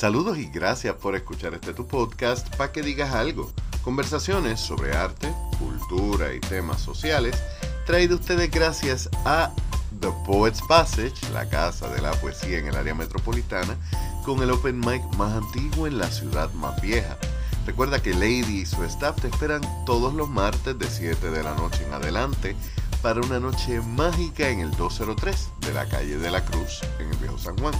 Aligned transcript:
Saludos 0.00 0.38
y 0.38 0.46
gracias 0.46 0.94
por 0.94 1.14
escuchar 1.14 1.52
este 1.52 1.74
tu 1.74 1.86
podcast 1.86 2.48
para 2.56 2.72
que 2.72 2.80
digas 2.80 3.12
algo. 3.12 3.52
Conversaciones 3.84 4.58
sobre 4.58 4.96
arte, 4.96 5.30
cultura 5.58 6.32
y 6.32 6.40
temas 6.40 6.80
sociales, 6.80 7.36
traído 7.84 8.16
ustedes 8.16 8.50
gracias 8.50 9.10
a 9.26 9.52
The 10.00 10.08
Poets 10.24 10.62
Passage, 10.62 11.12
la 11.34 11.46
casa 11.50 11.86
de 11.88 12.00
la 12.00 12.12
poesía 12.12 12.60
en 12.60 12.68
el 12.68 12.76
área 12.76 12.94
metropolitana, 12.94 13.76
con 14.24 14.42
el 14.42 14.50
open 14.52 14.80
mic 14.80 15.02
más 15.18 15.34
antiguo 15.34 15.86
en 15.86 15.98
la 15.98 16.10
ciudad 16.10 16.50
más 16.54 16.80
vieja. 16.80 17.18
Recuerda 17.66 18.00
que 18.00 18.14
Lady 18.14 18.60
y 18.60 18.64
su 18.64 18.82
staff 18.84 19.20
te 19.20 19.28
esperan 19.28 19.60
todos 19.84 20.14
los 20.14 20.30
martes 20.30 20.78
de 20.78 20.88
7 20.88 21.30
de 21.30 21.42
la 21.42 21.54
noche 21.56 21.84
en 21.86 21.92
adelante 21.92 22.56
para 23.02 23.20
una 23.20 23.38
noche 23.38 23.82
mágica 23.82 24.48
en 24.48 24.60
el 24.60 24.70
203 24.70 25.50
de 25.60 25.74
la 25.74 25.86
calle 25.86 26.16
de 26.16 26.30
la 26.30 26.42
Cruz 26.42 26.80
en 26.98 27.10
el 27.10 27.16
Viejo 27.18 27.36
San 27.36 27.58
Juan. 27.58 27.74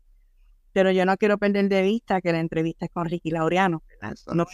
Pero 0.72 0.90
yo 0.92 1.04
no 1.04 1.16
quiero 1.16 1.38
perder 1.38 1.68
de 1.68 1.82
vista 1.82 2.20
que 2.20 2.32
la 2.32 2.38
entrevista 2.38 2.84
es 2.84 2.92
con 2.92 3.06
Ricky 3.06 3.30
Laureano. 3.30 3.82
No, 4.00 4.46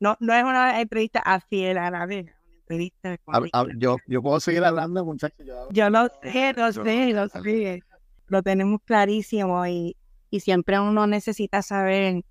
no, 0.00 0.16
no 0.18 0.34
es 0.34 0.42
una 0.42 0.80
entrevista 0.80 1.20
a 1.20 1.40
fiel 1.40 1.78
a 1.78 1.90
la 1.90 2.06
vez, 2.06 2.24
una 2.24 2.56
entrevista 2.60 3.18
con 3.18 3.48
yo, 3.78 3.98
yo 4.08 4.20
puedo 4.20 4.40
seguir 4.40 4.64
hablando, 4.64 5.04
muchachos. 5.04 5.46
Yo, 5.70 5.90
lo 5.90 6.08
sé, 6.22 6.52
lo 6.54 6.72
sé, 6.72 7.12
lo 7.12 7.28
sé. 7.28 7.82
Lo 8.26 8.42
tenemos 8.42 8.80
clarísimo 8.84 9.64
y, 9.66 9.96
y 10.32 10.40
siempre 10.40 10.80
uno 10.80 11.06
necesita 11.06 11.60
saber, 11.60 12.24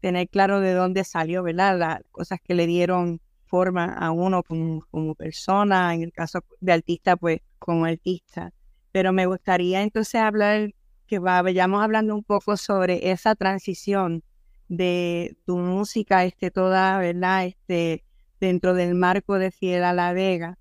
tener 0.00 0.28
claro 0.28 0.58
de 0.58 0.72
dónde 0.72 1.04
salió, 1.04 1.44
¿verdad? 1.44 1.78
Las 1.78 2.00
cosas 2.10 2.40
que 2.42 2.52
le 2.52 2.66
dieron 2.66 3.20
forma 3.46 3.84
a 3.84 4.10
uno 4.10 4.42
como, 4.42 4.84
como 4.90 5.14
persona, 5.14 5.94
en 5.94 6.02
el 6.02 6.12
caso 6.12 6.40
de 6.60 6.72
artista, 6.72 7.16
pues 7.16 7.42
como 7.60 7.84
artista. 7.84 8.52
Pero 8.90 9.12
me 9.12 9.26
gustaría 9.26 9.82
entonces 9.82 10.20
hablar, 10.20 10.74
que 11.06 11.20
vayamos 11.20 11.80
hablando 11.80 12.16
un 12.16 12.24
poco 12.24 12.56
sobre 12.56 13.12
esa 13.12 13.36
transición 13.36 14.24
de 14.66 15.36
tu 15.46 15.56
música 15.56 16.24
esté 16.24 16.50
toda, 16.50 16.98
¿verdad? 16.98 17.46
Este, 17.46 18.02
dentro 18.40 18.74
del 18.74 18.96
marco 18.96 19.38
de 19.38 19.52
Fiel 19.52 19.84
a 19.84 19.92
la 19.92 20.12
Vega, 20.12 20.58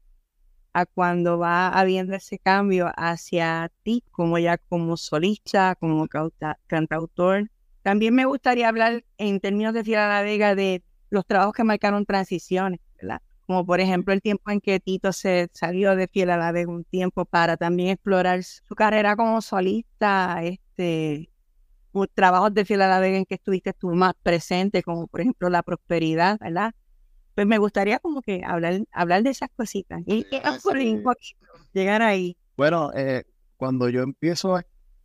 a 0.73 0.85
cuando 0.85 1.37
va 1.37 1.69
habiendo 1.69 2.15
ese 2.15 2.39
cambio 2.39 2.91
hacia 2.95 3.71
ti, 3.83 4.03
como 4.11 4.39
ya 4.39 4.57
como 4.57 4.97
solista, 4.97 5.75
como 5.75 6.07
cantautor. 6.67 7.49
También 7.83 8.15
me 8.15 8.25
gustaría 8.25 8.67
hablar 8.67 9.03
en 9.17 9.39
términos 9.39 9.73
de 9.73 9.83
Fiel 9.83 9.99
a 9.99 10.07
la 10.07 10.21
Vega 10.21 10.55
de 10.55 10.83
los 11.09 11.25
trabajos 11.25 11.53
que 11.53 11.63
marcaron 11.63 12.05
transiciones, 12.05 12.79
¿verdad? 12.99 13.21
Como 13.45 13.65
por 13.65 13.79
ejemplo 13.81 14.13
el 14.13 14.21
tiempo 14.21 14.49
en 14.51 14.61
que 14.61 14.79
Tito 14.79 15.11
se 15.11 15.49
salió 15.53 15.95
de 15.95 16.07
Fiel 16.07 16.29
a 16.31 16.37
la 16.37 16.51
Vega 16.51 16.71
un 16.71 16.85
tiempo 16.85 17.25
para 17.25 17.57
también 17.57 17.89
explorar 17.89 18.43
su 18.43 18.73
carrera 18.75 19.15
como 19.15 19.41
solista, 19.41 20.41
este, 20.43 21.29
trabajos 22.15 22.53
de 22.53 22.65
Fiel 22.65 22.81
a 22.81 22.87
la 22.87 22.99
Vega 22.99 23.17
en 23.17 23.25
que 23.25 23.35
estuviste 23.35 23.73
tú 23.73 23.93
más 23.93 24.13
presente, 24.23 24.81
como 24.81 25.07
por 25.07 25.21
ejemplo 25.21 25.49
la 25.49 25.61
prosperidad, 25.61 26.39
¿verdad? 26.39 26.73
Pues 27.35 27.47
me 27.47 27.57
gustaría 27.57 27.99
como 27.99 28.21
que 28.21 28.43
hablar, 28.45 28.81
hablar 28.91 29.23
de 29.23 29.31
esas 29.31 29.49
cositas 29.55 30.01
y 30.05 30.25
llegar 31.73 32.01
ahí. 32.01 32.37
Bueno, 32.55 32.91
eh, 32.93 33.23
cuando 33.57 33.89
yo 33.89 34.03
empiezo, 34.03 34.59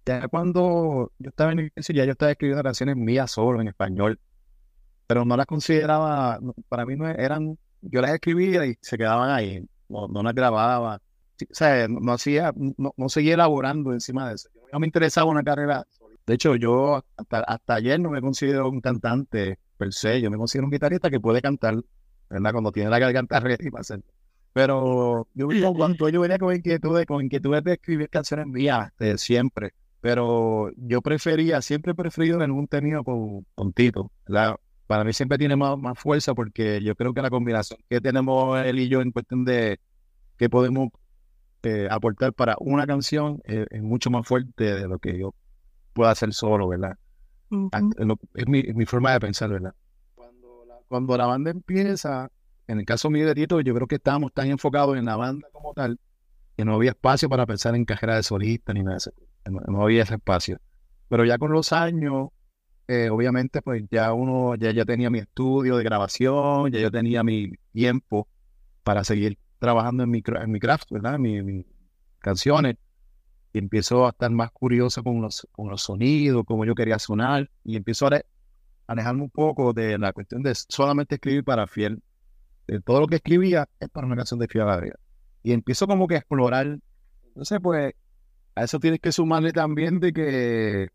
ya 0.04 0.28
cuando 0.28 1.12
yo 1.18 1.30
estaba 1.30 1.52
en 1.52 1.58
el 1.60 1.72
ya 1.76 2.04
yo 2.04 2.12
estaba 2.12 2.32
escribiendo 2.32 2.62
canciones 2.62 2.96
mías 2.96 3.30
solo 3.30 3.60
en 3.60 3.68
español, 3.68 4.20
pero 5.06 5.24
no 5.24 5.36
las 5.36 5.46
consideraba, 5.46 6.38
para 6.68 6.84
mí 6.84 6.96
no 6.96 7.08
eran, 7.08 7.58
yo 7.80 8.02
las 8.02 8.12
escribía 8.12 8.66
y 8.66 8.76
se 8.82 8.98
quedaban 8.98 9.30
ahí, 9.30 9.64
no, 9.88 10.08
no 10.08 10.22
las 10.22 10.34
grababa, 10.34 10.96
o 10.96 11.54
sea, 11.54 11.88
no, 11.88 12.12
hacía, 12.12 12.52
no, 12.54 12.92
no 12.96 13.08
seguía 13.08 13.34
elaborando 13.34 13.92
encima 13.92 14.28
de 14.28 14.34
eso. 14.34 14.50
No 14.70 14.80
me 14.80 14.86
interesaba 14.86 15.30
una 15.30 15.42
carrera 15.42 15.86
de 16.28 16.34
hecho, 16.34 16.56
yo 16.56 17.02
hasta, 17.16 17.74
ayer 17.74 17.98
no 17.98 18.10
me 18.10 18.20
considero 18.20 18.68
un 18.68 18.82
cantante 18.82 19.58
per 19.78 19.94
se, 19.94 20.20
yo 20.20 20.30
me 20.30 20.36
considero 20.36 20.66
un 20.66 20.70
guitarrista 20.70 21.08
que 21.08 21.18
puede 21.18 21.40
cantar, 21.40 21.76
¿verdad? 22.30 22.52
Cuando 22.52 22.72
tiene 22.72 22.90
la 22.90 22.98
garganta 22.98 23.40
ready 23.40 23.70
para 23.70 23.80
hacer. 23.80 24.02
Pero 24.52 25.28
yo 25.34 25.48
cuando 25.74 26.08
yo 26.08 26.20
venía 26.20 26.38
con 26.38 26.54
inquietudes, 26.54 27.06
con 27.06 27.22
inquietudes 27.22 27.62
de 27.64 27.74
escribir 27.74 28.08
canciones 28.08 28.46
mías, 28.46 28.92
siempre. 29.16 29.74
Pero 30.00 30.70
yo 30.76 31.02
prefería, 31.02 31.60
siempre 31.60 31.92
he 31.92 31.94
preferido 31.94 32.42
en 32.42 32.50
un 32.50 32.66
tenido 32.66 33.04
con, 33.04 33.46
con 33.54 33.72
Tito. 33.72 34.10
Para 34.86 35.04
mí 35.04 35.12
siempre 35.12 35.38
tiene 35.38 35.54
más, 35.54 35.76
más 35.78 35.98
fuerza 35.98 36.34
porque 36.34 36.80
yo 36.82 36.94
creo 36.94 37.12
que 37.12 37.20
la 37.20 37.30
combinación 37.30 37.78
que 37.88 38.00
tenemos 38.00 38.58
él 38.64 38.78
y 38.78 38.88
yo 38.88 39.02
en 39.02 39.12
cuestión 39.12 39.44
de 39.44 39.80
que 40.38 40.48
podemos 40.48 40.88
eh, 41.62 41.88
aportar 41.90 42.32
para 42.32 42.56
una 42.60 42.86
canción 42.86 43.42
es 43.44 43.82
mucho 43.82 44.10
más 44.10 44.26
fuerte 44.26 44.74
de 44.74 44.88
lo 44.88 44.98
que 44.98 45.18
yo 45.18 45.34
pueda 45.92 46.12
hacer 46.12 46.32
solo, 46.32 46.68
¿verdad? 46.68 46.96
Es 48.34 48.46
mi, 48.46 48.86
forma 48.86 49.12
de 49.12 49.20
pensar, 49.20 49.50
¿verdad? 49.50 49.74
Cuando 50.88 51.16
la, 51.16 51.26
banda 51.26 51.50
empieza, 51.50 52.30
en 52.66 52.80
el 52.80 52.84
caso 52.84 53.10
mío 53.10 53.26
de 53.26 53.34
Tito, 53.34 53.60
yo 53.60 53.74
creo 53.74 53.86
que 53.86 53.96
estábamos 53.96 54.32
tan 54.32 54.48
enfocados 54.48 54.96
en 54.96 55.04
la 55.04 55.16
banda 55.16 55.48
como 55.52 55.74
tal, 55.74 55.98
que 56.56 56.64
no 56.64 56.74
había 56.74 56.90
espacio 56.90 57.28
para 57.28 57.46
pensar 57.46 57.74
en 57.74 57.84
carrera 57.84 58.16
de 58.16 58.22
solista 58.22 58.72
ni 58.72 58.80
nada 58.80 58.94
de 58.94 58.98
eso. 58.98 59.12
No, 59.68 59.82
había 59.82 60.02
ese 60.02 60.14
espacio. 60.14 60.58
Pero 61.08 61.24
ya 61.24 61.38
con 61.38 61.52
los 61.52 61.72
años, 61.72 62.28
eh, 62.88 63.10
obviamente, 63.10 63.62
pues 63.62 63.84
ya 63.90 64.12
uno, 64.12 64.54
ya, 64.56 64.72
ya 64.72 64.84
tenía 64.84 65.10
mi 65.10 65.20
estudio 65.20 65.76
de 65.76 65.84
grabación, 65.84 66.72
ya 66.72 66.80
yo 66.80 66.90
tenía 66.90 67.22
mi 67.22 67.52
tiempo 67.72 68.28
para 68.82 69.04
seguir 69.04 69.38
trabajando 69.58 70.02
en 70.04 70.10
mi, 70.10 70.22
en 70.26 70.50
mi 70.50 70.60
craft, 70.60 70.90
¿verdad? 70.90 71.18
mis 71.18 71.64
canciones 72.18 72.76
y 73.52 73.58
empiezo 73.58 74.06
a 74.06 74.10
estar 74.10 74.30
más 74.30 74.50
curioso 74.50 75.02
con 75.02 75.20
los, 75.22 75.46
con 75.52 75.68
los 75.68 75.82
sonidos, 75.82 76.44
cómo 76.46 76.64
yo 76.64 76.74
quería 76.74 76.98
sonar, 76.98 77.50
y 77.64 77.76
empiezo 77.76 78.06
a 78.06 78.22
alejarme 78.88 79.22
un 79.22 79.30
poco 79.30 79.72
de 79.72 79.96
la 79.98 80.12
cuestión 80.12 80.42
de 80.42 80.54
solamente 80.54 81.14
escribir 81.14 81.44
para 81.44 81.68
Fiel. 81.68 82.02
De 82.66 82.80
todo 82.80 83.00
lo 83.00 83.06
que 83.06 83.16
escribía 83.16 83.68
es 83.78 83.88
para 83.88 84.06
una 84.06 84.16
canción 84.16 84.40
de 84.40 84.48
Fiel 84.48 84.64
Gabriel. 84.64 84.96
Y 85.44 85.52
empiezo 85.52 85.86
como 85.86 86.08
que 86.08 86.16
a 86.16 86.18
explorar. 86.18 86.80
Entonces, 87.28 87.60
pues, 87.62 87.94
a 88.56 88.64
eso 88.64 88.80
tienes 88.80 89.00
que 89.00 89.12
sumarle 89.12 89.52
también 89.52 90.00
de 90.00 90.12
que 90.12 90.88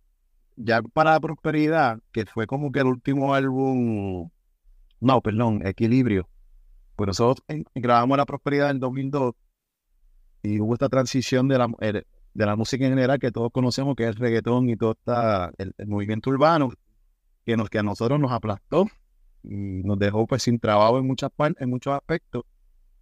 ya 0.57 0.81
para 0.81 1.19
prosperidad, 1.21 1.99
que 2.11 2.25
fue 2.25 2.45
como 2.45 2.71
que 2.71 2.81
el 2.81 2.87
último 2.87 3.33
álbum 3.33 4.29
no, 5.03 5.21
perdón, 5.21 5.67
Equilibrio. 5.67 6.29
Pues 6.95 7.07
nosotros 7.07 7.45
grabamos 7.75 8.17
La 8.17 8.25
Prosperidad 8.25 8.69
en 8.71 8.79
2002 8.79 9.35
y 10.43 10.61
hubo 10.61 10.73
esta 10.73 10.87
transición 10.87 11.49
de 11.49 11.57
la, 11.57 11.67
de 11.79 12.45
la 12.45 12.55
música 12.55 12.85
en 12.85 12.91
general 12.91 13.19
que 13.19 13.31
todos 13.31 13.51
conocemos, 13.51 13.97
que 13.97 14.03
es 14.03 14.09
el 14.11 14.15
reggaetón 14.15 14.69
y 14.69 14.77
todo 14.77 14.91
está 14.93 15.51
el, 15.57 15.73
movimiento 15.87 16.29
urbano, 16.29 16.71
que, 17.45 17.57
nos, 17.57 17.69
que 17.69 17.79
a 17.79 17.83
nosotros 17.83 18.19
nos 18.19 18.31
aplastó 18.31 18.87
y 19.43 19.83
nos 19.83 19.99
dejó 19.99 20.25
pues 20.25 20.43
sin 20.43 20.59
trabajo 20.59 20.97
en, 20.97 21.05
muchas 21.05 21.31
en 21.59 21.69
muchos 21.69 21.93
aspectos 21.93 22.43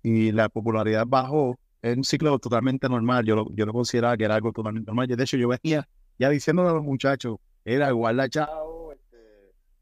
y 0.04 0.32
la 0.32 0.50
popularidad 0.50 1.06
bajó. 1.08 1.58
Es 1.82 1.98
un 1.98 2.04
ciclo 2.04 2.38
totalmente 2.40 2.88
normal, 2.88 3.26
yo 3.26 3.36
lo, 3.36 3.48
yo 3.56 3.66
lo 3.66 3.74
consideraba 3.74 4.16
que 4.18 4.26
era 4.26 4.36
algo 4.36 4.52
totalmente 4.52 4.88
normal. 4.88 5.08
De 5.08 5.24
hecho, 5.24 5.38
yo 5.38 5.48
venía 5.48 5.88
ya 6.20 6.30
diciéndole 6.30 6.70
a 6.70 6.74
los 6.74 6.84
muchachos, 6.84 7.38
era 7.66 7.90
igual 7.90 8.18
la 8.18 8.30
chao. 8.30 8.92
Este, 8.92 9.18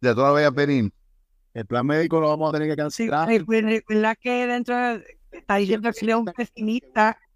ya 0.01 0.15
todavía 0.15 0.51
Perín. 0.51 0.93
El 1.53 1.65
plan 1.65 1.85
médico 1.85 2.19
lo 2.19 2.29
vamos 2.29 2.49
a 2.49 2.53
tener 2.53 2.69
que 2.69 2.75
cancelar. 2.77 3.27
Sí, 3.27 3.43
la 3.89 4.15
que 4.15 4.47
dentro 4.47 4.75
está 5.31 5.55
diciendo 5.55 5.89
que 5.91 6.15
un 6.15 6.25
pesimista. 6.25 7.17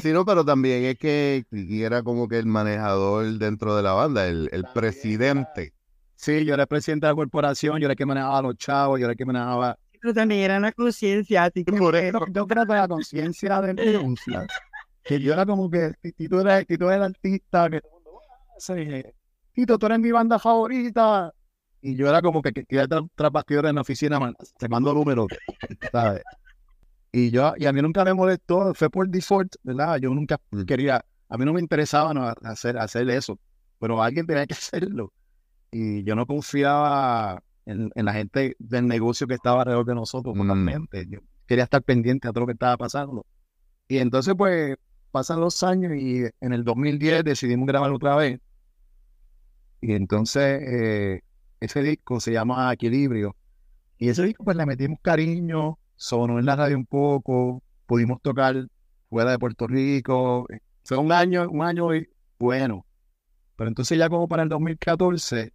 Sí, 0.00 0.10
no, 0.10 0.24
pero 0.24 0.42
también 0.42 0.84
es 0.84 0.96
que 0.96 1.44
era 1.50 2.02
como 2.02 2.28
que 2.28 2.38
el 2.38 2.46
manejador 2.46 3.26
dentro 3.36 3.76
de 3.76 3.82
la 3.82 3.92
banda, 3.92 4.26
el, 4.26 4.48
el 4.52 4.64
presidente. 4.72 5.74
Sí, 6.22 6.44
yo 6.44 6.54
era 6.54 6.66
presidente 6.66 7.06
de 7.06 7.12
la 7.12 7.16
corporación, 7.16 7.80
yo 7.80 7.86
era 7.86 7.94
el 7.94 7.96
que 7.96 8.06
manejaba 8.06 8.38
a 8.38 8.42
los 8.42 8.56
chavos, 8.56 9.00
yo 9.00 9.06
era 9.06 9.12
el 9.12 9.18
que 9.18 9.24
manejaba. 9.24 9.76
Pero 10.00 10.14
también 10.14 10.42
era 10.42 10.56
una 10.56 10.70
conciencia. 10.70 11.50
Por 11.50 11.96
eso, 11.96 12.20
yo 12.30 12.46
creo 12.46 12.64
que 12.64 12.74
la 12.74 12.86
conciencia 12.86 13.60
de 13.60 13.74
denuncia. 13.74 14.46
Que 15.02 15.18
yo 15.18 15.32
era 15.32 15.44
como 15.44 15.68
que, 15.68 15.94
si 16.16 16.28
tú 16.28 16.38
eres, 16.38 16.64
si 16.68 16.78
tú 16.78 16.84
eres 16.84 16.98
el 16.98 17.02
artista, 17.02 17.68
que 17.68 17.80
todo 17.80 17.96
el 17.96 18.04
mundo, 18.04 18.20
ah, 19.04 19.12
Tito, 19.52 19.76
tú 19.76 19.86
eres 19.86 19.98
mi 19.98 20.12
banda 20.12 20.38
favorita. 20.38 21.34
Y 21.80 21.96
yo 21.96 22.08
era 22.08 22.22
como 22.22 22.40
que, 22.40 22.52
que, 22.52 22.64
que 22.66 22.86
tras 23.16 23.32
bastidores 23.32 23.70
en 23.70 23.74
la 23.74 23.80
oficina, 23.80 24.20
sacando 24.60 24.94
números, 24.94 25.26
¿sabes? 25.90 26.22
Y 27.10 27.32
yo, 27.32 27.54
y 27.56 27.66
a 27.66 27.72
mí 27.72 27.82
nunca 27.82 28.04
me 28.04 28.14
molestó, 28.14 28.72
fue 28.74 28.88
por 28.88 29.08
default, 29.08 29.56
¿verdad? 29.64 29.96
Yo 29.96 30.10
nunca 30.10 30.40
quería, 30.68 31.04
a 31.28 31.36
mí 31.36 31.44
no 31.44 31.52
me 31.52 31.60
interesaba 31.60 32.14
no, 32.14 32.32
hacer, 32.44 32.78
hacer 32.78 33.10
eso, 33.10 33.40
pero 33.80 34.00
alguien 34.00 34.24
tenía 34.24 34.46
que 34.46 34.54
hacerlo. 34.54 35.12
Y 35.72 36.04
yo 36.04 36.14
no 36.14 36.26
confiaba 36.26 37.42
en, 37.66 37.90
en 37.94 38.04
la 38.04 38.12
gente 38.12 38.54
del 38.58 38.86
negocio 38.86 39.26
que 39.26 39.34
estaba 39.34 39.62
alrededor 39.62 39.86
de 39.86 39.94
nosotros, 39.94 40.36
totalmente. 40.36 41.06
Yo 41.08 41.20
quería 41.46 41.64
estar 41.64 41.82
pendiente 41.82 42.28
a 42.28 42.32
todo 42.32 42.40
lo 42.40 42.46
que 42.46 42.52
estaba 42.52 42.76
pasando. 42.76 43.26
Y 43.88 43.98
entonces, 43.98 44.34
pues, 44.36 44.76
pasan 45.10 45.40
los 45.40 45.62
años 45.62 45.92
y 45.96 46.24
en 46.40 46.52
el 46.52 46.64
2010 46.64 47.24
decidimos 47.24 47.66
grabar 47.66 47.90
otra 47.90 48.16
vez. 48.16 48.40
Y 49.80 49.92
entonces, 49.92 50.62
eh, 50.62 51.20
ese 51.60 51.82
disco 51.82 52.20
se 52.20 52.32
llama 52.32 52.72
Equilibrio. 52.72 53.34
Y 53.98 54.08
ese 54.08 54.24
disco, 54.24 54.44
pues, 54.44 54.56
le 54.56 54.66
metimos 54.66 54.98
cariño, 55.02 55.78
sonó 55.96 56.38
en 56.38 56.46
la 56.46 56.56
radio 56.56 56.76
un 56.76 56.86
poco, 56.86 57.62
pudimos 57.86 58.20
tocar 58.22 58.66
fuera 59.08 59.30
de 59.30 59.38
Puerto 59.38 59.66
Rico. 59.66 60.46
Fue 60.84 60.96
un 60.96 61.12
año, 61.12 61.48
un 61.48 61.62
año 61.62 61.88
bueno. 62.38 62.86
Pero 63.56 63.68
entonces 63.68 63.98
ya 63.98 64.08
como 64.08 64.26
para 64.28 64.42
el 64.42 64.48
2014, 64.48 65.52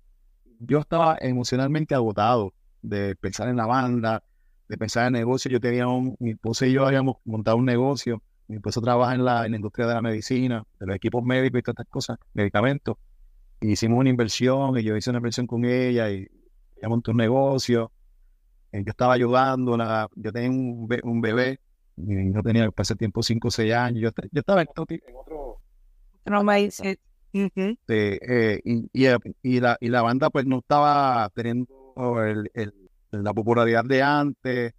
yo 0.59 0.80
estaba 0.80 1.18
emocionalmente 1.19 1.95
agotado 1.95 2.54
de 2.81 3.15
pensar 3.15 3.50
en 3.50 3.57
la 3.57 3.65
banda, 3.65 4.24
de 4.68 4.77
pensar 4.77 5.07
en 5.07 5.13
negocio. 5.13 5.51
Yo 5.51 5.59
tenía 5.59 5.88
un, 5.88 6.15
mi 6.19 6.31
esposa 6.31 6.65
y 6.68 6.74
yo 6.74 6.86
habíamos 6.86 7.18
montado 7.25 7.57
un 7.57 7.65
negocio. 7.65 8.21
Mi 8.48 8.57
esposa 8.57 8.81
trabaja 8.81 9.15
en 9.15 9.25
la, 9.25 9.45
en 9.45 9.51
la 9.51 9.57
industria 9.57 9.88
de 9.88 9.94
la 9.94 10.01
medicina, 10.01 10.63
de 10.80 10.86
los 10.86 10.95
equipos 10.95 11.24
médicos 11.24 11.59
y 11.59 11.63
todas 11.63 11.75
estas 11.75 11.92
cosas, 11.92 12.18
medicamentos. 12.33 12.98
hicimos 13.62 14.00
una 14.00 14.09
inversión 14.09 14.77
y 14.77 14.83
yo 14.83 14.95
hice 14.95 15.09
una 15.09 15.18
inversión 15.18 15.48
con 15.48 15.65
ella 15.65 16.09
y 16.09 16.27
ella 16.77 16.89
montó 16.89 17.12
un 17.12 17.18
negocio. 17.18 17.92
Eh, 18.71 18.83
yo 18.86 18.92
estaba 18.92 19.13
ayudando, 19.13 19.77
yo 20.15 20.31
tenía 20.31 20.50
un, 20.50 20.88
un 21.04 21.21
bebé, 21.21 21.59
y 21.98 22.31
yo 22.31 22.44
tenía 22.44 22.69
ese 22.77 22.95
tiempo 22.95 23.24
5 23.24 23.48
o 23.48 23.51
6 23.51 23.74
años, 23.74 24.01
yo, 24.01 24.09
yo 24.31 24.39
estaba 24.39 24.62
en, 24.62 24.68
otro... 24.69 25.62
No 26.25 26.44
me 27.33 27.77
eh, 27.88 28.62
y, 28.63 28.89
y, 29.44 29.59
la, 29.59 29.77
y 29.79 29.89
la 29.89 30.01
banda 30.01 30.29
pues 30.29 30.45
no 30.45 30.59
estaba 30.59 31.29
teniendo 31.35 31.68
el, 32.24 32.50
el, 32.53 32.74
la 33.12 33.33
popularidad 33.33 33.83
de 33.85 34.01
antes 34.01 34.74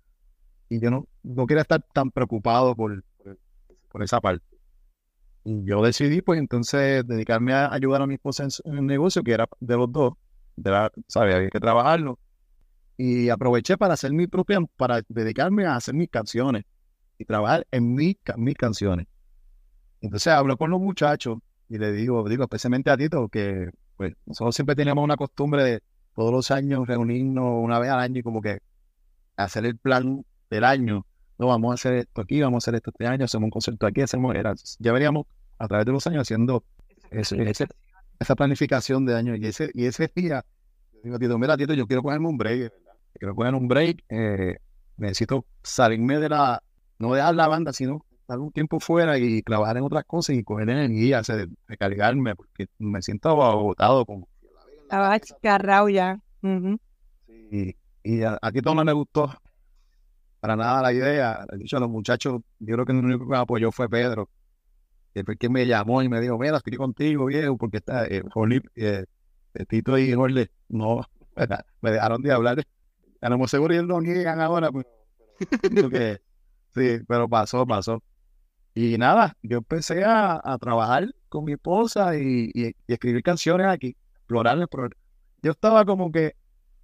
y 0.68 0.80
yo 0.80 0.90
no, 0.90 1.06
no 1.22 1.46
quería 1.46 1.62
estar 1.62 1.82
tan 1.92 2.10
preocupado 2.10 2.74
por, 2.74 3.02
por, 3.88 4.02
esa 4.02 4.20
parte. 4.20 4.44
Y 5.44 5.64
yo 5.64 5.82
decidí 5.82 6.20
pues 6.20 6.38
entonces 6.38 7.06
dedicarme 7.06 7.54
a 7.54 7.72
ayudar 7.72 8.02
a 8.02 8.06
mi 8.06 8.14
esposa 8.14 8.46
en, 8.64 8.76
el 8.76 8.86
negocio, 8.86 9.22
que 9.22 9.32
era 9.32 9.48
de 9.60 9.76
los 9.76 9.90
dos, 9.90 10.14
de 10.56 10.70
la. 10.70 10.92
Había 11.14 11.48
que 11.48 11.60
trabajarlo 11.60 12.18
y 12.96 13.30
aproveché 13.30 13.78
para 13.78 13.94
hacer 13.94 14.12
mi 14.12 14.26
propia, 14.26 14.58
para 14.76 15.00
dedicarme 15.08 15.64
a 15.64 15.76
hacer 15.76 15.94
mis 15.94 16.10
canciones 16.10 16.64
y 17.16 17.24
trabajar 17.24 17.66
en 17.70 17.94
mis, 17.94 18.16
mis 18.36 18.56
canciones. 18.56 19.06
Entonces 20.00 20.32
hablo 20.32 20.56
con 20.56 20.70
los 20.70 20.80
muchachos 20.80 21.38
y 21.68 21.78
le 21.78 21.92
digo, 21.92 22.28
digo 22.28 22.44
especialmente 22.44 22.90
a 22.90 22.96
Tito, 22.96 23.28
que 23.28 23.70
pues 23.96 24.14
nosotros 24.26 24.54
siempre 24.54 24.74
teníamos 24.74 25.04
una 25.04 25.16
costumbre 25.16 25.64
de 25.64 25.82
todos 26.14 26.32
los 26.32 26.50
años 26.50 26.86
reunirnos 26.86 27.62
una 27.62 27.78
vez 27.78 27.90
al 27.90 28.00
año 28.00 28.20
y 28.20 28.22
como 28.22 28.40
que 28.40 28.60
hacer 29.36 29.66
el 29.66 29.76
plan 29.76 30.24
del 30.50 30.64
año. 30.64 31.04
No, 31.38 31.46
vamos 31.46 31.70
a 31.70 31.74
hacer 31.74 31.94
esto 31.94 32.22
aquí, 32.22 32.40
vamos 32.40 32.56
a 32.56 32.64
hacer 32.64 32.74
esto 32.76 32.90
este 32.90 33.06
año, 33.06 33.24
hacemos 33.24 33.44
un 33.44 33.50
concierto 33.50 33.86
aquí, 33.86 34.00
hacemos, 34.00 34.34
era, 34.34 34.54
ya 34.78 34.92
veníamos 34.92 35.26
a 35.58 35.68
través 35.68 35.86
de 35.86 35.92
los 35.92 36.06
años 36.06 36.22
haciendo 36.22 36.64
esa 37.10 38.34
planificación 38.34 39.06
de 39.06 39.14
año. 39.14 39.36
Y 39.36 39.46
ese, 39.46 39.70
y 39.74 39.84
ese 39.84 40.10
día, 40.14 40.44
yo 40.94 41.00
digo, 41.04 41.18
Tito, 41.18 41.38
mira, 41.38 41.56
Tito, 41.56 41.74
yo 41.74 41.86
quiero 41.86 42.02
cogerme 42.02 42.28
un 42.28 42.38
break, 42.38 42.72
quiero 43.14 43.34
coger 43.34 43.54
un 43.54 43.68
break, 43.68 44.04
eh, 44.08 44.56
necesito 44.96 45.44
salirme 45.62 46.18
de 46.18 46.28
la, 46.28 46.62
no 46.98 47.14
dejar 47.14 47.34
la 47.34 47.46
banda, 47.46 47.72
sino 47.72 48.04
estar 48.28 48.38
un 48.38 48.52
tiempo 48.52 48.78
fuera 48.78 49.18
y 49.18 49.40
trabajar 49.40 49.78
en 49.78 49.84
otras 49.84 50.04
cosas 50.04 50.36
y 50.36 50.44
coger 50.44 50.68
energía, 50.68 51.20
hacer, 51.20 51.48
recargarme, 51.66 52.36
porque 52.36 52.66
me 52.78 53.00
siento 53.00 53.30
agotado. 53.42 54.04
Como... 54.04 54.28
Estaba 54.82 55.18
chicarrao 55.18 55.88
ya. 55.88 56.20
y 58.02 58.22
a, 58.22 58.38
ti 58.52 58.60
todo 58.60 58.74
no 58.74 58.84
me 58.84 58.92
gustó 58.92 59.32
para 60.40 60.56
nada 60.56 60.82
la 60.82 60.92
idea. 60.92 61.46
De 61.50 61.64
hecho, 61.64 61.78
a 61.78 61.80
los 61.80 61.88
muchachos, 61.88 62.42
yo 62.58 62.74
creo 62.74 62.84
que 62.84 62.92
el 62.92 62.98
único 62.98 63.24
que 63.24 63.30
me 63.30 63.38
apoyó 63.38 63.72
fue 63.72 63.88
Pedro. 63.88 64.28
Que 65.14 65.24
fue 65.24 65.36
quien 65.36 65.52
me 65.52 65.66
llamó 65.66 66.02
y 66.02 66.10
me 66.10 66.20
dijo, 66.20 66.38
mira, 66.38 66.58
estoy 66.58 66.76
contigo, 66.76 67.24
viejo, 67.26 67.56
porque 67.56 67.78
está, 67.78 68.04
eh, 68.06 68.22
eh, 68.76 69.06
Tito 69.66 69.96
y 69.96 70.12
Jorge 70.12 70.50
no, 70.68 71.00
me 71.80 71.90
dejaron 71.90 72.20
de 72.20 72.30
hablar 72.30 72.62
a 73.20 73.28
lo 73.30 73.38
mejor 73.38 73.72
ellos 73.72 73.84
lo 73.84 74.00
niegan 74.00 74.40
ahora, 74.40 74.70
pero, 74.70 74.86
sí, 76.74 77.04
pero 77.06 77.28
pasó, 77.28 77.66
pasó. 77.66 78.02
Y 78.80 78.96
nada, 78.96 79.36
yo 79.42 79.58
empecé 79.58 80.04
a, 80.04 80.56
trabajar 80.60 81.12
con 81.28 81.44
mi 81.44 81.54
esposa 81.54 82.16
y, 82.16 82.76
escribir 82.86 83.24
canciones 83.24 83.66
aquí, 83.66 83.96
explorar 84.14 84.56
Yo 85.42 85.50
estaba 85.50 85.84
como 85.84 86.12
que, 86.12 86.36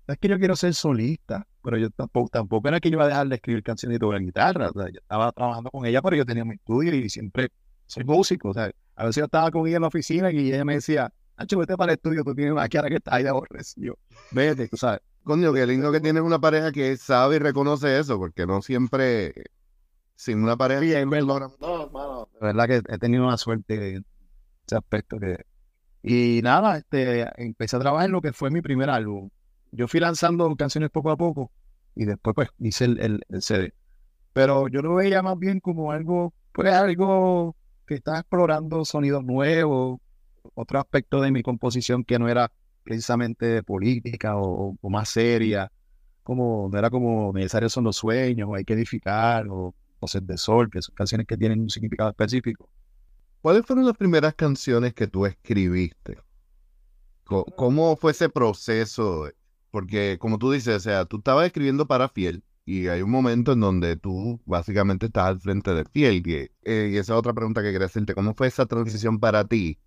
es 0.08 0.18
que 0.18 0.26
yo 0.26 0.36
quiero 0.40 0.56
ser 0.56 0.74
solista, 0.74 1.46
pero 1.62 1.78
yo 1.78 1.90
tampoco, 1.90 2.30
tampoco 2.30 2.66
era 2.66 2.80
que 2.80 2.90
yo 2.90 2.96
iba 2.96 3.04
a 3.04 3.06
dejar 3.06 3.28
de 3.28 3.36
escribir 3.36 3.62
canciones 3.62 3.94
y 3.94 3.98
tocar 4.00 4.20
guitarra. 4.20 4.72
yo 4.74 5.00
estaba 5.00 5.30
trabajando 5.30 5.70
con 5.70 5.86
ella, 5.86 6.02
pero 6.02 6.16
yo 6.16 6.26
tenía 6.26 6.44
mi 6.44 6.56
estudio 6.56 6.92
y 6.96 7.08
siempre 7.08 7.50
soy 7.86 8.02
músico. 8.02 8.50
O 8.50 8.58
a 8.58 9.04
veces 9.04 9.20
yo 9.20 9.26
estaba 9.26 9.52
con 9.52 9.64
ella 9.68 9.76
en 9.76 9.82
la 9.82 9.88
oficina 9.88 10.32
y 10.32 10.48
ella 10.48 10.64
me 10.64 10.74
decía, 10.74 11.12
Nacho, 11.38 11.60
vete 11.60 11.76
para 11.76 11.92
el 11.92 11.98
estudio, 11.98 12.24
tú 12.24 12.34
tienes 12.34 12.54
una 12.54 12.68
cara 12.68 12.88
que 12.88 12.96
está 12.96 13.14
ahí 13.14 13.22
de 13.22 13.28
aborrecido. 13.28 13.96
Vete, 14.32 14.66
tú 14.66 14.76
sabes. 14.76 14.98
Coño, 15.22 15.52
qué 15.52 15.64
lindo 15.64 15.92
que 15.92 16.00
tienes 16.00 16.24
una 16.24 16.40
pareja 16.40 16.72
que 16.72 16.96
sabe 16.96 17.36
y 17.36 17.38
reconoce 17.38 18.00
eso, 18.00 18.18
porque 18.18 18.48
no 18.48 18.62
siempre 18.62 19.32
sin 20.14 20.42
una 20.42 20.56
pareja. 20.56 20.80
Bien, 20.80 21.09
verdad. 21.09 21.50
No, 21.61 21.90
mano. 21.90 22.28
De 22.40 22.47
verdad 22.47 22.66
que 22.66 22.92
he 22.92 22.99
tenido 22.99 23.25
una 23.25 23.37
suerte 23.37 23.97
en 23.97 24.06
ese 24.66 24.76
aspecto 24.76 25.18
que. 25.18 25.44
Y 26.02 26.40
nada, 26.42 26.78
este, 26.78 27.26
empecé 27.42 27.76
a 27.76 27.80
trabajar 27.80 28.06
en 28.06 28.12
lo 28.12 28.21
que 28.21 28.33
fue 28.33 28.50
mi 28.50 28.61
primer 28.61 28.90
álbum. 28.90 29.30
Yo 29.73 29.88
fui 29.88 30.00
lanzando 30.00 30.54
canciones 30.54 30.90
poco 30.90 31.11
a 31.11 31.16
poco 31.16 31.50
y 31.94 32.04
después 32.04 32.35
pues 32.35 32.49
hice 32.59 32.85
el, 32.85 33.25
el, 33.28 33.42
CD. 33.42 33.73
Pero 34.33 34.68
yo 34.68 34.83
lo 34.83 34.97
veía 34.97 35.23
más 35.23 35.38
bien 35.38 35.61
como 35.61 35.92
algo, 35.92 36.35
pues 36.52 36.73
algo 36.73 37.56
que 37.87 37.94
estaba 37.94 38.21
explorando 38.21 38.85
sonidos 38.85 39.25
nuevos, 39.25 40.00
otro 40.54 40.78
aspecto 40.78 41.21
de 41.21 41.30
mi 41.30 41.42
composición 41.42 42.04
que 42.04 42.18
no 42.18 42.28
era 42.28 42.50
precisamente 42.83 43.62
política 43.62 44.37
o, 44.37 44.76
más 44.83 45.09
seria, 45.09 45.71
como 46.23 46.68
no 46.71 46.78
era 46.78 46.90
como 46.90 47.33
necesarios 47.33 47.73
son 47.73 47.85
los 47.85 47.97
sueños, 47.97 48.49
o 48.50 48.54
hay 48.54 48.64
que 48.64 48.75
edificar, 48.75 49.47
o 49.49 49.75
De 50.12 50.38
Sol, 50.38 50.70
que 50.70 50.82
son 50.82 50.94
canciones 50.94 51.26
que 51.26 51.37
tienen 51.37 51.61
un 51.61 51.70
significado 51.70 52.11
específico. 52.11 52.68
¿Cuáles 53.40 53.66
fueron 53.66 53.87
las 53.87 53.96
primeras 53.96 54.34
canciones 54.34 54.94
que 54.94 55.06
tú 55.06 55.26
escribiste? 55.26 56.18
¿Cómo 57.25 57.96
fue 57.96 58.12
ese 58.12 58.28
proceso? 58.28 59.28
Porque 59.70 60.18
como 60.18 60.38
tú 60.38 60.50
dices, 60.50 60.76
o 60.76 60.80
sea, 60.80 61.04
tú 61.04 61.18
estabas 61.18 61.46
escribiendo 61.46 61.87
para 61.87 62.08
Fiel 62.08 62.42
y 62.64 62.87
hay 62.88 63.02
un 63.02 63.11
momento 63.11 63.52
en 63.52 63.61
donde 63.61 63.96
tú 63.96 64.40
básicamente 64.46 65.06
estás 65.06 65.26
al 65.26 65.40
frente 65.40 65.75
de 65.75 65.84
Fiel. 65.84 66.23
Y, 66.26 66.50
eh, 66.64 66.90
y 66.92 66.96
esa 66.96 67.16
otra 67.16 67.32
pregunta 67.32 67.62
que 67.62 67.73
quería 67.73 67.87
hacerte, 67.87 68.14
¿cómo 68.14 68.34
fue 68.34 68.46
esa 68.46 68.66
transición 68.66 69.18
para 69.20 69.44
ti 69.46 69.78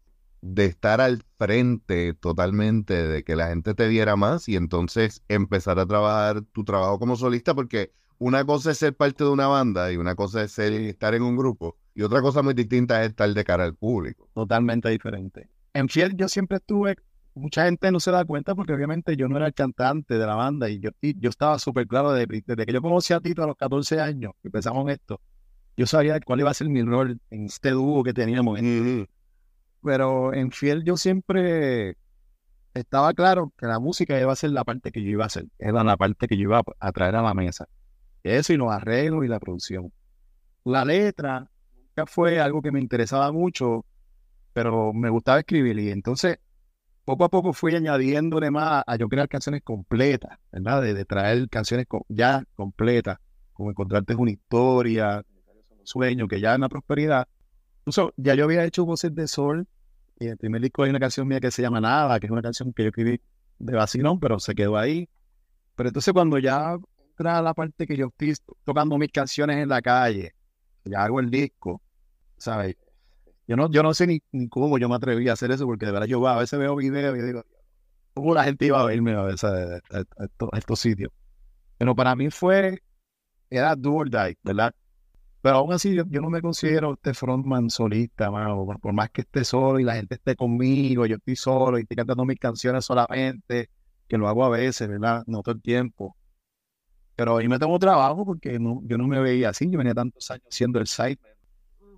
de 0.42 0.66
estar 0.66 1.02
al 1.02 1.24
frente 1.38 2.14
totalmente, 2.14 2.94
de 3.08 3.24
que 3.24 3.36
la 3.36 3.48
gente 3.48 3.74
te 3.74 3.88
viera 3.88 4.16
más 4.16 4.48
y 4.50 4.56
entonces 4.56 5.24
empezar 5.28 5.80
a 5.80 5.86
trabajar 5.86 6.42
tu 6.42 6.64
trabajo 6.64 7.00
como 7.00 7.16
solista, 7.16 7.56
porque 7.56 7.92
una 8.20 8.46
cosa 8.46 8.72
es 8.72 8.78
ser 8.80 8.96
parte 8.96 9.24
de 9.24 9.30
una 9.30 9.48
banda 9.48 9.92
y 9.92 9.98
una 9.98 10.16
cosa 10.16 10.44
es 10.44 10.52
ser, 10.52 10.74
estar 10.74 11.14
en 11.14 11.22
un 11.22 11.36
grupo 11.36 11.78
y 11.94 12.02
otra 12.02 12.22
cosa 12.22 12.42
muy 12.42 12.54
distinta 12.54 13.02
es 13.04 13.10
estar 13.10 13.28
de 13.34 13.44
cara 13.44 13.64
al 13.64 13.76
público. 13.76 14.30
Totalmente 14.34 14.90
diferente. 14.90 15.50
En 15.74 15.90
Fiel 15.90 16.16
yo 16.16 16.28
siempre 16.28 16.58
estuve, 16.58 16.96
mucha 17.34 17.66
gente 17.66 17.92
no 17.92 18.00
se 18.00 18.12
da 18.12 18.26
cuenta 18.26 18.56
porque 18.56 18.74
obviamente 18.74 19.16
yo 19.16 19.28
no 19.28 19.38
era 19.38 19.48
el 19.48 19.54
cantante 19.54 20.18
de 20.18 20.26
la 20.26 20.36
banda 20.36 20.70
y 20.70 20.80
yo, 20.80 20.92
yo 21.02 21.30
estaba 21.30 21.60
súper 21.60 21.88
claro 21.88 22.12
desde, 22.14 22.44
que 22.44 22.74
yo 22.74 22.82
conocí 22.82 23.14
a 23.14 23.20
Tito 23.20 23.44
a 23.44 23.48
los 23.48 23.56
14 23.56 24.00
años, 24.00 24.34
que 24.42 24.48
empezamos 24.48 24.84
en 24.84 24.90
esto, 24.90 25.22
yo 25.76 25.86
sabía 25.86 26.20
cuál 26.20 26.40
iba 26.40 26.50
a 26.50 26.56
ser 26.56 26.70
mi 26.70 26.82
rol 26.82 27.20
en 27.30 27.46
este 27.46 27.72
dúo 27.72 28.04
que 28.04 28.14
teníamos. 28.14 28.60
Pero 29.84 30.34
en 30.34 30.52
Fiel 30.52 30.84
yo 30.84 30.98
siempre 30.98 31.98
estaba 32.74 33.14
claro 33.14 33.54
que 33.58 33.68
la 33.68 33.80
música 33.80 34.20
iba 34.20 34.34
a 34.34 34.36
ser 34.36 34.52
la 34.52 34.64
parte 34.64 34.92
que 34.92 35.04
yo 35.04 35.10
iba 35.10 35.24
a 35.24 35.28
hacer, 35.28 35.46
era 35.60 35.84
la 35.84 35.98
parte 35.98 36.28
que 36.28 36.36
yo 36.36 36.44
iba 36.44 36.64
a 36.80 36.92
traer 36.92 37.16
a 37.16 37.22
la 37.22 37.34
mesa. 37.34 37.68
Eso 38.24 38.54
y 38.54 38.58
los 38.58 38.72
arreglos 38.72 39.26
y 39.26 39.28
la 39.28 39.40
producción. 39.40 39.92
La 40.64 40.84
letra 40.84 41.50
nunca 41.76 42.06
fue 42.06 42.40
algo 42.40 42.62
que 42.62 42.72
me 42.72 42.80
interesaba 42.80 43.32
mucho, 43.32 43.86
pero 44.54 44.94
me 44.94 45.10
gustaba 45.10 45.40
escribir 45.40 45.80
y 45.80 45.92
entonces 45.92 46.40
poco 47.06 47.24
a 47.24 47.30
poco 47.30 47.54
fui 47.54 47.74
añadiéndole 47.74 48.52
más 48.52 48.84
a 48.86 48.96
yo 48.98 49.08
crear 49.08 49.30
canciones 49.30 49.62
completas, 49.64 50.38
¿verdad? 50.52 50.82
De, 50.82 51.06
traer 51.06 51.48
canciones 51.48 51.86
ya 52.10 52.44
completas, 52.54 53.18
como 53.54 53.70
Encontrarte 53.70 54.14
una 54.14 54.32
historia, 54.32 55.24
Sueño, 55.84 56.28
que 56.28 56.42
ya 56.42 56.52
es 56.52 56.58
una 56.58 56.68
prosperidad. 56.68 57.26
Incluso 57.80 58.14
ya 58.18 58.36
yo 58.36 58.44
había 58.44 58.66
hecho 58.66 58.84
Voces 58.84 59.16
de 59.16 59.26
Sol 59.30 59.66
y 60.20 60.26
en 60.26 60.32
el 60.32 60.38
primer 60.38 60.62
disco 60.62 60.84
hay 60.84 60.90
una 60.90 61.00
canción 61.00 61.26
mía 61.30 61.40
que 61.40 61.50
se 61.50 61.62
llama 61.62 61.80
Nada, 61.80 62.20
que 62.20 62.26
es 62.26 62.32
una 62.32 62.42
canción 62.42 62.74
que 62.74 62.84
yo 62.84 62.90
escribí 62.90 63.22
de 63.60 63.74
vacilón, 63.74 64.20
pero 64.20 64.38
se 64.40 64.54
quedó 64.54 64.78
ahí. 64.78 65.08
Pero 65.78 65.88
entonces 65.88 66.14
cuando 66.14 66.38
ya 66.40 66.78
la 67.18 67.54
parte 67.54 67.88
que 67.88 67.96
yo 67.98 68.08
estoy 68.08 68.34
tocando 68.64 68.98
mis 68.98 69.12
canciones 69.12 69.58
en 69.58 69.70
la 69.70 69.82
calle, 69.82 70.34
ya 70.86 71.04
hago 71.04 71.20
el 71.20 71.30
disco, 71.30 71.82
¿sabes? 72.38 72.76
Yo 73.48 73.56
no, 73.56 73.70
yo 73.72 73.82
no 73.84 73.94
sé 73.94 74.08
ni, 74.08 74.22
cómo 74.50 74.78
yo 74.78 74.90
me 74.90 74.96
atreví 74.96 75.30
a 75.30 75.34
hacer 75.34 75.52
eso, 75.52 75.66
porque 75.66 75.86
de 75.86 75.92
verdad 75.94 76.08
yo 76.08 76.26
a 76.28 76.38
veces 76.38 76.60
veo 76.60 76.76
videos 76.76 77.18
y 77.18 77.22
digo, 77.22 77.44
¿cómo 78.14 78.34
la 78.34 78.44
gente 78.44 78.66
iba 78.66 78.82
a 78.82 78.86
verme 78.86 79.14
a, 79.14 79.24
veces 79.24 79.44
a, 79.44 80.58
estos, 80.58 80.80
sitios? 80.80 81.12
Pero 81.78 81.96
para 81.96 82.16
mí 82.16 82.30
fue, 82.30 82.82
era 83.50 83.76
do 83.76 83.94
or 83.94 84.10
¿verdad? 84.10 84.74
Pero 85.42 85.56
aún 85.58 85.72
así 85.72 85.96
yo, 85.96 86.04
no 86.04 86.30
me 86.30 86.42
considero 86.42 86.96
este 86.96 87.14
frontman 87.14 87.70
solista, 87.70 88.30
por, 88.82 88.94
más 88.94 89.12
que 89.12 89.22
esté 89.22 89.46
solo 89.46 89.80
y 89.80 89.84
la 89.86 89.96
gente 89.96 90.16
esté 90.16 90.36
conmigo, 90.36 91.06
yo 91.06 91.16
estoy 91.16 91.38
solo 91.38 91.78
y 91.78 91.84
estoy 91.84 91.96
cantando 91.96 92.26
mis 92.26 92.40
canciones 92.40 92.84
solamente, 92.84 93.70
que 94.10 94.18
lo 94.18 94.28
hago 94.28 94.44
a 94.44 94.50
veces, 94.50 94.90
¿verdad? 94.90 95.24
No 95.26 95.42
todo 95.44 95.56
el 95.56 95.62
tiempo. 95.62 96.17
Pero 97.18 97.38
ahí 97.38 97.50
me 97.50 97.60
tengo 97.60 97.78
trabajo 97.80 98.24
porque 98.24 98.60
no, 98.60 98.82
yo 98.86 98.98
no 98.98 99.08
me 99.08 99.20
veía 99.20 99.50
así, 99.50 99.70
yo 99.70 99.80
venía 99.80 99.96
tantos 99.96 100.32
años 100.32 100.46
haciendo 100.50 100.80
el 100.80 100.88
site 100.88 101.20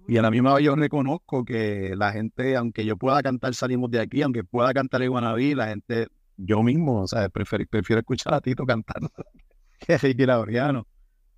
y 0.07 0.17
a 0.17 0.23
la 0.23 0.31
misma 0.31 0.55
vez 0.55 0.63
yo 0.63 0.75
reconozco 0.75 1.45
que 1.45 1.93
la 1.95 2.11
gente, 2.11 2.55
aunque 2.55 2.83
yo 2.83 2.97
pueda 2.97 3.21
cantar 3.21 3.53
Salimos 3.53 3.91
de 3.91 3.99
aquí, 3.99 4.23
aunque 4.23 4.43
pueda 4.43 4.73
cantar 4.73 5.03
el 5.03 5.11
Guanabí, 5.11 5.53
la 5.53 5.67
gente, 5.67 6.07
yo 6.35 6.63
mismo, 6.63 7.01
o 7.01 7.07
sea, 7.07 7.29
prefiero, 7.29 7.65
prefiero 7.69 7.99
escuchar 7.99 8.33
a 8.33 8.41
Tito 8.41 8.65
cantar 8.65 9.01
que 9.79 9.93
a 9.93 9.97
Ricky 9.99 10.25
Laureano. 10.25 10.87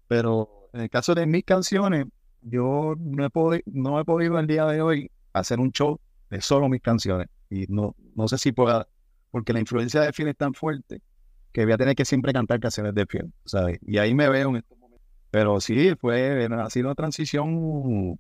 Pero 0.07 0.69
en 0.71 0.81
el 0.81 0.89
caso 0.89 1.13
de 1.15 1.25
mis 1.25 1.43
canciones, 1.43 2.05
yo 2.41 2.95
no 2.97 3.25
he, 3.25 3.29
podido, 3.29 3.63
no 3.65 3.99
he 3.99 4.05
podido 4.05 4.39
el 4.39 4.47
día 4.47 4.65
de 4.67 4.81
hoy 4.81 5.11
hacer 5.33 5.59
un 5.59 5.71
show 5.71 5.99
de 6.29 6.39
solo 6.39 6.69
mis 6.69 6.81
canciones. 6.81 7.27
Y 7.49 7.65
no, 7.67 7.95
no 8.15 8.27
sé 8.29 8.37
si 8.37 8.53
pueda, 8.53 8.87
porque 9.31 9.51
la 9.51 9.59
influencia 9.59 9.99
de 9.99 10.13
Fiel 10.13 10.29
es 10.29 10.37
tan 10.37 10.53
fuerte 10.53 11.01
que 11.51 11.65
voy 11.65 11.73
a 11.73 11.77
tener 11.77 11.95
que 11.95 12.05
siempre 12.05 12.33
cantar 12.33 12.59
canciones 12.59 12.93
de 12.93 13.05
Fiel, 13.05 13.31
¿sabes? 13.45 13.79
Y 13.85 13.97
ahí 13.97 14.13
me 14.13 14.29
veo 14.29 14.49
en 14.49 14.57
estos 14.57 14.77
momentos. 14.77 15.07
Pero 15.29 15.59
sí, 15.59 15.93
fue, 15.99 16.45
ha 16.45 16.69
sido 16.69 16.87
una 16.87 16.95
transición 16.95 18.19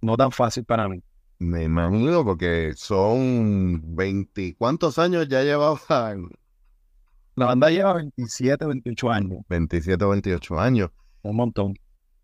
no 0.00 0.16
tan 0.16 0.32
fácil 0.32 0.64
para 0.64 0.88
mí. 0.88 1.02
Me 1.38 1.64
imagino 1.64 2.24
porque 2.24 2.74
son 2.76 3.96
20, 3.96 4.56
¿cuántos 4.58 4.98
años 4.98 5.26
ya 5.28 5.42
llevaban? 5.42 6.28
La 7.34 7.46
banda 7.46 7.70
lleva 7.70 7.94
27, 7.94 8.66
28 8.66 9.10
años. 9.10 9.38
27, 9.48 10.04
28 10.04 10.60
años. 10.60 10.90
Un 11.22 11.36
montón. 11.36 11.74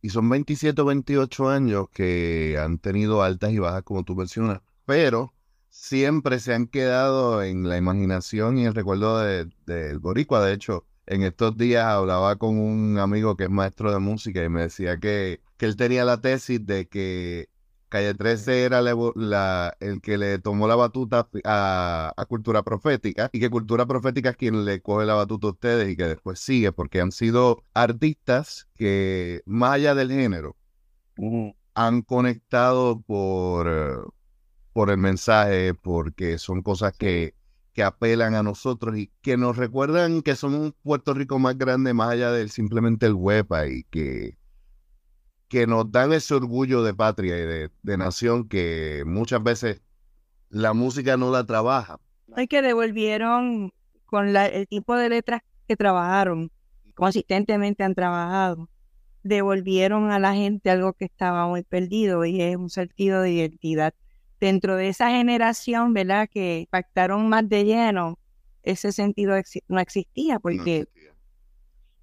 Y 0.02 0.10
son 0.10 0.28
27 0.28 0.82
28 0.82 1.48
años 1.48 1.86
que 1.90 2.58
han 2.60 2.78
tenido 2.78 3.22
altas 3.22 3.52
y 3.52 3.58
bajas, 3.58 3.82
como 3.82 4.04
tú 4.04 4.14
mencionas, 4.14 4.60
pero 4.84 5.32
siempre 5.76 6.40
se 6.40 6.54
han 6.54 6.66
quedado 6.66 7.42
en 7.42 7.68
la 7.68 7.76
imaginación 7.76 8.58
y 8.58 8.64
el 8.66 8.74
recuerdo 8.74 9.20
del 9.20 9.54
de, 9.66 9.96
Boricua. 9.98 10.44
De 10.44 10.54
hecho, 10.54 10.86
en 11.06 11.22
estos 11.22 11.56
días 11.56 11.84
hablaba 11.86 12.36
con 12.36 12.58
un 12.58 12.98
amigo 12.98 13.36
que 13.36 13.44
es 13.44 13.50
maestro 13.50 13.92
de 13.92 13.98
música 13.98 14.42
y 14.42 14.48
me 14.48 14.62
decía 14.62 14.98
que, 14.98 15.40
que 15.56 15.66
él 15.66 15.76
tenía 15.76 16.04
la 16.04 16.20
tesis 16.20 16.64
de 16.66 16.88
que 16.88 17.48
Calle 17.88 18.14
13 18.14 18.64
era 18.64 18.80
el 18.80 20.00
que 20.02 20.18
le 20.18 20.38
tomó 20.40 20.66
la 20.66 20.74
batuta 20.74 21.28
a, 21.44 22.24
Cultura 22.28 22.62
Profética 22.62 23.30
y 23.32 23.38
que 23.38 23.50
Cultura 23.50 23.86
Profética 23.86 24.30
es 24.30 24.36
quien 24.36 24.64
le 24.64 24.80
coge 24.80 25.06
la 25.06 25.14
batuta 25.14 25.46
a 25.48 25.50
ustedes 25.50 25.88
y 25.90 25.96
que 25.96 26.04
después 26.04 26.40
sigue, 26.40 26.72
porque 26.72 27.00
han 27.00 27.12
sido 27.12 27.62
artistas 27.74 28.66
que, 28.74 29.42
más 29.46 29.74
allá 29.74 29.94
del 29.94 30.10
género, 30.10 30.56
han 31.74 32.02
conectado 32.02 33.00
por, 33.02 34.12
por 34.76 34.90
el 34.90 34.98
mensaje, 34.98 35.72
porque 35.72 36.36
son 36.36 36.60
cosas 36.60 36.92
que, 36.92 37.32
que 37.72 37.82
apelan 37.82 38.34
a 38.34 38.42
nosotros 38.42 38.98
y 38.98 39.10
que 39.22 39.38
nos 39.38 39.56
recuerdan 39.56 40.20
que 40.20 40.36
somos 40.36 40.60
un 40.60 40.72
Puerto 40.82 41.14
Rico 41.14 41.38
más 41.38 41.56
grande, 41.56 41.94
más 41.94 42.10
allá 42.10 42.30
del 42.30 42.50
simplemente 42.50 43.06
el 43.06 43.14
huepa 43.14 43.68
y 43.68 43.84
que 43.84 44.36
que 45.48 45.66
nos 45.66 45.90
dan 45.90 46.12
ese 46.12 46.34
orgullo 46.34 46.82
de 46.82 46.92
patria 46.92 47.38
y 47.38 47.70
de, 47.84 47.96
nación 47.96 48.50
que 48.50 49.02
muchas 49.06 49.42
veces 49.42 49.80
la 50.50 50.74
música 50.74 51.16
no 51.16 51.30
la 51.30 51.46
trabaja. 51.46 51.98
Hay 52.34 52.46
que 52.46 52.60
devolvieron 52.60 53.72
con 54.04 54.34
la, 54.34 54.44
el 54.44 54.68
tipo 54.68 54.94
de 54.94 55.08
letras 55.08 55.40
que 55.66 55.76
trabajaron, 55.76 56.50
consistentemente 56.94 57.82
han 57.82 57.94
trabajado, 57.94 58.68
devolvieron 59.22 60.10
a 60.10 60.18
la 60.18 60.34
gente 60.34 60.68
algo 60.68 60.92
que 60.92 61.06
estaba 61.06 61.48
muy 61.48 61.62
perdido 61.62 62.26
y 62.26 62.42
es 62.42 62.56
un 62.56 62.68
sentido 62.68 63.22
de 63.22 63.30
identidad. 63.30 63.94
Dentro 64.38 64.76
de 64.76 64.88
esa 64.88 65.10
generación, 65.10 65.94
¿verdad? 65.94 66.28
Que 66.30 66.68
pactaron 66.70 67.28
más 67.28 67.48
de 67.48 67.64
lleno, 67.64 68.18
ese 68.62 68.92
sentido 68.92 69.34
no 69.68 69.80
existía 69.80 70.38
porque 70.38 70.88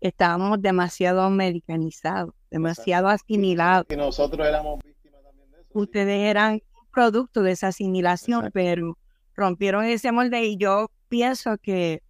estábamos 0.01 0.61
demasiado 0.61 1.21
americanizados, 1.21 2.33
demasiado 2.49 3.07
asimilados. 3.07 3.85
Y 3.89 3.95
nosotros 3.95 4.47
éramos 4.47 4.79
víctimas 4.83 5.21
también 5.23 5.51
de 5.51 5.61
eso. 5.61 5.69
Ustedes 5.73 6.29
eran 6.29 6.61
producto 6.91 7.43
de 7.43 7.51
esa 7.51 7.67
asimilación, 7.67 8.49
pero 8.53 8.97
rompieron 9.35 9.85
ese 9.85 10.11
molde 10.11 10.45
y 10.45 10.57
yo 10.57 10.89
pienso 11.09 11.57
que 11.57 12.01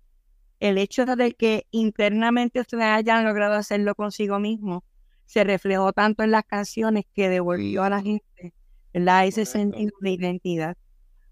el 0.60 0.78
hecho 0.78 1.06
de 1.06 1.34
que 1.34 1.68
internamente 1.72 2.60
ustedes 2.60 2.86
hayan 2.86 3.26
logrado 3.26 3.56
hacerlo 3.56 3.96
consigo 3.96 4.40
mismo 4.40 4.84
se 5.26 5.44
reflejó 5.44 5.94
tanto 5.94 6.24
en 6.24 6.32
las 6.32 6.44
canciones 6.46 7.06
que 7.14 7.28
devolvió 7.30 7.84
a 7.84 7.90
la 7.90 8.02
gente 8.02 8.54
ese 8.94 9.46
sentido 9.46 9.92
de 10.02 10.12
identidad. 10.12 10.78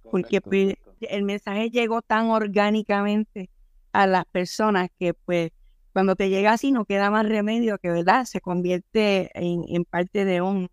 porque 0.04 0.42
pues, 0.42 0.76
el 1.02 1.24
mensaje 1.24 1.70
llegó 1.70 2.02
tan 2.02 2.30
orgánicamente 2.30 3.50
a 3.92 4.08
las 4.08 4.26
personas 4.26 4.90
que 5.00 5.14
pues 5.14 5.52
cuando 5.94 6.16
te 6.16 6.30
llega 6.30 6.54
así 6.54 6.72
no 6.72 6.86
queda 6.86 7.10
más 7.10 7.28
remedio 7.28 7.78
que, 7.78 7.90
¿verdad? 7.90 8.26
Se 8.26 8.40
convierte 8.40 9.30
en, 9.34 9.84
parte 9.86 10.26
de 10.26 10.42
un... 10.42 10.70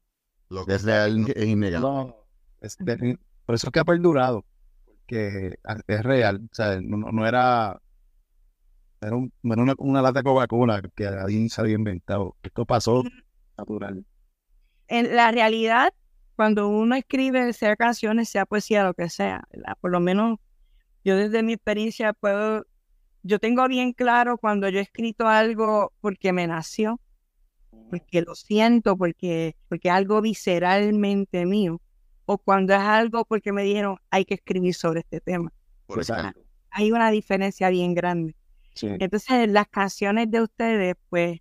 Lo 0.49 0.65
que 0.65 0.75
es 0.75 0.85
real 0.85 1.27
es 1.35 1.47
innegable. 1.47 2.15
por 3.45 3.55
eso 3.55 3.67
es 3.67 3.73
que 3.73 3.81
ha 3.81 3.85
perdurado, 3.85 4.45
porque 4.87 5.57
es 5.87 6.03
real, 6.03 6.49
o 6.51 6.55
sea, 6.55 6.81
no, 6.81 7.27
era... 7.27 7.81
Era, 9.01 9.15
una, 9.15 10.03
lata 10.03 10.21
de 10.21 10.25
Coca-Cola 10.25 10.83
que 10.97 11.07
alguien 11.07 11.49
se 11.51 11.61
había 11.61 11.75
inventado. 11.75 12.35
Esto 12.43 12.65
pasó 12.65 13.05
natural. 13.57 14.05
En 14.89 15.15
la 15.15 15.31
realidad, 15.31 15.93
cuando 16.39 16.69
uno 16.69 16.95
escribe, 16.95 17.53
sea 17.53 17.75
canciones, 17.75 18.29
sea 18.29 18.47
poesía, 18.47 18.85
lo 18.85 18.95
que 18.95 19.11
sea, 19.11 19.43
por 19.81 19.91
lo 19.91 19.99
menos 19.99 20.39
yo 21.05 21.17
desde 21.17 21.43
mi 21.43 21.55
experiencia 21.55 22.13
puedo 22.13 22.65
yo 23.25 23.41
tengo 23.41 23.67
bien 23.67 23.93
claro 23.93 24.39
cuando 24.39 24.69
yo 24.69 24.79
he 24.79 24.83
escrito 24.83 25.27
algo 25.27 25.93
porque 26.01 26.33
me 26.33 26.47
nació, 26.47 27.01
porque 27.91 28.23
lo 28.23 28.37
siento, 28.37 28.97
porque, 28.97 29.57
porque 29.69 29.89
es 29.89 29.95
algo 29.95 30.21
visceralmente 30.21 31.45
mío, 31.45 31.81
o 32.25 32.39
cuando 32.39 32.73
es 32.73 32.83
algo 32.83 33.25
porque 33.25 33.53
me 33.53 33.65
dijeron 33.65 33.97
hay 34.09 34.25
que 34.25 34.35
escribir 34.35 34.75
sobre 34.75 35.01
este 35.01 35.21
tema. 35.21 35.53
hay 36.71 36.93
una 36.93 37.11
diferencia 37.11 37.69
bien 37.69 37.95
grande. 37.95 38.37
Entonces 38.81 39.49
las 39.49 39.67
canciones 39.67 40.31
de 40.31 40.43
ustedes 40.43 40.95
pues 41.09 41.41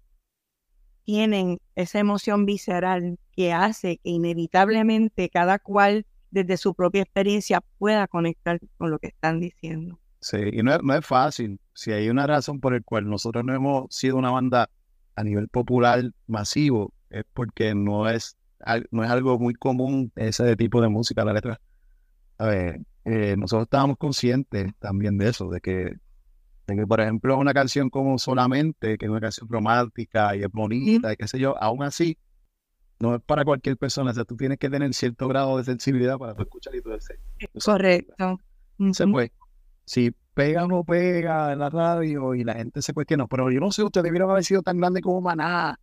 tienen 1.03 1.59
esa 1.75 1.99
emoción 1.99 2.47
visceral 2.47 3.19
que 3.37 3.53
hace 3.53 3.97
que 3.97 4.09
inevitablemente 4.09 5.29
cada 5.29 5.59
cual 5.59 6.07
desde 6.31 6.57
su 6.57 6.73
propia 6.73 7.03
experiencia 7.03 7.61
pueda 7.77 8.07
conectar 8.07 8.59
con 8.79 8.89
lo 8.89 8.97
que 8.97 9.07
están 9.07 9.39
diciendo. 9.39 9.99
Sí, 10.19 10.37
y 10.51 10.63
no 10.63 10.73
es, 10.73 10.79
no 10.81 10.95
es 10.95 11.05
fácil. 11.05 11.59
Si 11.75 11.91
hay 11.91 12.09
una 12.09 12.25
razón 12.25 12.59
por 12.59 12.73
la 12.73 12.81
cual 12.81 13.07
nosotros 13.07 13.45
no 13.45 13.53
hemos 13.53 13.95
sido 13.95 14.17
una 14.17 14.31
banda 14.31 14.71
a 15.15 15.23
nivel 15.23 15.49
popular 15.49 16.03
masivo, 16.25 16.91
es 17.11 17.25
porque 17.35 17.75
no 17.75 18.09
es, 18.09 18.35
no 18.89 19.03
es 19.03 19.09
algo 19.11 19.37
muy 19.37 19.53
común 19.53 20.11
ese 20.15 20.55
tipo 20.55 20.81
de 20.81 20.89
música, 20.89 21.23
la 21.23 21.33
letra. 21.33 21.61
A 22.39 22.47
ver, 22.47 22.81
eh, 23.05 23.35
nosotros 23.37 23.67
estábamos 23.67 23.97
conscientes 23.97 24.73
también 24.79 25.19
de 25.19 25.29
eso, 25.29 25.47
de 25.49 25.61
que, 25.61 25.95
de 26.65 26.75
que, 26.75 26.87
por 26.87 27.01
ejemplo, 27.01 27.37
una 27.37 27.53
canción 27.53 27.91
como 27.91 28.17
Solamente, 28.17 28.97
que 28.97 29.05
es 29.05 29.11
una 29.11 29.21
canción 29.21 29.47
romántica 29.47 30.35
y 30.35 30.41
es 30.41 30.51
bonita, 30.51 31.13
y 31.13 31.17
qué 31.17 31.27
sé 31.27 31.37
yo, 31.37 31.55
aún 31.61 31.83
así, 31.83 32.17
no 32.99 33.15
es 33.15 33.21
para 33.21 33.45
cualquier 33.45 33.77
persona. 33.77 34.11
O 34.11 34.13
sea, 34.13 34.25
tú 34.25 34.35
tienes 34.35 34.57
que 34.57 34.69
tener 34.69 34.93
cierto 34.93 35.27
grado 35.27 35.57
de 35.57 35.63
sensibilidad 35.63 36.17
para 36.17 36.33
escuchar 36.33 36.75
y 36.75 36.81
todo 36.81 36.95
eso. 36.95 37.13
Correcto. 37.63 38.39
Se 38.91 39.07
puede. 39.07 39.31
Si 39.85 40.13
pega 40.33 40.65
o 40.65 40.67
no 40.67 40.83
pega 40.83 41.53
en 41.53 41.59
la 41.59 41.69
radio 41.69 42.35
y 42.35 42.43
la 42.43 42.53
gente 42.53 42.81
se 42.81 42.93
cuestiona, 42.93 43.25
pero 43.25 43.49
yo 43.49 43.59
no 43.59 43.71
sé, 43.71 43.83
usted 43.83 44.03
debiera 44.03 44.25
haber 44.25 44.43
sido 44.43 44.61
tan 44.61 44.77
grande 44.77 45.01
como 45.01 45.21
Maná. 45.21 45.79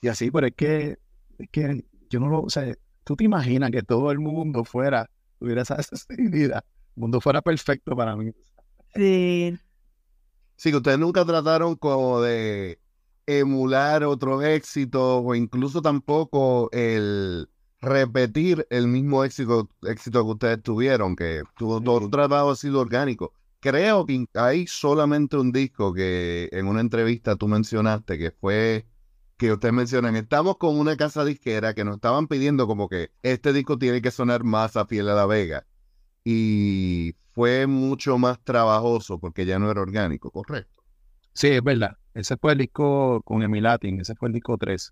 Y 0.00 0.08
así, 0.08 0.30
pero 0.30 0.46
es 0.46 0.54
que, 0.54 0.98
es 1.38 1.48
que 1.50 1.84
yo 2.08 2.20
no 2.20 2.28
lo, 2.28 2.42
o 2.42 2.50
sea, 2.50 2.72
tú 3.02 3.16
te 3.16 3.24
imaginas 3.24 3.70
que 3.70 3.82
todo 3.82 4.12
el 4.12 4.20
mundo 4.20 4.64
fuera, 4.64 5.10
tuviera 5.38 5.62
esa 5.62 5.82
sensibilidad, 5.82 6.64
el 6.94 7.00
mundo 7.00 7.20
fuera 7.20 7.42
perfecto 7.42 7.96
para 7.96 8.14
mí. 8.14 8.30
Sí. 8.94 9.58
Sí, 10.56 10.70
que 10.70 10.76
ustedes 10.76 10.98
nunca 10.98 11.24
trataron 11.24 11.74
como 11.76 12.20
de 12.20 12.78
emular 13.26 14.04
otros 14.04 14.44
éxitos 14.44 15.22
o 15.24 15.34
incluso 15.34 15.82
tampoco 15.82 16.70
el 16.72 17.48
repetir 17.80 18.66
el 18.70 18.88
mismo 18.88 19.24
éxito, 19.24 19.68
éxito 19.82 20.24
que 20.24 20.30
ustedes 20.30 20.62
tuvieron, 20.62 21.16
que 21.16 21.42
todo, 21.58 21.80
todo 21.80 22.08
tratado 22.10 22.50
ha 22.50 22.56
sido 22.56 22.80
orgánico. 22.80 23.32
Creo 23.60 24.06
que 24.06 24.26
hay 24.34 24.66
solamente 24.66 25.36
un 25.36 25.52
disco 25.52 25.92
que 25.92 26.48
en 26.52 26.66
una 26.68 26.80
entrevista 26.80 27.36
tú 27.36 27.48
mencionaste 27.48 28.18
que 28.18 28.30
fue 28.30 28.86
que 29.36 29.52
ustedes 29.52 29.74
mencionan, 29.74 30.16
estamos 30.16 30.56
con 30.56 30.78
una 30.78 30.96
casa 30.96 31.24
disquera 31.24 31.74
que 31.74 31.84
nos 31.84 31.96
estaban 31.96 32.26
pidiendo 32.26 32.66
como 32.66 32.88
que 32.88 33.10
este 33.22 33.52
disco 33.52 33.78
tiene 33.78 34.00
que 34.00 34.10
sonar 34.10 34.44
más 34.44 34.76
a 34.76 34.86
Fiel 34.86 35.08
a 35.10 35.14
la 35.14 35.26
Vega. 35.26 35.66
Y 36.24 37.14
fue 37.32 37.66
mucho 37.66 38.18
más 38.18 38.42
trabajoso 38.42 39.18
porque 39.18 39.44
ya 39.44 39.58
no 39.58 39.70
era 39.70 39.82
orgánico, 39.82 40.30
¿correcto? 40.30 40.82
Sí, 41.34 41.48
es 41.48 41.62
verdad. 41.62 41.98
Ese 42.16 42.38
fue 42.38 42.52
el 42.52 42.58
disco 42.58 43.20
con 43.24 43.42
Emilatin, 43.42 44.00
ese 44.00 44.14
fue 44.14 44.28
el 44.28 44.32
disco 44.32 44.56
3. 44.56 44.90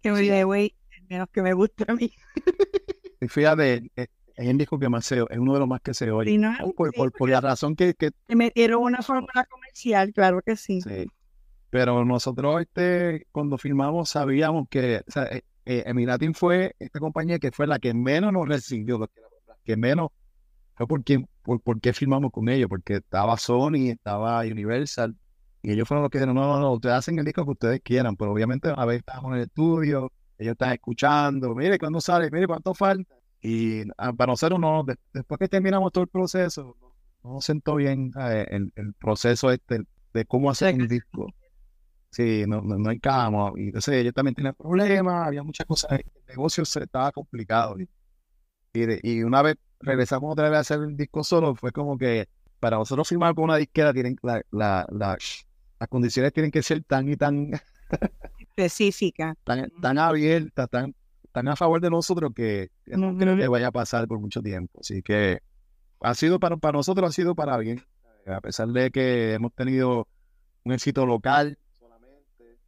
Que 0.00 0.12
me 0.12 0.44
güey, 0.44 0.76
menos 1.08 1.28
que 1.32 1.42
me 1.42 1.54
gusta 1.54 1.86
a 1.88 1.94
mí. 1.96 2.12
y 3.20 3.26
fíjate, 3.26 3.90
es, 3.96 4.08
el 4.36 4.58
disco 4.58 4.78
que 4.78 4.88
más 4.88 5.04
se 5.04 5.18
es 5.28 5.38
uno 5.38 5.54
de 5.54 5.58
los 5.58 5.68
más 5.68 5.80
que 5.80 5.92
se 5.92 6.12
oye. 6.12 6.40
por, 6.76 6.92
por, 7.12 7.28
la 7.28 7.40
razón 7.40 7.74
que, 7.74 7.94
que... 7.94 8.12
metieron 8.28 8.80
una 8.80 9.02
fórmula 9.02 9.44
comercial, 9.50 10.12
claro 10.12 10.40
que 10.40 10.54
sí. 10.54 10.80
Sí. 10.82 11.06
Pero 11.70 12.04
nosotros 12.04 12.60
este, 12.60 13.26
cuando 13.32 13.58
filmamos 13.58 14.10
sabíamos 14.10 14.68
que 14.68 15.02
o 15.04 15.10
sea, 15.10 15.24
eh, 15.24 15.42
eh, 15.64 16.32
fue 16.32 16.76
esta 16.78 17.00
compañía 17.00 17.40
que 17.40 17.50
fue 17.50 17.66
la 17.66 17.80
que 17.80 17.92
menos 17.92 18.32
nos 18.32 18.46
recibió, 18.46 19.10
que 19.64 19.76
menos 19.76 20.10
fue 20.76 20.86
porque, 20.86 21.24
por, 21.42 21.60
por 21.60 21.80
qué 21.80 21.92
filmamos 21.92 22.30
con 22.30 22.48
ellos, 22.48 22.68
porque 22.68 22.96
estaba 22.96 23.36
Sony, 23.36 23.90
estaba 23.90 24.42
Universal, 24.42 25.16
y 25.62 25.72
ellos 25.72 25.86
fueron 25.86 26.02
los 26.02 26.10
que 26.10 26.18
dijeron, 26.18 26.34
no, 26.34 26.46
no, 26.46 26.60
no, 26.60 26.72
ustedes 26.72 26.96
hacen 26.96 27.18
el 27.18 27.24
disco 27.24 27.44
que 27.44 27.52
ustedes 27.52 27.80
quieran, 27.82 28.16
pero 28.16 28.32
obviamente 28.32 28.72
a 28.76 28.84
veces 28.84 29.00
estamos 29.06 29.32
en 29.32 29.38
el 29.38 29.42
estudio, 29.44 30.12
ellos 30.38 30.52
están 30.52 30.72
escuchando, 30.72 31.54
mire 31.54 31.78
cuándo 31.78 32.00
sale, 32.00 32.30
mire 32.30 32.46
cuánto 32.46 32.74
falta. 32.74 33.14
Y 33.40 33.82
ah, 33.98 34.12
para 34.12 34.32
nosotros 34.32 34.58
no, 34.58 34.84
después 35.12 35.38
que 35.38 35.48
terminamos 35.48 35.92
todo 35.92 36.04
el 36.04 36.10
proceso, 36.10 36.76
no 37.22 37.34
nos 37.34 37.44
sentó 37.44 37.76
bien 37.76 38.12
eh, 38.18 38.46
el, 38.50 38.72
el, 38.76 38.94
proceso 38.94 39.50
este 39.50 39.84
de 40.12 40.24
cómo 40.24 40.50
hacer 40.50 40.74
un 40.74 40.88
disco. 40.88 41.26
Sí, 42.10 42.44
no, 42.46 42.60
no, 42.60 42.78
no 42.78 42.90
encajamos. 42.90 43.52
Y 43.56 43.66
entonces 43.66 43.94
ellos 43.94 44.14
también 44.14 44.34
tenían 44.34 44.54
problemas, 44.54 45.26
había 45.26 45.42
muchas 45.42 45.66
cosas, 45.66 45.92
el 45.92 46.04
negocio 46.28 46.64
se 46.64 46.82
estaba 46.84 47.10
complicado. 47.12 47.76
Y, 47.80 47.88
y, 48.74 49.22
una 49.22 49.42
vez 49.42 49.56
regresamos 49.80 50.32
otra 50.32 50.48
vez 50.48 50.58
a 50.58 50.60
hacer 50.60 50.80
el 50.80 50.96
disco 50.96 51.24
solo, 51.24 51.54
fue 51.54 51.72
como 51.72 51.96
que 51.98 52.28
para 52.60 52.76
nosotros 52.78 53.08
firmar 53.08 53.34
con 53.34 53.44
una 53.44 53.56
disquera 53.56 53.92
tienen 53.92 54.16
la, 54.22 54.42
la, 54.50 54.86
la 54.90 55.16
las 55.82 55.88
condiciones 55.88 56.32
tienen 56.32 56.52
que 56.52 56.62
ser 56.62 56.84
tan 56.84 57.08
y 57.08 57.16
tan 57.16 57.50
específicas, 58.38 59.36
tan, 59.42 59.68
tan 59.80 59.98
abiertas, 59.98 60.70
tan, 60.70 60.94
tan 61.32 61.48
a 61.48 61.56
favor 61.56 61.80
de 61.80 61.90
nosotros 61.90 62.30
que, 62.32 62.70
no 62.86 63.16
creo 63.18 63.36
que 63.36 63.48
vaya 63.48 63.66
a 63.66 63.72
pasar 63.72 64.06
por 64.06 64.20
mucho 64.20 64.40
tiempo. 64.42 64.78
Así 64.78 65.02
que 65.02 65.40
ha 66.00 66.14
sido 66.14 66.38
para, 66.38 66.56
para 66.56 66.78
nosotros, 66.78 67.10
ha 67.10 67.12
sido 67.12 67.34
para 67.34 67.56
bien. 67.56 67.82
A 68.28 68.40
pesar 68.40 68.68
de 68.68 68.92
que 68.92 69.32
hemos 69.32 69.52
tenido 69.54 70.06
un 70.62 70.72
éxito 70.72 71.04
local 71.04 71.58
solamente, 71.80 72.60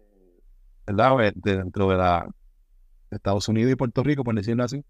eh, 0.00 0.42
¿verdad? 0.86 1.32
Dentro 1.36 1.90
de 1.90 1.96
la 1.96 2.28
Estados 3.12 3.48
Unidos 3.48 3.70
y 3.70 3.76
Puerto 3.76 4.02
Rico, 4.02 4.24
por 4.24 4.34
decirlo 4.34 4.64
así. 4.64 4.84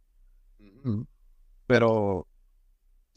Pero 1.67 2.27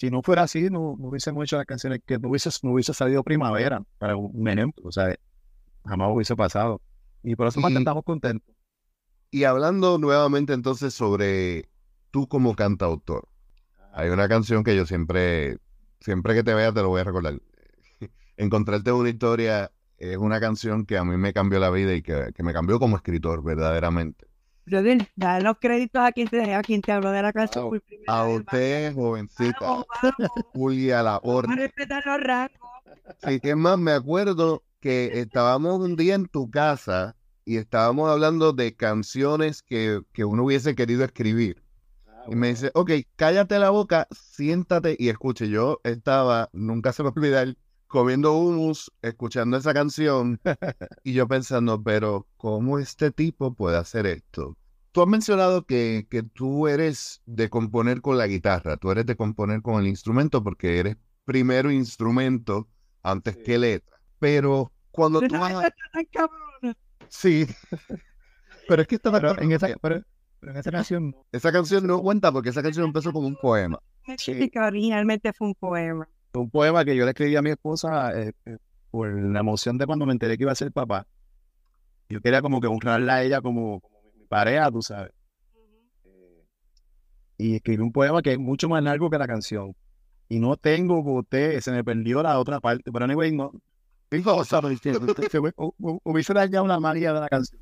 si 0.02 0.10
no 0.10 0.24
fuera 0.24 0.42
así, 0.42 0.64
no, 0.72 0.96
no 0.98 1.10
hubiésemos 1.10 1.44
hecho 1.44 1.58
las 1.58 1.68
canciones 1.68 2.02
que 2.04 2.18
no 2.18 2.30
hubiese, 2.30 2.50
no 2.64 2.72
hubiese 2.72 2.92
salido 2.92 3.24
primavera, 3.24 3.84
para 4.00 4.16
un 4.16 4.48
ejemplo, 4.48 4.88
o 4.88 4.92
sea, 4.92 5.16
jamás 5.86 6.10
hubiese 6.12 6.36
pasado. 6.36 6.82
Y 7.22 7.36
por 7.36 7.46
eso 7.46 7.60
y, 7.60 7.78
estamos 7.78 8.04
contentos. 8.04 8.56
Y 9.30 9.44
hablando 9.44 10.00
nuevamente 10.00 10.54
entonces 10.54 10.96
sobre 10.96 11.70
tú 12.10 12.28
como 12.28 12.56
cantautor, 12.56 13.28
hay 13.94 14.10
una 14.10 14.28
canción 14.28 14.64
que 14.64 14.76
yo 14.76 14.88
siempre, 14.88 15.60
siempre 16.00 16.34
que 16.34 16.44
te 16.44 16.56
vea 16.56 16.74
te 16.74 16.82
lo 16.82 16.90
voy 16.90 17.02
a 17.02 17.04
recordar. 17.04 17.40
Encontrarte 18.38 18.92
una 18.92 19.10
historia 19.10 19.72
es 20.00 20.18
una 20.18 20.40
canción 20.40 20.88
que 20.88 20.98
a 20.98 21.04
mí 21.04 21.16
me 21.16 21.32
cambió 21.32 21.60
la 21.60 21.70
vida 21.70 21.94
y 21.94 22.02
que, 22.02 22.32
que 22.34 22.42
me 22.42 22.54
cambió 22.54 22.80
como 22.80 22.96
escritor 22.96 23.44
verdaderamente. 23.44 24.31
Brother, 24.72 25.06
da 25.18 25.42
los 25.42 25.58
créditos 25.60 26.02
a 26.02 26.14
quien 26.14 26.30
te, 26.30 26.54
a 26.54 26.62
quien 26.62 26.82
te 26.82 26.94
habló 26.94 27.12
de 27.12 27.22
la 27.22 27.34
canción. 27.34 27.70
por 27.70 27.84
a 28.08 28.26
usted, 28.26 28.94
jovencita. 28.94 29.84
Julia 30.54 31.04
La 31.04 31.20
Vamos 31.20 31.44
a 31.50 31.56
respetar 31.56 32.06
los 32.06 32.22
rangos. 32.22 32.58
Sí, 33.28 33.42
que 33.42 33.54
más, 33.56 33.78
me 33.78 33.92
acuerdo 33.92 34.64
que 34.80 35.20
estábamos 35.20 35.82
un 35.82 35.98
día 35.98 36.16
en 36.16 36.26
tu 36.26 36.50
casa 36.50 37.18
y 37.44 37.58
estábamos 37.58 38.10
hablando 38.10 38.54
de 38.54 38.74
canciones 38.74 39.62
que, 39.62 40.00
que 40.14 40.24
uno 40.24 40.46
hubiese 40.46 40.74
querido 40.74 41.04
escribir. 41.04 41.62
Ah, 42.08 42.24
y 42.30 42.36
me 42.36 42.48
dice, 42.48 42.72
ok, 42.74 42.92
cállate 43.18 43.60
la 43.60 43.72
boca, 43.72 44.08
siéntate 44.12 44.96
y 44.98 45.10
escuche. 45.10 45.50
Yo 45.50 45.82
estaba, 45.84 46.50
nunca 46.54 46.94
se 46.94 47.04
me 47.04 47.10
olvidar, 47.10 47.58
comiendo 47.88 48.32
hummus, 48.38 48.90
escuchando 49.02 49.58
esa 49.58 49.74
canción 49.74 50.40
y 51.04 51.12
yo 51.12 51.28
pensando, 51.28 51.84
pero 51.84 52.26
¿cómo 52.38 52.80
este 52.80 53.12
tipo 53.12 53.54
puede 53.54 53.76
hacer 53.76 54.06
esto? 54.06 54.56
Tú 54.92 55.02
has 55.02 55.08
mencionado 55.08 55.66
que, 55.66 56.08
que 56.10 56.24
tú 56.24 56.68
eres 56.68 57.22
de 57.26 57.50
componer 57.50 58.02
con 58.02 58.18
la 58.18 58.28
guitarra, 58.28 58.78
tú 58.78 58.92
eres 58.92 59.06
de 59.06 59.16
componer 59.16 59.62
con 59.62 59.82
el 59.82 59.88
instrumento 59.88 60.44
porque 60.44 60.80
eres 60.80 60.98
primero 61.26 61.72
instrumento 61.72 62.68
antes 63.04 63.38
que 63.38 63.58
letra. 63.58 63.98
Pero 64.20 64.72
cuando 64.92 65.22
tú 65.22 65.34
vas 65.38 65.54
Sí, 67.10 67.46
pero 68.68 68.82
es 68.82 68.88
que 68.88 68.96
estaba 68.96 69.20
en 69.40 69.52
esa, 69.52 69.70
pero, 69.82 70.04
en 70.42 70.58
esa 70.58 70.72
canción... 70.72 71.16
Esa 71.32 71.52
canción 71.52 71.88
no 71.88 72.02
cuenta 72.02 72.32
porque 72.32 72.50
esa 72.50 72.62
canción 72.62 72.86
empezó 72.86 73.12
como 73.12 73.28
un 73.28 73.36
poema. 73.36 73.80
Sí, 74.18 74.50
que 74.50 74.60
originalmente 74.60 75.32
fue 75.34 75.48
un 75.48 75.56
poema 75.56 76.08
un 76.40 76.50
poema 76.50 76.86
que 76.86 76.96
yo 76.96 77.04
le 77.06 77.12
escribí 77.12 77.36
a 77.36 77.42
mi 77.42 77.52
esposa 77.52 78.18
eh, 78.20 78.34
eh, 78.46 78.58
por 78.90 79.12
la 79.12 79.40
emoción 79.40 79.78
de 79.78 79.86
cuando 79.86 80.06
me 80.06 80.14
enteré 80.14 80.38
que 80.38 80.44
iba 80.44 80.52
a 80.52 80.56
ser 80.56 80.72
papá. 80.72 81.08
Yo 82.10 82.22
quería 82.22 82.42
como 82.42 82.60
que 82.62 82.68
honrarla 82.68 83.16
a 83.16 83.24
ella 83.24 83.42
como, 83.42 83.82
pareja, 84.32 84.72
tú 84.72 84.82
sabes. 84.82 85.12
Y 87.38 87.56
escribí 87.56 87.84
un 87.84 87.92
poema 87.92 88.22
que 88.22 88.32
es 88.34 88.40
mucho 88.40 88.70
más 88.70 88.82
largo 88.82 89.10
que 89.10 89.18
la 89.18 89.28
canción. 89.28 89.76
Y 90.30 90.40
no 90.40 90.56
tengo 90.56 91.04
boté, 91.04 91.60
se 91.60 91.72
me 91.72 91.84
perdió 91.84 92.24
la 92.24 92.40
otra 92.40 92.62
parte. 92.62 92.90
Pero 92.92 93.04
anyway, 93.04 93.36
no. 93.36 93.52
Hubiese 96.04 96.34
dañado 96.34 96.64
una 96.64 96.80
magia 96.80 97.14
de 97.14 97.20
la 97.20 97.28
canción. 97.28 97.62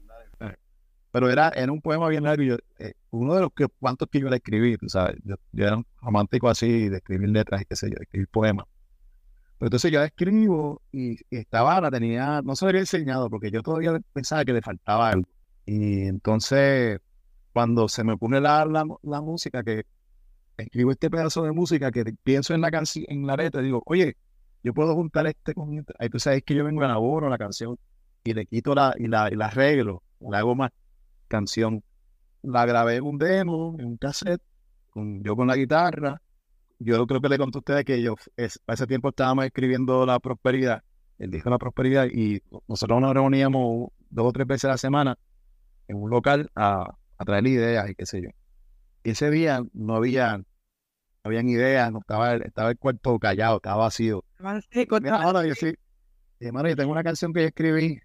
Pero 1.12 1.28
era, 1.32 1.50
era 1.50 1.72
un 1.72 1.82
poema 1.82 2.08
bien 2.08 2.24
largo. 2.24 2.58
Eh, 2.78 2.94
uno 3.10 3.34
de 3.34 3.42
los 3.42 3.50
que, 3.56 3.66
cuantos 3.80 4.08
que 4.12 4.20
yo 4.20 4.30
le 4.30 4.36
escribí, 4.36 4.78
tú 4.78 4.90
sabes. 4.90 5.16
Yo, 5.24 5.36
era 5.54 5.78
un 5.78 5.86
romántico 6.02 6.50
así 6.50 6.88
de 6.88 6.98
escribir 6.98 7.30
letras 7.30 7.64
y 7.64 7.66
qué 7.66 7.76
sé 7.76 7.90
yo, 7.90 7.96
de 7.96 8.04
escribir 8.04 8.28
poemas. 8.28 8.68
Pero 9.58 9.68
entonces 9.68 9.92
yo 9.92 10.04
escribo 10.04 10.84
y, 10.92 11.18
estaba, 11.32 11.82
la 11.82 11.90
tenía, 11.90 12.42
no 12.44 12.56
se 12.56 12.68
había 12.68 12.82
enseñado 12.82 13.28
porque 13.28 13.50
yo 13.50 13.64
todavía 13.64 14.00
pensaba 14.14 14.46
que 14.46 14.54
le 14.54 14.62
faltaba 14.62 15.10
algo. 15.10 15.28
Y 15.72 16.08
entonces, 16.08 17.00
cuando 17.54 17.88
se 17.90 18.04
me 18.04 18.18
pone 18.18 18.42
la, 18.42 18.66
la, 18.66 19.22
música, 19.22 19.64
que 19.64 19.84
escribo 20.58 20.90
este 20.92 21.12
pedazo 21.12 21.44
de 21.44 21.52
música, 21.52 21.92
que 21.92 22.06
pienso 22.24 22.56
en 22.56 22.62
la 22.62 22.72
canción, 22.72 23.06
en 23.08 23.28
la 23.28 23.36
letra, 23.36 23.62
digo, 23.62 23.84
oye, 23.86 24.18
yo 24.64 24.74
puedo 24.74 24.96
juntar 24.96 25.28
este 25.28 25.54
con 25.54 25.78
este. 25.78 25.94
Ahí 26.00 26.10
tú 26.10 26.20
sabes 26.20 26.42
que 26.44 26.56
yo 26.56 26.66
vengo 26.66 26.82
a 26.82 26.86
elaboro 26.86 27.30
la 27.30 27.38
canción 27.38 27.78
y 28.24 28.34
le 28.34 28.48
quito 28.48 28.74
la, 28.74 28.96
y 28.98 29.08
la, 29.08 29.30
y 29.32 29.36
la 29.36 29.46
arreglo, 29.46 30.02
la 30.20 30.40
hago 30.40 30.56
más 30.56 30.72
canción. 31.28 31.84
La 32.42 32.66
grabé 32.66 32.96
en 32.96 33.04
un 33.04 33.20
demo, 33.20 33.76
en 33.78 33.86
un 33.86 33.98
cassette, 33.98 34.42
yo 34.96 35.36
con 35.36 35.48
la 35.48 35.56
guitarra. 35.56 36.20
Yo 36.80 37.06
creo 37.06 37.22
que 37.22 37.30
le 37.30 37.38
conté 37.38 37.58
a 37.58 37.60
ustedes 37.60 37.86
que 37.86 38.02
yo 38.02 38.16
es, 38.38 38.60
a 38.66 38.74
ese 38.74 38.88
tiempo 38.88 39.10
estábamos 39.10 39.46
escribiendo 39.46 40.04
La 40.08 40.20
Prosperidad, 40.20 40.82
el 41.20 41.30
disco 41.30 41.52
La 41.52 41.60
Prosperidad, 41.60 42.08
y 42.08 42.42
nosotros 42.68 43.00
nos 43.02 43.14
reuníamos 43.14 43.90
dos 44.10 44.26
o 44.26 44.32
tres 44.32 44.48
veces 44.48 44.66
a 44.66 44.70
la 44.70 44.78
semana 44.78 45.16
en 45.90 46.02
un 46.02 46.10
local 46.10 46.50
a, 46.56 46.96
a 47.18 47.26
traer 47.26 47.46
ideas 47.48 47.90
y 47.90 47.96
qué 47.96 48.06
sé 48.06 48.22
yo. 48.22 48.30
Y 49.04 49.12
ese 49.12 49.30
día 49.30 49.62
no 49.74 49.96
había, 49.96 50.38
no 50.38 50.46
habían 51.24 51.50
ideas, 51.50 51.92
no 51.92 52.00
estaba, 52.00 52.36
estaba 52.36 52.70
el 52.70 52.78
cuarto 52.78 53.20
callado, 53.20 53.58
estaba 53.58 53.84
vacío. 53.84 54.24
Ahora 54.40 55.46
yo 55.46 55.56
sí, 55.56 55.74
hermano, 56.40 56.70
yo 56.70 56.76
tengo 56.76 56.92
una 56.92 57.04
canción 57.04 57.34
que 57.34 57.42
yo 57.42 57.48
escribí, 57.48 58.00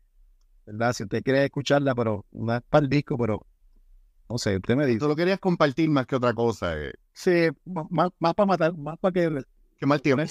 ¿verdad? 0.67 0.93
Si 0.95 1.05
usted 1.05 1.23
quiere 1.23 1.45
escucharla, 1.45 1.95
pero 1.95 2.25
no 2.33 2.57
es 2.57 2.63
para 2.69 2.85
el 2.85 2.91
disco, 2.91 3.17
pero 3.19 3.47
no 4.29 4.39
sé, 4.39 4.57
usted 4.57 4.77
me 4.77 4.87
dice. 4.87 5.01
Tú 5.01 5.09
lo 5.09 5.17
querías 5.17 5.39
compartir 5.39 5.91
más 5.91 6.07
que 6.07 6.17
otra 6.17 6.33
cosa. 6.33 6.77
Eh. 6.77 6.93
Sí, 7.13 7.49
más, 7.67 8.11
más 8.19 8.35
para 8.35 8.47
matar, 8.47 8.77
más 8.77 8.99
para 8.99 9.13
que. 9.13 9.43
Qué 9.79 9.87
mal 9.87 10.01
tiempo. 10.01 10.23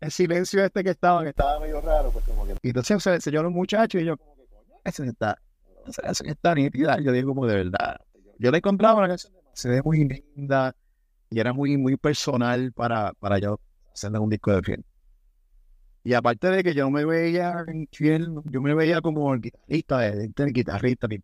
El, 0.00 0.12
silencio 0.12 0.64
este 0.64 0.84
que 0.84 0.90
estaba, 0.90 1.22
que 1.24 1.30
estaba 1.30 1.60
medio 1.60 1.80
raro, 1.80 2.10
pues 2.10 2.24
como 2.24 2.46
que. 2.46 2.54
Y 2.62 2.68
entonces 2.68 3.02
se 3.02 3.14
enseñó 3.14 3.40
a 3.40 3.42
los 3.42 3.52
muchachos 3.52 4.00
y 4.00 4.04
yo, 4.04 4.16
como 4.16 4.36
que, 4.36 4.46
coño, 4.46 4.80
ese 4.84 5.06
está, 5.06 5.38
está 6.24 6.54
nítida. 6.54 7.00
Yo 7.00 7.12
digo, 7.12 7.34
como 7.34 7.46
de 7.46 7.56
verdad. 7.56 7.96
Yo 8.38 8.50
le 8.50 8.60
compraba 8.60 8.98
una 8.98 9.08
canción, 9.08 9.32
se 9.52 9.68
ve 9.68 9.82
muy 9.82 10.04
linda 10.36 10.74
y 11.30 11.40
era 11.40 11.52
muy, 11.52 11.76
muy 11.76 11.96
personal 11.96 12.72
para, 12.72 13.12
para 13.14 13.38
yo 13.38 13.60
hacerle 13.92 14.18
un 14.18 14.30
disco 14.30 14.52
de 14.52 14.62
fiel. 14.62 14.84
Y 16.04 16.14
aparte 16.14 16.48
de 16.48 16.62
que 16.62 16.74
yo 16.74 16.88
me 16.90 17.04
veía 17.04 17.64
fiel, 17.92 18.32
yo 18.44 18.62
me 18.62 18.74
veía 18.74 19.00
como 19.00 19.34
el 19.34 19.40
guitarrista, 19.40 20.06
el, 20.06 20.52
guitarrista, 20.52 21.08
mi, 21.08 21.18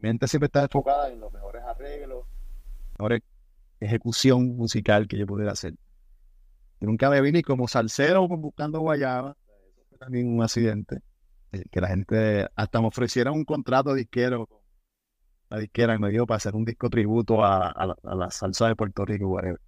mente 0.00 0.26
siempre 0.26 0.46
estaba 0.46 0.64
enfocada 0.64 1.10
en 1.10 1.20
los 1.20 1.32
mejores 1.32 1.62
arreglos, 1.62 2.26
mejor 2.98 3.20
ejecución 3.80 4.56
musical 4.56 5.06
que 5.06 5.18
yo 5.18 5.26
pudiera 5.26 5.52
hacer. 5.52 5.74
Nunca 6.80 7.10
me 7.10 7.20
vi 7.20 7.32
ni 7.32 7.42
como 7.42 7.68
salsero 7.68 8.26
buscando 8.26 8.80
guayaba, 8.80 9.36
también 9.98 10.28
un 10.28 10.42
accidente, 10.42 11.00
que 11.70 11.80
la 11.80 11.88
gente 11.88 12.48
hasta 12.56 12.80
me 12.80 12.88
ofreciera 12.88 13.32
un 13.32 13.44
contrato 13.44 13.94
disquero, 13.94 14.48
la 15.50 15.58
disquera 15.58 15.98
me 15.98 16.10
dio 16.10 16.26
para 16.26 16.36
hacer 16.36 16.54
un 16.54 16.64
disco 16.64 16.90
tributo 16.90 17.44
a, 17.44 17.96
la, 18.02 18.30
salsa 18.30 18.68
de 18.68 18.76
Puerto 18.76 19.04
Rico, 19.04 19.28
whatever. 19.28 19.60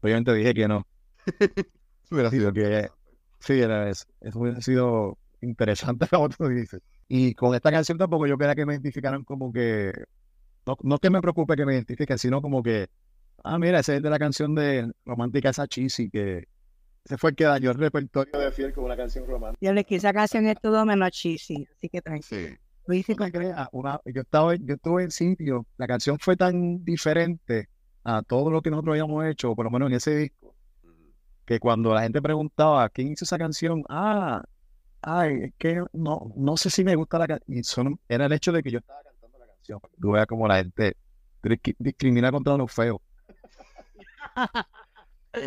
Obviamente 0.00 0.34
dije 0.34 0.54
que 0.54 0.68
no. 0.68 0.86
Hubiera 2.10 2.30
sido 2.30 2.52
que 2.52 2.90
sí, 3.38 3.54
era 3.60 3.88
eso. 3.88 4.04
Eso 4.20 4.38
hubiera 4.40 4.60
sido 4.60 5.18
interesante 5.40 6.06
como 6.10 6.28
tú 6.28 6.48
dices. 6.48 6.80
Y 7.08 7.34
con 7.34 7.54
esta 7.54 7.70
canción 7.70 7.98
tampoco 7.98 8.26
yo 8.26 8.38
quería 8.38 8.54
que 8.54 8.66
me 8.66 8.74
identificaran 8.74 9.24
como 9.24 9.52
que, 9.52 9.92
no, 10.66 10.76
no 10.82 10.98
que 10.98 11.10
me 11.10 11.20
preocupe 11.20 11.56
que 11.56 11.66
me 11.66 11.74
identifiquen, 11.74 12.18
sino 12.18 12.42
como 12.42 12.62
que, 12.62 12.88
ah, 13.44 13.58
mira, 13.58 13.80
ese 13.80 13.96
es 13.96 14.02
de 14.02 14.10
la 14.10 14.18
canción 14.18 14.54
de 14.54 14.90
Romántica 15.04 15.50
esa 15.50 15.66
Cheesy, 15.66 16.10
que 16.10 16.48
ese 17.04 17.18
fue 17.18 17.30
el 17.30 17.36
que 17.36 17.44
dañó 17.44 17.70
el 17.70 17.78
repertorio 17.78 18.38
de 18.38 18.52
Fiel 18.52 18.72
con 18.72 18.84
una 18.84 18.96
canción 18.96 19.26
romántica. 19.26 19.58
Yo 19.60 19.72
le 19.72 19.84
quise 19.84 19.98
esa 19.98 20.12
canción 20.12 20.46
es 20.46 20.56
todo 20.60 20.84
menos 20.84 21.10
cheesy, 21.10 21.66
así 21.76 21.88
que 21.88 22.00
tranquilo. 22.00 22.56
Sí. 22.88 23.14
crea, 23.14 23.68
una, 23.72 24.00
yo, 24.04 24.22
estaba, 24.22 24.54
yo 24.54 24.74
estuve 24.74 25.04
en 25.04 25.10
sitio, 25.10 25.66
la 25.78 25.86
canción 25.86 26.18
fue 26.18 26.36
tan 26.36 26.84
diferente 26.84 27.68
a 28.04 28.22
todo 28.22 28.50
lo 28.50 28.62
que 28.62 28.70
nosotros 28.70 28.92
habíamos 28.92 29.24
hecho, 29.26 29.54
por 29.54 29.64
lo 29.64 29.70
menos 29.70 29.90
en 29.90 29.96
ese 29.96 30.16
disco, 30.16 30.54
que 31.44 31.58
cuando 31.58 31.92
la 31.92 32.02
gente 32.02 32.22
preguntaba 32.22 32.88
quién 32.88 33.12
hizo 33.12 33.24
esa 33.24 33.38
canción, 33.38 33.82
ah, 33.88 34.42
ay, 35.00 35.44
es 35.44 35.52
que 35.58 35.82
no, 35.92 36.32
no 36.36 36.56
sé 36.56 36.70
si 36.70 36.84
me 36.84 36.94
gusta 36.94 37.18
la 37.18 37.26
canción. 37.26 37.58
Y 37.58 37.64
son, 37.64 38.00
era 38.08 38.26
el 38.26 38.32
hecho 38.32 38.52
de 38.52 38.62
que 38.62 38.70
yo 38.70 38.78
estaba 38.78 39.02
cantando 39.02 39.38
la 39.38 39.46
canción. 39.46 39.80
Tú 40.00 40.12
veas 40.12 40.26
como 40.26 40.46
la 40.46 40.56
gente 40.58 40.96
discrimina 41.78 42.30
contra 42.30 42.56
los 42.56 42.72
feos. 42.72 43.00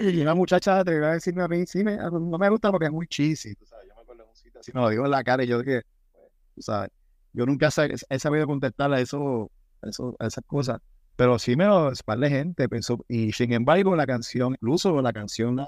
y 0.01 0.21
una 0.21 0.35
muchacha 0.35 0.83
te 0.83 0.95
iba 0.95 1.09
a 1.09 1.13
decirme 1.13 1.43
a 1.43 1.47
mí, 1.47 1.65
sí, 1.65 1.83
me, 1.83 1.97
no 1.97 2.37
me 2.37 2.49
gusta 2.49 2.71
porque 2.71 2.85
es 2.87 2.91
muy 2.91 3.07
cheesy. 3.07 3.55
Tú 3.55 3.65
sabes, 3.65 3.87
yo 3.87 3.95
me 3.95 4.01
acuerdo 4.01 4.23
de 4.23 4.29
un 4.29 4.35
sitio 4.35 4.59
así, 4.59 4.71
me 4.73 4.81
lo 4.81 4.89
digo 4.89 5.05
en 5.05 5.11
la 5.11 5.23
cara 5.23 5.43
y 5.43 5.47
yo 5.47 5.59
dije, 5.59 5.83
tú 6.55 6.61
sabes, 6.61 6.89
yo 7.33 7.45
nunca 7.45 7.69
he 8.09 8.19
sabido 8.19 8.47
contestarle 8.47 8.97
a 8.97 8.99
eso, 8.99 9.51
eso, 9.81 10.15
a 10.19 10.27
esas 10.27 10.43
cosas. 10.45 10.81
Pero 11.15 11.39
sí 11.39 11.55
me 11.55 11.65
lo 11.65 11.91
de 11.91 12.29
gente 12.29 12.67
pensó, 12.67 13.03
y 13.07 13.31
sin 13.31 13.53
embargo 13.53 13.95
la 13.95 14.05
canción, 14.05 14.53
incluso 14.53 15.01
la 15.01 15.13
canción, 15.13 15.55
la, 15.55 15.67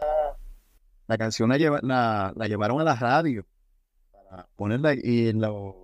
la 1.08 1.18
canción 1.18 1.50
la, 1.50 1.58
lleva, 1.58 1.80
la, 1.82 2.34
la 2.36 2.48
llevaron 2.48 2.82
a 2.82 2.84
la 2.84 2.96
radio 2.96 3.46
ponerla 4.56 4.94
y 4.94 5.32
los 5.34 5.76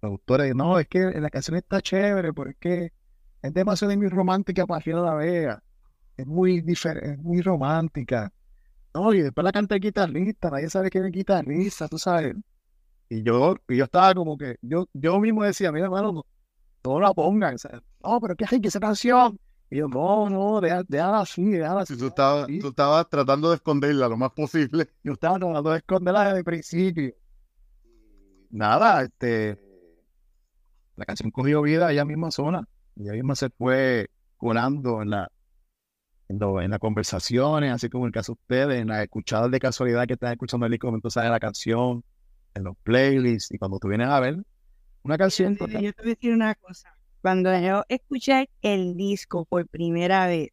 autores, 0.00 0.54
no, 0.54 0.78
es 0.78 0.88
que 0.88 0.98
la 1.20 1.30
canción 1.30 1.56
está 1.56 1.80
chévere 1.80 2.32
porque 2.32 2.92
es 3.40 3.54
demasiado 3.54 3.96
muy 3.96 4.08
romántica 4.08 4.66
para 4.66 4.82
que 4.82 4.92
la 4.92 5.14
vea. 5.14 5.62
Es 6.22 6.26
muy 6.26 6.60
diferente, 6.60 7.12
es 7.12 7.18
muy 7.18 7.40
romántica. 7.40 8.32
No, 8.94 9.12
y 9.12 9.22
después 9.22 9.44
la 9.44 9.52
canta 9.52 9.74
el 9.74 9.80
guitarrista, 9.80 10.50
nadie 10.50 10.68
sabe 10.68 10.90
quién 10.90 11.06
es 11.06 11.12
guitarrista, 11.12 11.88
tú 11.88 11.98
sabes. 11.98 12.36
Y 13.08 13.22
yo, 13.22 13.56
y 13.68 13.76
yo 13.76 13.84
estaba 13.84 14.14
como 14.14 14.36
que, 14.36 14.56
yo, 14.62 14.88
yo 14.92 15.18
mismo 15.20 15.42
decía, 15.42 15.72
mira, 15.72 15.86
hermano, 15.86 16.12
no, 16.12 16.26
no 16.84 17.00
la 17.00 17.12
pongan. 17.12 17.56
No, 18.02 18.20
pero 18.20 18.36
¿qué 18.36 18.44
hay 18.50 18.60
que 18.60 18.68
esa 18.68 18.80
canción? 18.80 19.38
Y 19.70 19.78
yo, 19.78 19.88
no, 19.88 20.28
no, 20.28 20.60
déjala 20.60 21.20
así, 21.20 21.44
déjala 21.44 21.82
así. 21.82 21.96
tú 21.96 22.06
estabas, 22.06 22.46
tú 22.46 22.68
estabas 22.68 23.08
tratando 23.08 23.50
de 23.50 23.56
esconderla 23.56 24.08
lo 24.08 24.16
más 24.16 24.32
posible. 24.32 24.88
Yo 25.02 25.12
estaba 25.12 25.38
tratando 25.38 25.70
de 25.70 25.78
esconderla 25.78 26.24
desde 26.24 26.38
el 26.38 26.44
principio 26.44 27.14
nada, 28.52 29.02
este, 29.02 29.58
la 30.96 31.04
canción 31.04 31.30
cogió 31.32 31.62
vida 31.62 31.90
ella 31.90 32.04
misma 32.04 32.30
sola. 32.30 32.68
Ella 32.96 33.12
misma 33.12 33.34
se 33.34 33.50
fue 33.50 34.08
colando 34.36 35.02
en 35.02 35.10
la 35.10 35.32
en, 36.40 36.70
las 36.70 36.78
conversaciones, 36.78 37.72
así 37.72 37.88
como 37.88 38.04
en 38.04 38.08
el 38.08 38.12
caso 38.12 38.32
de 38.32 38.38
ustedes, 38.40 38.80
en 38.80 38.88
las 38.88 39.02
escuchadas 39.02 39.50
de 39.50 39.60
casualidad 39.60 40.06
que 40.06 40.14
están 40.14 40.32
escuchando 40.32 40.66
el 40.66 40.72
disco, 40.72 40.88
entonces 40.88 41.14
sale 41.14 41.30
la 41.30 41.40
canción, 41.40 42.04
en 42.54 42.64
los 42.64 42.76
playlists, 42.82 43.52
y 43.52 43.58
cuando 43.58 43.78
tú 43.78 43.88
vienes 43.88 44.08
a 44.08 44.20
ver 44.20 44.36
una 45.02 45.18
canción. 45.18 45.56
Yo, 45.56 45.66
te 45.66 45.78
voy 45.78 45.86
a 45.86 45.92
decir 46.04 46.32
una 46.32 46.54
cosa. 46.54 46.94
Cuando 47.20 47.56
yo 47.58 47.84
escuché 47.88 48.50
el 48.62 48.96
disco 48.96 49.44
por 49.44 49.66
primera 49.68 50.26
vez, 50.26 50.50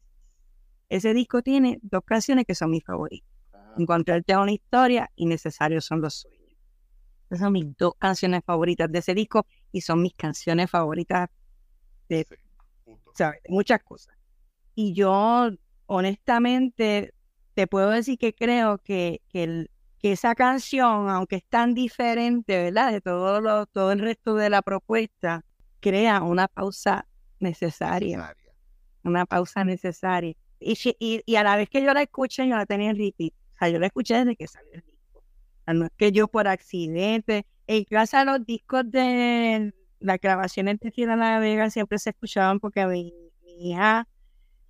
ese 0.88 1.14
disco 1.14 1.42
tiene 1.42 1.80
dos 1.82 2.04
canciones 2.06 2.46
que 2.46 2.56
son 2.56 2.72
mis 2.72 2.84
favoritas. 2.84 3.30
Encontrarte 3.78 4.34
a 4.34 4.40
una 4.40 4.52
historia 4.52 5.10
y 5.16 5.26
necesarios 5.26 5.86
son 5.86 6.02
los 6.02 6.22
suyos. 6.22 6.40
Esas 7.30 7.40
son 7.46 7.54
mis 7.54 7.78
dos 7.78 7.94
canciones 8.00 8.42
favoritas 8.44 8.92
de 8.92 9.00
ese 9.00 9.14
disco 9.14 9.46
y 9.72 9.82
son 9.82 10.02
mis 10.02 10.16
canciones 10.16 10.70
favoritas 10.70 11.30
de, 12.08 12.26
muchas 13.48 13.84
cosas. 13.84 14.16
Y 14.74 14.94
yo, 14.94 15.50
honestamente, 15.90 17.14
te 17.56 17.66
puedo 17.66 17.90
decir 17.90 18.20
que 18.20 18.34
creo 18.34 18.78
que, 18.78 19.22
que, 19.30 19.68
esa 20.02 20.36
canción, 20.36 21.10
aunque 21.10 21.38
es 21.38 21.46
tan 21.50 21.74
diferente, 21.74 22.64
¿verdad? 22.64 22.92
De 22.92 23.02
todo, 23.02 23.42
lo, 23.42 23.66
todo 23.66 23.92
el 23.92 24.00
resto 24.00 24.36
de 24.36 24.50
la 24.50 24.62
propuesta, 24.62 25.44
crea 25.82 26.22
una 26.22 26.48
pausa 26.48 27.06
necesaria. 27.40 28.36
Una 29.04 29.26
pausa 29.26 29.66
necesaria. 29.66 30.36
Y, 30.60 30.78
y, 31.00 31.22
y, 31.26 31.36
a 31.36 31.44
la 31.44 31.58
vez 31.58 31.70
que 31.70 31.82
yo 31.82 31.94
la 31.94 32.04
escuché, 32.04 32.48
yo 32.48 32.56
la 32.56 32.66
tenía 32.66 32.92
en 32.92 32.98
repeat. 32.98 33.34
O 33.56 33.58
sea, 33.58 33.70
yo 33.70 33.80
la 33.80 33.88
escuché 33.88 34.16
desde 34.16 34.36
que 34.36 34.48
salió 34.48 34.74
el 34.74 34.84
no 35.74 35.86
es 35.86 35.92
que 35.98 36.12
yo 36.12 36.28
por 36.28 36.48
accidente, 36.48 37.46
en 37.68 37.84
casa 37.84 38.26
los 38.26 38.46
discos 38.46 38.90
de 38.90 39.74
las 40.00 40.20
grabaciones 40.20 40.80
de 40.80 41.06
La 41.06 41.40
Vega 41.40 41.70
siempre 41.70 42.00
se 42.00 42.12
escuchaban 42.12 42.60
porque 42.60 42.86
mi, 42.88 43.14
hija, 43.60 44.08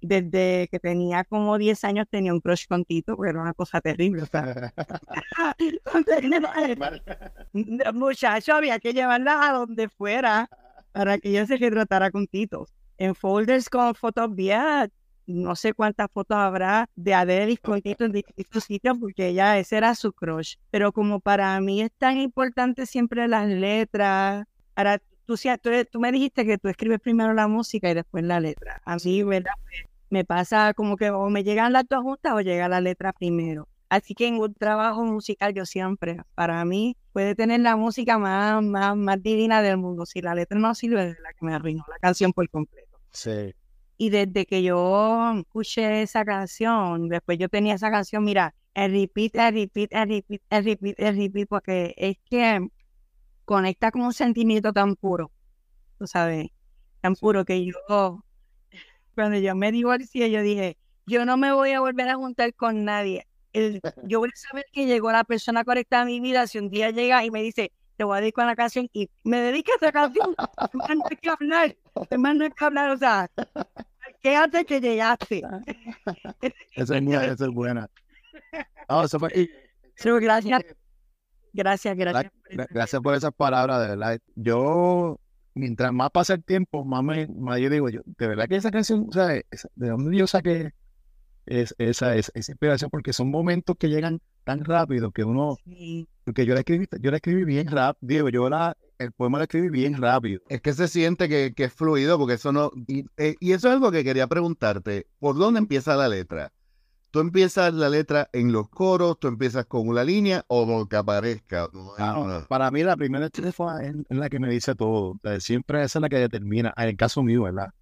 desde 0.02 0.68
que 0.70 0.80
tenía 0.80 1.24
como 1.24 1.58
10 1.58 1.84
años, 1.84 2.08
tenía 2.10 2.34
un 2.34 2.40
crush 2.40 2.66
con 2.68 2.86
Tito, 2.86 3.16
porque 3.16 3.32
era 3.32 3.42
una 3.42 3.54
cosa 3.54 3.82
terrible. 3.82 4.24
Muchacho, 7.94 8.54
había 8.54 8.80
que 8.80 8.94
llevarla 8.94 9.50
a 9.50 9.54
donde 9.54 9.90
fuera 9.90 10.50
para 10.92 11.18
que 11.18 11.30
ella 11.30 11.46
se 11.46 11.58
retratara 11.58 12.12
con 12.12 12.28
Tito. 12.28 12.68
En 12.98 13.16
folders 13.16 13.70
con 13.70 13.96
fotos 13.96 14.36
viejas, 14.36 14.90
no 15.26 15.56
sé 15.56 15.74
cuántas 15.74 16.08
fotos 16.12 16.38
habrá 16.38 16.90
de 16.96 17.14
Adele 17.14 17.58
Tito 17.84 18.06
en 18.06 18.12
distintos 18.12 18.64
sitios 18.64 18.98
porque 19.00 19.28
ella, 19.28 19.58
ese 19.60 19.78
era 19.78 19.96
su 19.96 20.12
crush. 20.12 20.56
Pero 20.72 20.92
como 20.92 21.20
para 21.20 21.60
mí 21.62 21.82
es 21.82 21.92
tan 21.98 22.18
importante 22.18 22.86
siempre 22.86 23.28
las 23.28 23.48
letras, 23.48 24.46
ahora 24.76 25.00
tú, 25.30 25.60
tú, 25.62 25.70
tú 25.92 26.00
me 26.00 26.12
dijiste 26.12 26.46
que 26.46 26.58
tú 26.58 26.70
escribes 26.70 27.00
primero 27.00 27.34
la 27.34 27.48
música 27.48 27.90
y 27.90 27.94
después 27.94 28.24
la 28.24 28.40
letra. 28.40 28.82
Así, 28.84 29.22
¿verdad? 29.24 29.52
Me 30.10 30.26
pasa 30.26 30.74
como 30.74 30.98
que 30.98 31.12
o 31.12 31.30
me 31.30 31.44
llegan 31.44 31.74
las 31.74 31.88
dos 31.88 32.02
juntas 32.02 32.34
o 32.34 32.42
llega 32.42 32.68
la 32.68 32.82
letra 32.82 33.14
primero. 33.14 33.68
Así 33.90 34.16
que 34.16 34.28
en 34.28 34.36
un 34.36 34.54
trabajo 34.54 35.04
musical 35.04 35.54
yo 35.54 35.66
siempre, 35.66 36.22
para 36.36 36.64
mí, 36.66 36.96
puede 37.12 37.36
tener 37.36 37.60
la 37.60 37.76
música 37.76 38.18
más, 38.18 38.64
más, 38.64 38.96
más 38.96 39.22
divina 39.22 39.62
del 39.62 39.78
mundo. 39.78 40.06
Si 40.06 40.22
la 40.22 40.34
letra 40.34 40.58
no 40.58 40.74
sirve, 40.74 41.10
es 41.10 41.20
la 41.20 41.34
que 41.34 41.46
me 41.46 41.54
arruinó 41.54 41.86
la 41.88 42.00
canción 42.00 42.34
por 42.34 42.50
completo. 42.50 43.00
Sí. 43.12 43.54
Y 43.98 44.10
desde 44.10 44.46
que 44.46 44.64
yo 44.64 45.34
escuché 45.40 46.02
esa 46.02 46.24
canción, 46.24 47.10
después 47.10 47.38
yo 47.38 47.50
tenía 47.50 47.76
esa 47.76 47.92
canción, 47.92 48.24
mira, 48.24 48.56
el 48.74 48.92
repeat, 48.94 49.36
el 49.36 49.54
repeat, 49.54 49.92
el 49.92 50.10
repeat, 50.10 50.42
el 50.50 50.66
repeat, 50.66 51.00
el 51.00 51.18
repeat, 51.18 51.48
porque 51.50 51.94
es 51.98 52.18
que 52.30 52.68
conecta 53.50 53.90
con 53.90 54.04
un 54.04 54.14
sentimiento 54.14 54.72
tan 54.74 54.96
puro, 54.96 55.32
tú 55.98 56.06
sabes, 56.06 56.50
tan 57.02 57.16
puro 57.16 57.46
que 57.46 57.66
yo, 57.66 58.24
cuando 59.16 59.40
yo 59.40 59.56
me 59.56 59.72
divorcié, 59.72 60.30
yo 60.30 60.44
dije, 60.44 60.78
yo 61.08 61.26
no 61.26 61.36
me 61.36 61.52
voy 61.52 61.72
a 61.72 61.80
volver 61.80 62.10
a 62.10 62.16
juntar 62.16 62.54
con 62.54 62.86
nadie. 62.86 63.26
yo 64.04 64.20
voy 64.20 64.30
a 64.32 64.38
saber 64.38 64.66
que 64.72 64.86
llegó 64.86 65.12
la 65.12 65.24
persona 65.24 65.64
correcta 65.64 66.02
a 66.02 66.06
mi 66.06 66.20
vida 66.20 66.46
si 66.46 66.60
un 66.60 66.70
día 66.70 66.92
llega 66.92 67.26
y 67.26 67.32
me 67.32 67.42
dice, 67.42 67.72
te 67.98 68.04
voy 68.04 68.20
a 68.20 68.22
dedicar 68.22 68.46
una 68.46 68.56
canción 68.56 68.88
y 68.94 69.10
me 69.24 69.40
dedica 69.40 69.72
a 69.72 69.76
esa 69.78 69.92
canción, 69.94 70.36
te 70.36 70.78
mando 70.78 71.06
que 71.20 71.30
hablar, 71.30 71.76
te 72.08 72.18
mando 72.20 72.50
que 72.52 72.66
hablar, 72.66 72.92
o 72.92 72.98
sea, 73.00 73.32
quédate 74.22 74.64
que 74.64 74.80
llegaste. 74.80 75.42
esa 76.76 76.84
es, 76.84 76.88
buena, 76.88 77.26
esa 77.26 77.46
es 77.46 77.52
buena. 77.52 77.90
gracias. 80.22 80.62
Gracias, 81.54 81.96
gracias. 81.98 82.32
Gracias 82.70 83.02
por 83.02 83.16
esas 83.16 83.32
palabras, 83.34 83.82
de 83.82 83.88
verdad. 83.90 84.20
Yo, 84.36 85.20
mientras 85.54 85.92
más 85.94 86.12
pasa 86.12 86.34
el 86.36 86.44
tiempo, 86.44 86.86
más, 86.86 87.04
me, 87.04 87.28
más 87.28 87.60
yo 87.60 87.70
digo, 87.70 87.90
yo, 87.90 88.02
de 88.06 88.28
verdad 88.28 88.48
que 88.48 88.56
esa 88.56 88.72
canción, 88.72 89.08
o 89.10 89.12
sea, 89.12 89.28
¿de 89.28 89.44
dónde 89.76 90.18
yo 90.18 90.28
saqué 90.28 90.74
es, 91.46 91.76
esa, 91.78 92.16
esa, 92.16 92.32
esa 92.34 92.52
inspiración? 92.52 92.90
Porque 92.90 93.14
son 93.14 93.30
momentos 93.30 93.76
que 93.78 93.90
llegan 93.90 94.22
tan 94.44 94.64
rápido 94.66 95.12
que 95.12 95.24
uno, 95.24 95.58
porque 96.24 96.46
yo 96.46 96.54
la 96.54 96.62
escribí, 96.62 96.88
yo 97.00 97.12
la 97.12 97.18
escribí 97.18 97.44
bien 97.44 97.68
rápido, 97.68 98.08
digo, 98.08 98.30
yo 98.30 98.50
la, 98.50 98.76
el 98.98 99.12
poema 99.12 99.38
lo 99.38 99.44
escribí 99.44 99.70
bien 99.70 100.02
rápido. 100.02 100.42
Es 100.50 100.62
que 100.62 100.74
se 100.74 100.88
siente 100.88 101.30
que, 101.30 101.54
que 101.56 101.66
es 101.66 101.74
fluido, 101.74 102.18
porque 102.18 102.34
eso 102.34 102.52
no, 102.52 102.72
y, 102.88 103.06
eh, 103.18 103.36
y, 103.40 103.52
eso 103.52 103.68
es 103.68 103.76
algo 103.76 103.92
que 103.92 104.04
quería 104.04 104.28
preguntarte, 104.28 105.08
¿por 105.20 105.38
dónde 105.38 105.60
empieza 105.60 105.96
la 105.96 106.08
letra? 106.08 106.52
¿Tú 107.12 107.22
empiezas 107.22 107.74
la 107.74 107.90
letra 107.90 108.30
en 108.34 108.52
los 108.52 108.70
coros, 108.70 109.20
tú 109.20 109.28
empiezas 109.30 109.66
con 109.66 109.88
una 109.88 110.04
línea 110.04 110.46
o 110.48 110.64
lo 110.64 110.88
que 110.88 110.96
aparezca? 110.96 111.68
Ah, 111.98 112.46
para 112.48 112.70
mí 112.70 112.84
la 112.84 112.96
primera 112.96 113.26
estrofa 113.26 113.84
es, 113.84 113.96
la 114.10 114.30
que 114.30 114.40
me 114.40 114.48
dice 114.50 114.76
todo, 114.76 115.20
siempre 115.40 115.84
esa 115.84 115.98
es 115.98 116.02
la 116.02 116.10
que 116.10 116.18
determina, 116.18 116.72
en 116.78 116.90
el 116.90 116.98
caso 116.98 117.24
mío, 117.24 117.44
¿verdad? 117.44 117.74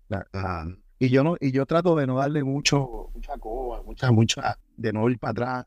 y 0.98 1.10
yo 1.10 1.26
no, 1.26 1.36
y 1.42 1.52
yo 1.52 1.66
trato 1.66 1.94
de 1.98 2.08
no 2.08 2.18
darle 2.18 2.42
mucho, 2.46 3.10
mucha 3.14 3.38
coba, 3.38 3.84
mucha, 3.84 4.12
mucha, 4.12 4.60
de 4.78 4.94
no 4.94 5.10
ir 5.10 5.20
para 5.20 5.32
atrás. 5.32 5.66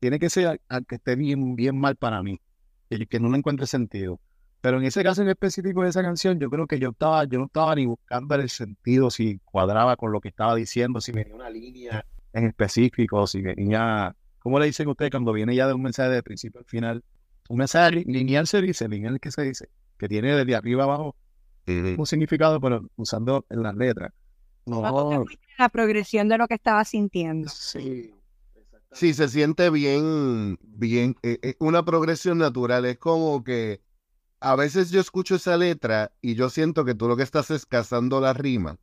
Tiene 0.00 0.18
que 0.18 0.30
ser 0.30 0.60
al, 0.68 0.86
que 0.86 0.94
esté 0.94 1.16
bien, 1.16 1.54
bien 1.54 1.78
mal 1.78 1.96
para 1.96 2.22
mí, 2.22 2.40
que, 2.88 3.06
que 3.06 3.20
no 3.20 3.28
le 3.28 3.36
encuentre 3.36 3.66
sentido. 3.66 4.20
Pero 4.62 4.78
en 4.78 4.84
ese 4.84 5.02
caso 5.02 5.20
en 5.20 5.28
específico 5.28 5.82
de 5.82 5.90
esa 5.90 6.02
canción, 6.02 6.38
yo 6.38 6.48
creo 6.48 6.66
que 6.66 6.78
yo 6.78 6.90
estaba, 6.90 7.24
yo 7.24 7.38
no 7.38 7.46
estaba 7.46 7.74
ni 7.74 7.84
buscando 7.84 8.34
el 8.36 8.48
sentido, 8.48 9.10
si 9.10 9.38
cuadraba 9.44 9.96
con 9.96 10.12
lo 10.12 10.20
que 10.22 10.28
estaba 10.28 10.54
diciendo, 10.54 11.02
si 11.02 11.12
venía 11.12 11.34
una 11.34 11.50
línea 11.50 12.04
en 12.36 12.44
específico, 12.44 13.26
si 13.26 13.40
venía, 13.40 14.14
¿cómo 14.38 14.58
le 14.58 14.66
dicen 14.66 14.86
ustedes 14.88 15.10
cuando 15.10 15.32
viene 15.32 15.56
ya 15.56 15.66
de 15.66 15.72
un 15.72 15.82
mensaje 15.82 16.10
de 16.10 16.22
principio 16.22 16.60
al 16.60 16.66
final? 16.66 17.02
Un 17.48 17.58
mensaje 17.58 18.04
lineal 18.06 18.46
se 18.46 18.60
dice, 18.60 18.88
lineal 18.88 19.18
que 19.20 19.30
se 19.30 19.42
dice, 19.42 19.70
que 19.96 20.06
tiene 20.06 20.34
desde 20.34 20.54
arriba 20.54 20.84
abajo 20.84 21.16
un 21.66 22.06
significado, 22.06 22.60
pero 22.60 22.88
usando 22.96 23.44
en 23.50 23.62
las 23.62 23.74
letras. 23.74 24.12
No. 24.66 25.24
La 25.58 25.68
progresión 25.68 26.28
de 26.28 26.38
lo 26.38 26.46
que 26.46 26.54
estaba 26.54 26.84
sintiendo. 26.84 27.48
Sí. 27.48 28.12
Sí, 28.92 29.14
se 29.14 29.28
siente 29.28 29.68
bien, 29.70 30.58
bien, 30.62 31.16
eh, 31.22 31.38
eh, 31.42 31.56
una 31.58 31.84
progresión 31.84 32.38
natural. 32.38 32.84
Es 32.84 32.98
como 32.98 33.42
que 33.42 33.80
a 34.40 34.54
veces 34.56 34.90
yo 34.90 35.00
escucho 35.00 35.34
esa 35.34 35.56
letra 35.56 36.12
y 36.20 36.34
yo 36.34 36.50
siento 36.50 36.84
que 36.84 36.94
tú 36.94 37.08
lo 37.08 37.16
que 37.16 37.22
estás 37.22 37.50
es 37.50 37.66
cazando 37.66 38.20
la 38.20 38.32
rima 38.32 38.78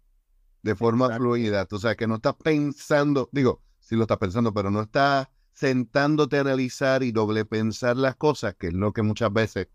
de 0.63 0.75
forma 0.75 1.15
fluida. 1.15 1.67
O 1.69 1.77
sea, 1.77 1.95
que 1.95 2.07
no 2.07 2.15
estás 2.15 2.35
pensando, 2.35 3.29
digo, 3.31 3.61
sí 3.79 3.95
lo 3.95 4.03
estás 4.03 4.17
pensando, 4.17 4.53
pero 4.53 4.71
no 4.71 4.81
estás 4.81 5.27
sentándote 5.51 6.37
a 6.37 6.41
analizar 6.41 7.03
y 7.03 7.11
doble 7.11 7.45
pensar 7.45 7.95
las 7.97 8.15
cosas, 8.15 8.55
que 8.55 8.67
es 8.67 8.73
lo 8.73 8.91
que 8.91 9.03
muchas 9.03 9.31
veces 9.31 9.67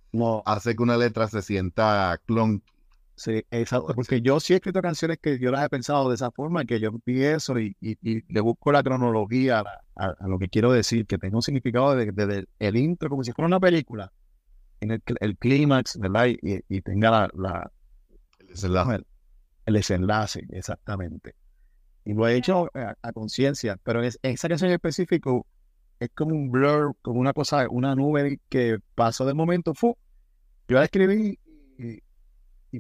hace 0.45 0.75
que 0.75 0.83
una 0.83 0.97
letra 0.97 1.29
se 1.29 1.43
sienta 1.43 2.21
clon. 2.27 2.63
Sí, 3.15 3.45
exacto, 3.51 3.95
porque 3.95 4.21
yo 4.21 4.39
sí 4.39 4.53
he 4.53 4.57
escrito 4.57 4.81
canciones 4.81 5.19
que 5.21 5.39
yo 5.41 5.51
las 5.51 5.65
he 5.65 5.69
pensado 5.69 6.09
de 6.09 6.15
esa 6.15 6.31
forma, 6.31 6.65
que 6.65 6.79
yo 6.79 6.89
empiezo 6.89 7.59
y, 7.59 7.77
y, 7.81 8.33
le 8.33 8.41
busco 8.41 8.71
la 8.71 8.83
cronología 8.83 9.65
a, 9.97 10.27
lo 10.27 10.39
que 10.39 10.49
quiero 10.49 10.71
decir, 10.71 11.05
que 11.05 11.19
tenga 11.19 11.37
un 11.37 11.43
significado 11.43 11.97
desde 11.97 12.47
el 12.61 12.77
intro, 12.77 13.09
como 13.11 13.25
si 13.25 13.33
fuera 13.33 13.49
una 13.49 13.59
película, 13.59 14.13
en 14.81 14.93
el, 14.93 15.03
el 15.21 15.37
clímax, 15.37 15.99
¿verdad? 15.99 16.27
Y, 16.27 16.65
y, 16.69 16.81
tenga 16.81 17.11
la, 17.11 17.31
la 17.35 17.73
el, 18.95 19.07
el 19.69 19.75
desenlace, 19.75 20.47
exactamente. 20.51 21.35
Y 22.05 22.15
lo 22.15 22.27
he 22.27 22.37
hecho 22.37 22.71
a, 22.75 23.13
conciencia, 23.13 23.79
pero 23.83 24.03
en 24.03 24.11
esa 24.23 24.49
canción 24.49 24.71
en 24.71 24.75
específico 24.75 25.47
es 26.01 26.09
como 26.15 26.35
un 26.35 26.51
blur, 26.51 26.97
como 27.03 27.21
una 27.21 27.35
cosa, 27.35 27.67
una 27.69 27.95
nube 27.95 28.41
que 28.49 28.79
pasó 28.95 29.27
de 29.27 29.35
momento, 29.35 29.75
fu, 29.75 29.95
yo 30.69 30.79
la 30.79 30.85
escribí 30.85 31.39
y, 31.79 32.01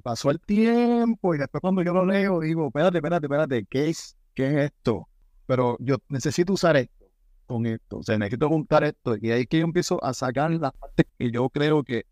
pasó 0.01 0.31
el 0.31 0.40
tiempo 0.40 1.35
y 1.35 1.38
después 1.38 1.61
cuando 1.61 1.83
yo 1.83 1.92
lo 1.92 2.07
leo 2.07 2.40
digo, 2.40 2.68
espérate, 2.68 2.98
espérate, 2.98 3.27
espérate, 3.27 3.66
¿qué 3.68 3.88
es, 3.90 4.16
qué 4.35 4.46
es 4.46 4.72
esto? 4.72 5.09
Pero 5.46 5.77
yo 5.81 5.96
necesito 6.09 6.53
usar 6.55 6.77
esto 6.77 7.07
con 7.46 7.66
esto, 7.66 7.98
o 7.98 8.03
sea, 8.03 8.16
necesito 8.16 8.48
juntar 8.48 8.85
esto 8.85 9.16
y 9.20 9.31
ahí 9.31 9.46
que 9.46 9.59
yo 9.59 9.64
empiezo 9.64 10.03
a 10.03 10.14
sacar 10.14 10.51
las 10.53 10.72
partes 10.72 11.07
que 11.18 11.31
yo 11.31 11.51
creo 11.51 11.83
que 11.83 12.07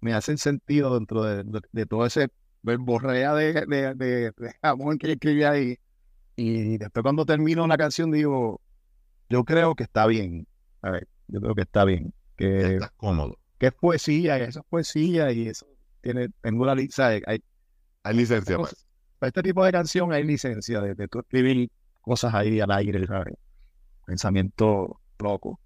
me 0.00 0.12
hacen 0.12 0.36
sentido 0.36 0.94
dentro 0.94 1.22
de 1.22 1.86
todo 1.86 2.04
ese 2.04 2.28
verborrea 2.62 3.34
de, 3.34 3.52
de, 3.66 3.94
de, 3.94 4.32
de 4.32 4.54
amor 4.62 4.98
que 4.98 5.12
escribí 5.12 5.44
ahí. 5.44 5.78
Y 6.36 6.78
después 6.78 7.02
cuando 7.02 7.26
termino 7.26 7.64
una 7.64 7.76
canción 7.76 8.10
digo, 8.10 8.60
yo 9.28 9.44
creo 9.44 9.74
que 9.74 9.84
está 9.84 10.06
bien. 10.06 10.46
A 10.82 10.90
ver, 10.90 11.08
yo 11.26 11.40
creo 11.40 11.54
que 11.54 11.62
está 11.62 11.84
bien. 11.84 12.14
Que, 12.36 12.74
Estás 12.74 12.92
cómodo. 12.96 13.38
Que 13.58 13.66
es 13.66 13.72
poesía, 13.74 14.38
y 14.38 14.42
eso 14.42 14.60
es 14.60 14.66
poesía, 14.68 15.32
y 15.32 15.48
eso 15.48 15.66
tiene, 16.00 16.28
tengo 16.40 16.64
la 16.64 16.74
licencia. 16.74 17.20
Hay, 17.26 17.42
hay 18.02 18.16
licencia, 18.16 18.56
pues. 18.56 18.86
Para 19.18 19.28
este 19.28 19.42
tipo 19.42 19.64
de 19.64 19.72
canción 19.72 20.12
hay 20.12 20.22
licencia 20.22 20.80
de, 20.80 20.94
de 20.94 21.08
escribir 21.12 21.70
cosas 22.00 22.32
ahí 22.34 22.60
al 22.60 22.70
aire, 22.70 23.04
¿sabes? 23.06 23.34
Pensamiento 24.06 25.00
loco. 25.18 25.58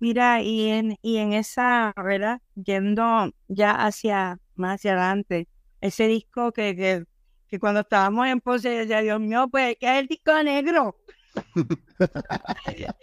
Mira, 0.00 0.42
y 0.42 0.68
en, 0.70 0.96
y 1.02 1.18
en 1.18 1.32
esa, 1.32 1.92
¿verdad? 1.96 2.40
Yendo 2.54 3.32
ya 3.46 3.86
hacia, 3.86 4.38
más 4.56 4.76
hacia 4.76 4.92
adelante, 4.92 5.48
ese 5.80 6.06
disco 6.08 6.52
que, 6.52 6.76
que, 6.76 7.04
que 7.48 7.58
cuando 7.58 7.80
estábamos 7.80 8.26
en 8.26 8.40
pose, 8.40 8.68
decía, 8.70 9.00
Dios 9.00 9.20
mío, 9.20 9.48
pues, 9.50 9.76
¿qué 9.78 9.86
es 9.86 10.00
el 10.00 10.06
disco 10.06 10.42
negro? 10.42 10.96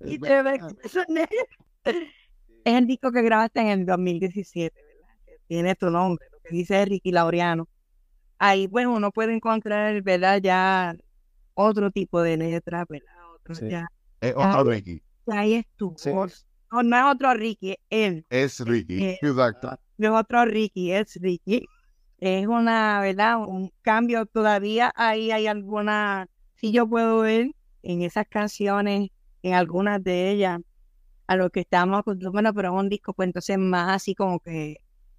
y 0.00 0.18
te 0.18 0.42
ves, 0.42 0.60
eso 0.84 1.00
negro. 1.08 1.46
Es 1.84 2.74
el 2.74 2.86
disco 2.86 3.10
que 3.10 3.22
grabaste 3.22 3.60
en 3.60 3.68
el 3.68 3.86
2017, 3.86 4.74
¿verdad? 4.74 5.14
Que 5.26 5.32
tiene 5.48 5.74
tu 5.74 5.90
nombre, 5.90 6.26
lo 6.30 6.38
que 6.40 6.50
dice 6.54 6.84
Ricky 6.84 7.10
Laureano. 7.10 7.68
Ahí, 8.38 8.68
pues, 8.68 8.86
uno 8.86 9.10
puede 9.10 9.34
encontrar, 9.34 10.00
¿verdad? 10.02 10.40
Ya 10.40 10.94
otro 11.54 11.90
tipo 11.90 12.22
de 12.22 12.36
letra, 12.36 12.84
¿verdad? 12.88 13.14
Otro, 13.34 13.68
ya. 13.68 13.88
Es 14.20 14.34
otro 14.36 14.64
Ricky. 14.64 15.02
Ahí 15.26 15.54
es 15.54 15.66
tu 15.76 15.94
voz. 16.12 16.46
No, 16.70 16.82
no 16.82 16.96
es 16.96 17.14
otro 17.14 17.34
Ricky, 17.34 17.76
él. 17.90 18.24
Es 18.30 18.60
Ricky, 18.60 19.18
exacto 19.20 19.78
es 20.06 20.12
otro 20.12 20.44
Ricky, 20.44 20.92
es 20.92 21.16
Ricky. 21.20 21.66
Es 22.18 22.46
una, 22.46 23.00
¿verdad? 23.00 23.38
Un 23.40 23.72
cambio 23.82 24.26
todavía. 24.26 24.92
Ahí 24.96 25.32
hay 25.32 25.46
alguna, 25.46 26.28
si 26.54 26.72
yo 26.72 26.88
puedo 26.88 27.20
ver 27.20 27.50
en 27.82 28.02
esas 28.02 28.26
canciones, 28.28 29.10
en 29.42 29.54
algunas 29.54 30.02
de 30.04 30.30
ellas, 30.30 30.60
a 31.26 31.36
lo 31.36 31.50
que 31.50 31.60
estamos 31.60 31.98
acostumbrados, 32.00 32.54
pero 32.54 32.74
es 32.74 32.80
un 32.80 32.88
disco, 32.88 33.14
pues 33.14 33.26
entonces 33.28 33.58
más 33.58 33.96
así 33.96 34.14
como 34.14 34.40
que 34.40 34.78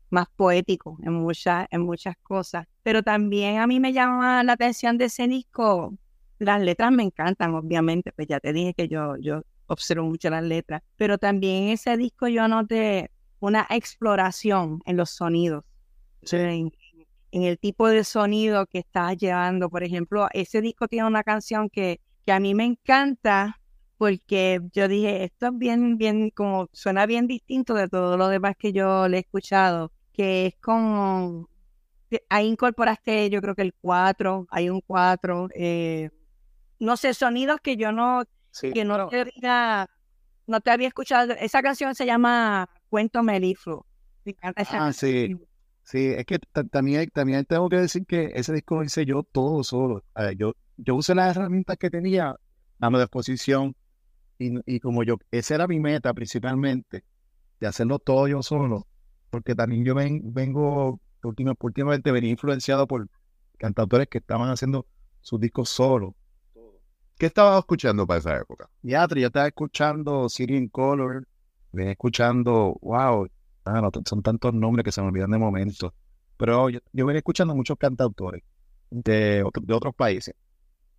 más 0.10 0.28
poético 0.36 0.98
en 1.04 1.13
muchas, 1.13 1.67
en 1.72 1.82
muchas 1.82 2.15
cosas. 2.24 2.65
Pero 2.84 3.04
también 3.04 3.58
a 3.58 3.67
mí 3.67 3.80
me 3.80 3.93
llama 3.93 4.43
la 4.43 4.54
atención 4.54 4.98
de 4.98 5.06
ese 5.06 5.28
disco. 5.28 5.93
Las 6.39 6.62
letras 6.62 6.91
me 6.91 7.04
encantan, 7.04 7.54
obviamente, 7.56 8.12
pues 8.13 8.28
ya 8.28 8.39
te 8.39 8.54
dije 8.54 8.74
que 8.74 8.88
yo, 8.88 9.17
yo 9.17 9.43
observo 9.67 10.06
mucho 10.06 10.30
las 10.30 10.43
letras, 10.43 10.82
pero 10.98 11.17
también 11.17 11.69
ese 11.69 11.98
disco 11.98 12.28
yo 12.28 12.48
noté 12.48 13.12
una 13.43 13.67
exploración 13.69 14.82
en 14.86 14.95
los 14.95 15.10
sonidos, 15.10 15.65
en, 16.32 16.71
el 17.34 17.60
tipo 17.60 17.89
de 17.89 18.06
sonido 18.06 18.65
que 18.67 18.79
estás 18.79 19.17
llevando. 19.17 19.69
Por 19.69 19.84
ejemplo, 19.84 20.29
ese 20.32 20.62
disco 20.62 20.88
tiene 20.88 21.08
una 21.08 21.23
canción 21.23 21.69
que, 21.69 21.99
que 22.25 22.32
a 22.32 22.39
mí 22.39 22.56
me 22.56 22.63
encanta 22.63 23.60
porque 23.97 24.62
yo 24.71 24.88
dije, 24.88 25.25
esto 25.25 25.47
es 25.47 25.58
bien, 25.58 25.97
bien, 25.97 26.29
como 26.29 26.69
suena 26.71 27.06
bien 27.06 27.27
distinto 27.27 27.73
de 27.73 27.89
todo 27.89 28.15
lo 28.15 28.29
demás 28.29 28.56
que 28.58 28.71
yo 28.71 29.10
le 29.10 29.17
he 29.17 29.19
escuchado, 29.19 29.91
que 30.13 30.45
es 30.45 30.56
como, 30.62 31.49
ahí 32.29 32.47
incorporaste 32.47 33.29
yo 33.29 33.41
creo 33.41 33.56
que 33.56 33.63
el 33.63 33.73
4, 33.73 34.47
hay 34.51 34.69
un 34.69 34.79
4, 34.79 35.49
eh, 35.53 36.12
no 36.79 36.95
sé, 36.95 37.13
sonidos 37.13 37.60
que 37.62 37.75
yo 37.75 37.91
no, 37.91 38.23
que 38.62 38.86
no 38.86 39.10
te 39.10 39.19
había, 39.19 39.89
no 40.47 40.62
te 40.62 40.71
había 40.71 40.88
escuchado. 40.88 41.34
Esa 41.34 41.62
canción 41.62 41.93
se 41.93 42.06
llama 42.06 42.69
cuento 42.93 43.23
melifluo. 43.23 43.88
Ah, 44.69 44.93
sí. 44.93 45.36
Sí, 45.82 46.10
es 46.15 46.25
que 46.27 46.38
también, 46.69 47.10
también 47.10 47.43
tengo 47.43 47.67
que 47.67 47.77
decir 47.77 48.06
que 48.06 48.29
ese 48.36 48.53
disco 48.53 48.75
lo 48.75 48.84
hice 48.84 49.03
yo 49.03 49.23
todo 49.23 49.63
solo. 49.63 50.03
yo, 50.38 50.53
yo 50.77 50.95
usé 50.95 51.15
las 51.15 51.36
herramientas 51.36 51.75
que 51.77 51.89
tenía 51.89 52.36
a 52.79 52.89
mi 52.91 52.99
disposición 52.99 53.75
y, 54.38 54.60
y, 54.75 54.79
como 54.79 55.01
yo, 55.03 55.17
esa 55.32 55.56
era 55.56 55.67
mi 55.67 55.79
meta 55.79 56.13
principalmente, 56.13 57.03
de 57.60 57.65
hacerlo 57.67 57.97
todo 57.97 58.27
yo 58.27 58.43
solo, 58.43 58.86
porque 59.32 59.56
también 59.56 59.84
yo 59.84 59.95
ven, 59.95 60.21
vengo, 60.32 61.01
últimamente 61.23 62.12
venía 62.12 62.29
influenciado 62.29 62.86
por 62.86 63.10
cantautores 63.58 64.08
que 64.08 64.19
estaban 64.19 64.51
haciendo 64.51 64.86
sus 65.19 65.39
discos 65.39 65.69
solos. 65.69 66.13
¿Qué 67.17 67.25
estabas 67.25 67.58
escuchando 67.58 68.06
para 68.06 68.19
esa 68.19 68.38
época? 68.38 68.69
Ya, 68.84 69.08
yo 69.08 69.27
estaba 69.27 69.47
escuchando 69.47 70.27
in 70.38 70.69
Color, 70.69 71.27
venía 71.73 71.91
escuchando, 71.91 72.77
wow, 72.81 73.27
son 74.05 74.21
tantos 74.21 74.53
nombres 74.53 74.86
que 74.86 74.91
se 74.91 75.01
me 75.01 75.07
olvidan 75.07 75.31
de 75.31 75.38
momento. 75.38 75.93
Pero 76.38 76.69
yo, 76.69 76.79
venía 76.93 77.17
escuchando 77.17 77.55
muchos 77.55 77.77
cantautores 77.77 78.43
de, 78.89 79.43
de 79.62 79.73
otros 79.73 79.95
países. 79.95 80.36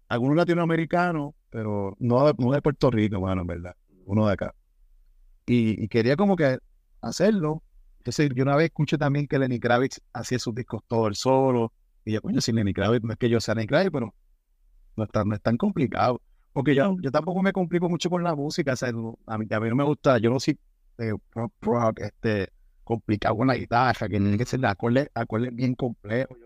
Algunos 0.08 0.36
latinoamericanos, 0.36 1.34
pero 1.50 1.96
no 1.98 2.26
de, 2.26 2.34
no 2.38 2.52
de 2.52 2.60
Puerto 2.60 2.90
Rico, 2.90 3.18
bueno, 3.18 3.42
en 3.42 3.46
verdad. 3.46 3.76
Uno 4.04 4.26
de 4.26 4.32
acá. 4.34 4.54
Y, 5.46 5.88
quería 5.88 6.16
como 6.16 6.36
que 6.36 6.58
hacerlo. 7.00 7.62
Entonces, 7.98 8.30
yo 8.34 8.42
una 8.42 8.56
vez 8.56 8.66
escuché 8.66 8.98
también 8.98 9.26
que 9.26 9.38
Lenny 9.38 9.60
Kravitz 9.60 10.00
hacía 10.12 10.38
sus 10.38 10.54
discos 10.54 10.82
todo 10.86 11.06
el 11.08 11.14
solo. 11.14 11.72
Y 12.04 12.12
yo, 12.12 12.20
coño, 12.20 12.40
sin 12.40 12.56
Lenny 12.56 12.74
Kravitz, 12.74 13.04
no 13.04 13.12
es 13.12 13.18
que 13.18 13.28
yo 13.28 13.40
sea 13.40 13.54
Lenny 13.54 13.66
Kravitz, 13.66 13.92
pero 13.92 14.14
no 14.96 15.04
es 15.04 15.10
no 15.24 15.34
es 15.34 15.40
tan 15.40 15.56
complicado. 15.56 16.20
Porque 16.54 16.72
yo, 16.72 16.96
yo 17.00 17.10
tampoco 17.10 17.42
me 17.42 17.52
complico 17.52 17.88
mucho 17.88 18.08
con 18.08 18.22
la 18.22 18.34
música. 18.36 18.74
O 18.74 18.76
sea, 18.76 18.88
a, 18.88 19.38
mí, 19.38 19.46
a 19.50 19.60
mí 19.60 19.68
no 19.68 19.74
me 19.74 19.84
gusta, 19.84 20.18
yo 20.18 20.30
no 20.30 20.38
soy 20.38 20.56
eh, 20.98 21.12
rock, 21.60 22.00
este, 22.00 22.48
complicado 22.84 23.36
con 23.36 23.48
la 23.48 23.56
guitarra, 23.56 24.08
que 24.08 24.20
tiene 24.20 24.38
que 24.38 24.44
ser 24.44 24.64
acordes, 24.64 25.10
acordes 25.14 25.52
bien 25.52 25.74
complejos. 25.74 26.38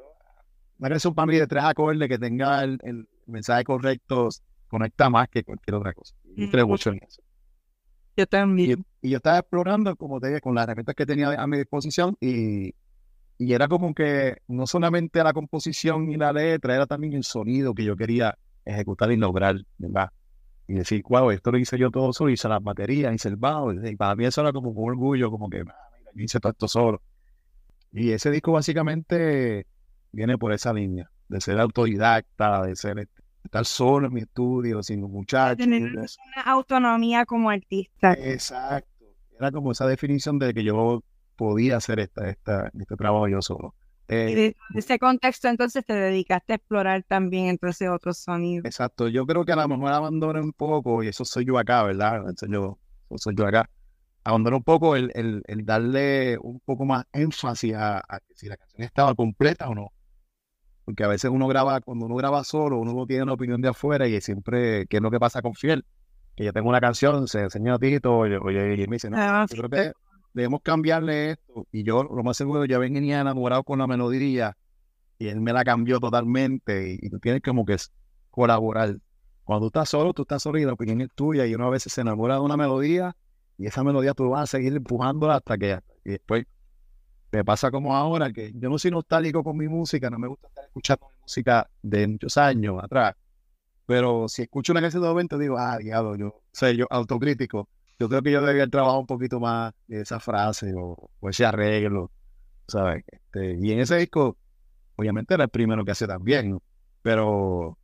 Una 0.79 0.89
canción 0.89 1.15
para 1.15 1.27
mí 1.27 1.37
de 1.37 1.47
tres 1.47 1.63
acordes 1.63 2.09
que 2.09 2.19
tenga 2.19 2.65
el, 2.65 2.79
el 2.85 3.07
mensaje 3.27 3.65
correcto 3.65 4.31
conecta 4.69 5.11
más 5.11 5.29
que 5.29 5.45
cualquier 5.45 5.75
otra 5.75 5.93
cosa. 5.93 6.15
Yo 6.25 6.51
creo 6.51 6.67
mucho 6.67 6.89
en 6.91 7.01
eso. 7.07 7.21
Yo 8.17 8.27
también. 8.27 8.87
Y, 9.03 9.11
yo 9.11 9.19
estaba 9.19 9.41
explorando, 9.41 9.95
como 9.95 10.21
te 10.21 10.29
dije, 10.29 10.41
con 10.41 10.55
las 10.55 10.65
herramientas 10.65 10.95
que 10.95 11.05
tenía 11.05 11.33
a 11.33 11.47
mi 11.47 11.59
disposición 11.59 12.17
y, 12.19 12.75
y 13.37 13.53
era 13.53 13.69
como 13.69 13.95
que 13.95 14.39
no 14.49 14.67
solamente 14.67 15.23
la 15.23 15.35
composición 15.35 16.11
y 16.11 16.17
la 16.17 16.33
letra, 16.33 16.75
era 16.75 16.87
también 16.87 17.13
el 17.13 17.25
sonido 17.25 17.75
que 17.75 17.85
yo 17.85 17.95
quería 17.95 18.39
ejecutar 18.69 19.11
y 19.11 19.17
lograr, 19.17 19.57
¿verdad? 19.79 20.11
Y 20.67 20.75
decir, 20.75 21.03
wow, 21.09 21.31
esto 21.31 21.51
lo 21.51 21.59
hice 21.59 21.79
yo 21.79 21.91
todo 21.91 22.13
solo, 22.13 22.31
hice 22.31 22.49
las 22.49 22.63
baterías, 22.63 23.15
hice 23.15 23.29
el 23.29 23.37
bajo, 23.37 23.73
y 23.73 23.97
para 23.97 24.15
mí 24.15 24.27
eso 24.27 24.43
era 24.43 24.53
como 24.53 24.71
un 24.71 24.91
orgullo, 24.91 25.31
como 25.31 25.49
que, 25.49 25.61
ah, 25.61 25.75
yo 26.15 26.23
hice 26.23 26.39
todo 26.41 26.53
esto 26.53 26.69
solo. 26.69 27.03
Y 27.93 28.11
ese 28.11 28.31
disco 28.31 28.53
básicamente 28.53 29.67
viene 30.13 30.37
por 30.37 30.53
esa 30.53 30.73
línea, 30.73 31.11
de 31.29 31.41
ser 31.41 31.59
autodidacta, 31.59 32.63
de 32.65 32.77
ser 32.77 33.09
estar 33.45 33.65
solo 33.65 34.09
en 34.09 34.15
mi 34.15 34.21
estudio, 34.21 34.83
sin 34.83 35.01
los 35.01 35.11
muchachos. 35.11 35.59
Tener 35.59 35.83
una 35.83 36.43
autonomía 36.45 37.25
como 37.25 37.49
artista. 37.49 38.13
Exacto. 38.13 39.07
Era 39.39 39.51
como 39.51 39.73
esa 39.73 39.87
definición 39.87 40.39
de 40.39 40.53
que 40.53 40.65
yo 40.65 41.03
podía 41.37 41.77
hacer 41.77 42.01
esta, 42.01 42.29
esta, 42.29 42.71
este 42.79 42.97
trabajo 42.97 43.29
yo 43.29 43.41
solo. 43.41 43.75
Y 44.09 44.15
eh, 44.15 44.35
de, 44.35 44.57
ese 44.75 44.99
contexto 44.99 45.49
entonces 45.49 45.85
te 45.85 45.93
dedicaste 45.93 46.53
a 46.53 46.57
explorar 46.57 47.03
también 47.03 47.47
entonces 47.47 47.89
otros 47.89 48.19
sonidos. 48.19 48.65
Exacto, 48.65 49.09
yo 49.09 49.27
creo 49.27 49.45
que 49.45 49.53
a 49.53 49.57
lo 49.57 49.69
mejor 49.69 49.93
abandoné 49.93 50.41
un 50.41 50.53
poco, 50.53 51.03
y 51.03 51.09
eso 51.09 51.25
soy 51.25 51.45
yo 51.45 51.59
acá, 51.59 51.83
¿verdad? 51.83 52.23
Eso 52.31 52.47
yo, 52.47 52.79
soy 53.17 53.35
yo 53.37 53.47
acá. 53.47 53.69
Abandoné 54.25 54.57
un 54.57 54.65
poco 54.65 54.97
el, 54.97 55.11
el, 55.15 55.43
el, 55.47 55.65
darle 55.65 56.39
un 56.39 56.61
poco 56.61 56.85
más 56.85 57.05
énfasis 57.13 57.75
a, 57.75 57.99
a 57.99 58.21
si 58.35 58.49
la 58.49 58.57
canción 58.57 58.83
estaba 58.83 59.15
completa 59.15 59.69
o 59.69 59.75
no 59.75 59.93
porque 60.89 61.05
a 61.05 61.09
veces 61.09 61.31
uno 61.31 61.47
graba, 61.49 61.83
cuando 61.83 62.07
uno 62.07 62.15
graba 62.15 62.43
solo, 62.45 62.79
uno 62.79 62.95
no 62.95 63.05
tiene 63.05 63.25
una 63.25 63.35
opinión 63.35 63.61
de 63.61 63.69
afuera 63.69 64.09
y 64.09 64.19
siempre, 64.23 64.87
¿qué 64.87 64.97
es 64.97 65.03
lo 65.03 65.11
que 65.11 65.21
pasa 65.21 65.43
con 65.43 65.53
Fiel? 65.53 65.85
Que 66.35 66.45
yo 66.45 66.53
tengo 66.55 66.71
una 66.71 66.81
canción, 66.81 67.29
se 67.29 67.41
enseña 67.41 67.75
a 67.75 67.79
Tito, 67.79 68.17
oye, 68.17 68.39
y 68.75 68.87
me 68.87 68.97
dice, 68.97 69.11
no, 69.11 69.47
yo 69.49 69.65
creo 69.65 69.69
que 69.69 69.93
debemos 70.39 70.61
cambiarle 70.63 71.33
esto. 71.33 71.67
Y 71.73 71.85
yo, 71.85 72.05
lo 72.05 72.23
más 72.23 72.37
seguro, 72.37 72.65
ya 72.65 72.79
venía 72.79 73.21
enamorado 73.21 73.65
con 73.65 73.79
la 73.79 73.87
melodía 73.87 74.57
y 75.19 75.29
él 75.29 75.41
me 75.41 75.53
la 75.53 75.65
cambió 75.65 75.99
totalmente 76.01 76.99
y, 77.01 77.11
tú 77.11 77.19
tienes 77.19 77.43
como 77.43 77.65
que 77.65 77.77
colaborar. 78.31 78.97
Cuando 79.45 79.63
tú 79.63 79.67
estás 79.69 79.89
solo, 79.89 80.13
tú 80.13 80.23
estás 80.23 80.43
solo 80.43 80.59
y 80.59 80.65
la 80.65 80.75
opinión 80.75 81.01
es 81.01 81.09
tuya 81.15 81.47
y 81.47 81.55
uno 81.55 81.67
a 81.67 81.71
veces 81.71 81.93
se 81.93 82.03
enamora 82.03 82.35
de 82.35 82.41
una 82.41 82.57
melodía 82.57 83.17
y 83.57 83.67
esa 83.67 83.83
melodía 83.83 84.15
tú 84.15 84.31
vas 84.31 84.45
a 84.45 84.47
seguir 84.47 84.75
empujándola 84.75 85.37
hasta 85.37 85.59
que 85.59 85.79
y 86.05 86.11
después 86.11 86.45
me 87.33 87.45
pasa 87.45 87.71
como 87.71 87.95
ahora 87.97 88.33
que 88.33 88.53
yo 88.55 88.71
no 88.71 88.79
soy 88.79 88.91
nostálgico 88.91 89.43
con 89.43 89.57
mi 89.57 89.69
música, 89.69 90.09
no 90.09 90.19
me 90.19 90.29
gusta 90.29 90.49
estar 90.49 90.65
escuchando 90.65 91.11
música 91.21 91.69
de 91.83 92.07
muchos 92.07 92.37
años 92.37 92.83
atrás. 92.83 93.15
Pero 93.87 94.29
si 94.29 94.43
escucho 94.43 94.73
una 94.73 94.81
canción 94.81 95.03
de 95.03 95.09
90, 95.09 95.39
digo, 95.39 95.57
ah, 95.59 95.79
diablo, 95.79 96.15
yo, 96.17 96.43
sé, 96.53 96.77
yo 96.77 96.87
autocrítico. 96.91 97.69
Yo 97.99 98.09
creo 98.09 98.23
que 98.23 98.31
yo 98.31 98.41
debería 98.41 98.69
trabajar 98.69 99.01
un 99.01 99.07
poquito 99.07 99.41
más 99.41 99.75
de 99.89 100.03
esa 100.03 100.21
frase 100.21 100.73
o, 100.77 101.11
ese 101.23 101.45
arreglo, 101.45 102.13
¿sabes? 102.69 103.05
Este, 103.09 103.57
y 103.61 103.73
en 103.73 103.81
ese 103.81 103.97
disco, 103.97 104.37
obviamente 104.97 105.35
era 105.35 105.45
el 105.45 105.51
primero 105.51 105.85
que 105.85 105.91
hace 105.91 106.07
también, 106.07 106.61
pero, 107.03 107.77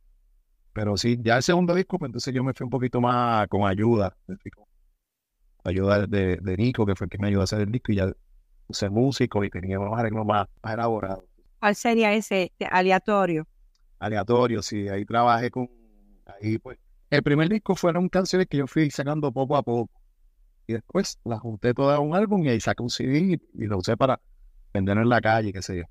pero 0.71 0.95
sí, 0.95 1.19
ya 1.21 1.35
el 1.37 1.43
segundo 1.43 1.75
disco, 1.75 1.99
pues 1.99 2.09
entonces 2.09 2.33
yo 2.33 2.43
me 2.45 2.53
fui 2.53 2.63
un 2.63 2.69
poquito 2.69 3.01
más 3.01 3.47
con 3.49 3.67
ayuda, 3.67 4.15
ayuda 5.65 6.07
de, 6.07 6.37
de 6.37 6.57
Nico, 6.57 6.85
que 6.85 6.95
fue 6.95 7.05
el 7.05 7.11
que 7.11 7.17
me 7.17 7.27
ayudó 7.27 7.41
a 7.41 7.43
hacer 7.43 7.61
el 7.61 7.71
disco, 7.71 7.91
y 7.91 7.95
ya 7.95 8.09
puse 8.67 8.89
músico 8.89 9.43
y 9.43 9.49
tenía 9.49 9.79
unos 9.79 9.99
arreglos 9.99 10.25
más, 10.25 10.47
más 10.63 10.73
elaborados. 10.73 11.25
¿Cuál 11.59 11.75
sería 11.75 12.13
ese 12.13 12.53
aleatorio? 12.71 13.45
Aleatorio, 13.99 14.61
sí, 14.61 14.87
ahí 14.87 15.03
trabajé 15.03 15.51
con, 15.51 15.69
ahí 16.25 16.57
pues, 16.57 16.77
el 17.09 17.21
primer 17.21 17.49
disco 17.49 17.75
fueron 17.75 18.07
canciones 18.07 18.47
que 18.47 18.57
yo 18.57 18.67
fui 18.67 18.89
sacando 18.89 19.31
poco 19.31 19.57
a 19.57 19.63
poco. 19.63 20.04
Y 20.67 20.73
después 20.73 21.19
las 21.23 21.39
junté 21.39 21.73
todas 21.73 21.97
a 21.97 22.01
un 22.01 22.15
álbum 22.15 22.43
y 22.43 22.49
ahí 22.49 22.59
saqué 22.59 22.81
un 22.81 22.89
CD 22.89 23.39
y, 23.53 23.65
lo 23.65 23.77
usé 23.77 23.95
para 23.97 24.19
venderlo 24.73 25.03
en 25.03 25.09
la 25.09 25.21
calle, 25.21 25.53
qué 25.53 25.61
sé 25.61 25.77
yo. 25.77 25.83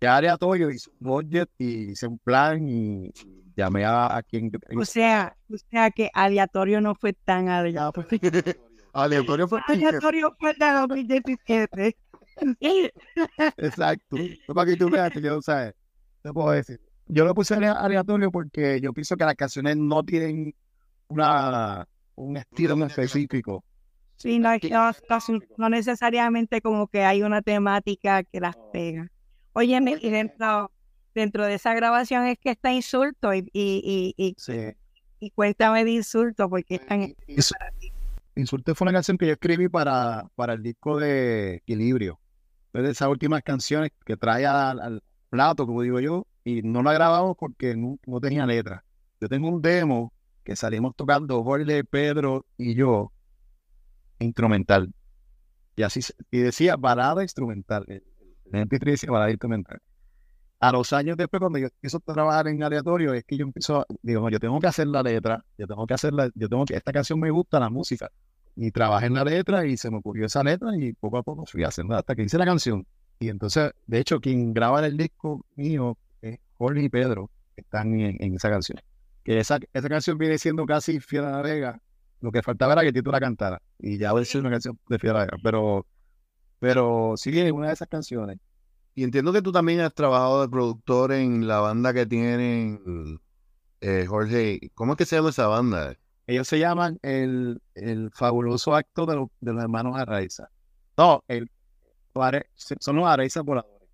Ya 0.00 0.16
aleatorio, 0.16 0.70
hice 0.70 0.90
un 1.00 1.06
budget 1.06 1.50
y 1.58 1.92
hice 1.92 2.06
un 2.06 2.18
plan 2.18 2.68
y 2.68 3.12
llamé 3.56 3.84
a, 3.84 4.22
quien... 4.28 4.50
O 4.76 4.84
sea, 4.84 5.36
o 5.50 5.56
sea 5.70 5.90
que 5.90 6.10
aleatorio 6.12 6.80
no 6.80 6.94
fue 6.94 7.12
tan 7.12 7.48
aleatorio. 7.48 8.08
aleatorio 8.92 9.48
fue... 9.48 9.60
Aleatorio 9.66 10.36
fue 10.38 10.52
de 10.54 10.72
2017. 10.72 11.96
Exacto. 13.56 14.16
Para 14.54 14.70
que 14.70 14.76
tú 14.76 14.90
veas 14.90 15.10
que 15.10 15.20
yo, 15.20 15.40
¿sabes? 15.40 15.74
Te 16.22 16.32
puedo 16.32 16.50
decir. 16.50 16.80
Yo 17.08 17.24
lo 17.24 17.34
puse 17.34 17.54
aleatorio 17.54 18.30
porque 18.30 18.80
yo 18.80 18.92
pienso 18.92 19.16
que 19.16 19.24
las 19.24 19.36
canciones 19.36 19.76
no 19.76 20.02
tienen 20.02 20.54
una, 21.08 21.86
un 22.16 22.36
estilo 22.36 22.84
específico. 22.84 23.64
Sí, 24.16 24.38
no, 24.38 24.50
no, 25.58 25.68
necesariamente 25.68 26.60
como 26.60 26.88
que 26.88 27.04
hay 27.04 27.22
una 27.22 27.42
temática 27.42 28.22
que 28.24 28.40
las 28.40 28.56
pega. 28.72 29.10
Oye, 29.52 29.78
dentro, 29.80 30.72
dentro 31.14 31.44
de 31.44 31.54
esa 31.54 31.74
grabación 31.74 32.26
es 32.26 32.38
que 32.38 32.50
está 32.50 32.72
insulto 32.72 33.34
y, 33.34 33.48
y, 33.52 34.14
y, 34.16 34.36
y, 35.20 35.30
cuéntame 35.30 35.84
de 35.84 35.92
insulto 35.92 36.48
porque 36.48 36.76
están... 36.76 37.14
Insulto 38.36 38.74
fue 38.74 38.84
una 38.84 38.92
canción 38.92 39.16
que 39.16 39.26
yo 39.26 39.32
escribí 39.32 39.68
para, 39.68 40.28
para 40.34 40.52
el 40.52 40.62
disco 40.62 40.98
de 40.98 41.56
Equilibrio. 41.56 42.20
De 42.74 42.90
esas 42.90 43.08
últimas 43.08 43.42
canciones 43.42 43.90
que 44.04 44.18
trae 44.18 44.44
al, 44.44 45.02
plato, 45.30 45.66
como 45.66 45.82
digo 45.82 46.00
yo, 46.00 46.26
y 46.44 46.62
no 46.62 46.82
la 46.82 46.92
grabamos 46.92 47.36
porque 47.38 47.74
no, 47.74 48.20
tenía 48.20 48.46
letra. 48.46 48.84
Yo 49.20 49.28
tengo 49.28 49.48
un 49.48 49.62
demo 49.62 50.12
que 50.44 50.54
salimos 50.54 50.94
tocando 50.94 51.42
Jorge, 51.42 51.82
Pedro 51.84 52.44
y 52.58 52.74
yo, 52.74 53.12
instrumental. 54.18 54.92
Y 55.76 55.82
así, 55.82 56.00
y 56.30 56.38
decía 56.38 56.76
balada 56.76 57.22
instrumental. 57.22 57.84
El, 57.88 58.02
MP3 58.52 58.84
decía 58.84 59.10
balada 59.10 59.30
instrumental. 59.30 59.78
A 60.60 60.72
los 60.72 60.92
años 60.92 61.16
después, 61.16 61.40
cuando 61.40 61.58
yo 61.58 61.66
empiezo 61.66 61.98
a 61.98 62.14
trabajar 62.14 62.48
en 62.48 62.62
aleatorio, 62.62 63.12
es 63.12 63.24
que 63.24 63.36
yo 63.36 63.44
empiezo, 63.44 63.84
digo, 64.02 64.28
yo 64.30 64.40
tengo 64.40 64.58
que 64.60 64.68
hacer 64.68 64.86
la 64.86 65.02
letra, 65.02 65.44
yo 65.58 65.66
tengo 65.66 65.86
que 65.86 65.94
hacer 65.94 66.14
la, 66.14 66.30
yo 66.34 66.48
tengo 66.48 66.64
que, 66.64 66.74
esta 66.74 66.92
canción 66.92 67.20
me 67.20 67.30
gusta, 67.30 67.60
la 67.60 67.68
música, 67.68 68.10
y 68.56 68.70
trabajé 68.70 69.06
en 69.06 69.14
la 69.14 69.24
letra 69.24 69.66
y 69.66 69.76
se 69.76 69.90
me 69.90 69.98
ocurrió 69.98 70.26
esa 70.26 70.42
letra 70.42 70.70
y 70.76 70.94
poco 70.94 71.18
a 71.18 71.22
poco 71.22 71.44
fui 71.44 71.62
haciendo 71.62 71.94
hasta 71.94 72.14
que 72.14 72.22
hice 72.22 72.38
la 72.38 72.46
canción. 72.46 72.86
Y 73.18 73.28
entonces, 73.28 73.72
de 73.86 73.98
hecho, 74.00 74.20
quien 74.20 74.54
graba 74.54 74.84
el 74.86 74.96
disco 74.96 75.44
mío 75.56 75.98
es 76.22 76.38
Jorge 76.54 76.82
y 76.82 76.88
Pedro, 76.88 77.30
que 77.54 77.60
están 77.60 77.98
en, 77.98 78.34
esa 78.34 78.50
canción. 78.50 78.80
Que 79.24 79.38
esa, 79.38 79.58
esa 79.72 79.88
canción 79.88 80.16
viene 80.18 80.38
siendo 80.38 80.64
casi 80.66 81.00
Fiera 81.00 81.40
Vega. 81.42 81.80
Lo 82.20 82.32
que 82.32 82.42
faltaba 82.42 82.72
era 82.72 82.82
que 82.82 82.92
Tito 82.92 83.10
la 83.10 83.20
cantara. 83.20 83.60
Y 83.78 83.98
ya 83.98 84.12
voy 84.12 84.20
a 84.20 84.22
decir 84.22 84.40
una 84.40 84.50
canción 84.50 84.78
de 84.88 84.98
Fiera 84.98 85.20
Vega. 85.20 85.38
Pero, 85.42 85.86
pero 86.58 87.14
sí 87.16 87.38
es 87.38 87.52
una 87.52 87.68
de 87.68 87.74
esas 87.74 87.88
canciones. 87.88 88.38
Y 88.94 89.04
entiendo 89.04 89.32
que 89.32 89.42
tú 89.42 89.52
también 89.52 89.80
has 89.80 89.92
trabajado 89.92 90.40
de 90.40 90.48
productor 90.48 91.12
en 91.12 91.46
la 91.46 91.60
banda 91.60 91.92
que 91.92 92.06
tienen 92.06 93.20
eh, 93.80 94.06
Jorge. 94.06 94.70
¿Cómo 94.74 94.92
es 94.92 94.98
que 94.98 95.04
se 95.04 95.16
llama 95.16 95.30
esa 95.30 95.46
banda? 95.48 95.94
Ellos 96.26 96.48
se 96.48 96.58
llaman 96.58 96.98
el, 97.02 97.60
el 97.74 98.10
fabuloso 98.10 98.74
acto 98.74 99.06
de, 99.06 99.14
de, 99.40 99.52
los 99.52 99.62
hermanos 99.62 99.96
Araiza. 99.98 100.48
No, 100.96 101.22
el, 101.28 101.50
son 102.56 102.96
los 102.96 103.06
Araiza 103.06 103.42
voladores. 103.42 103.88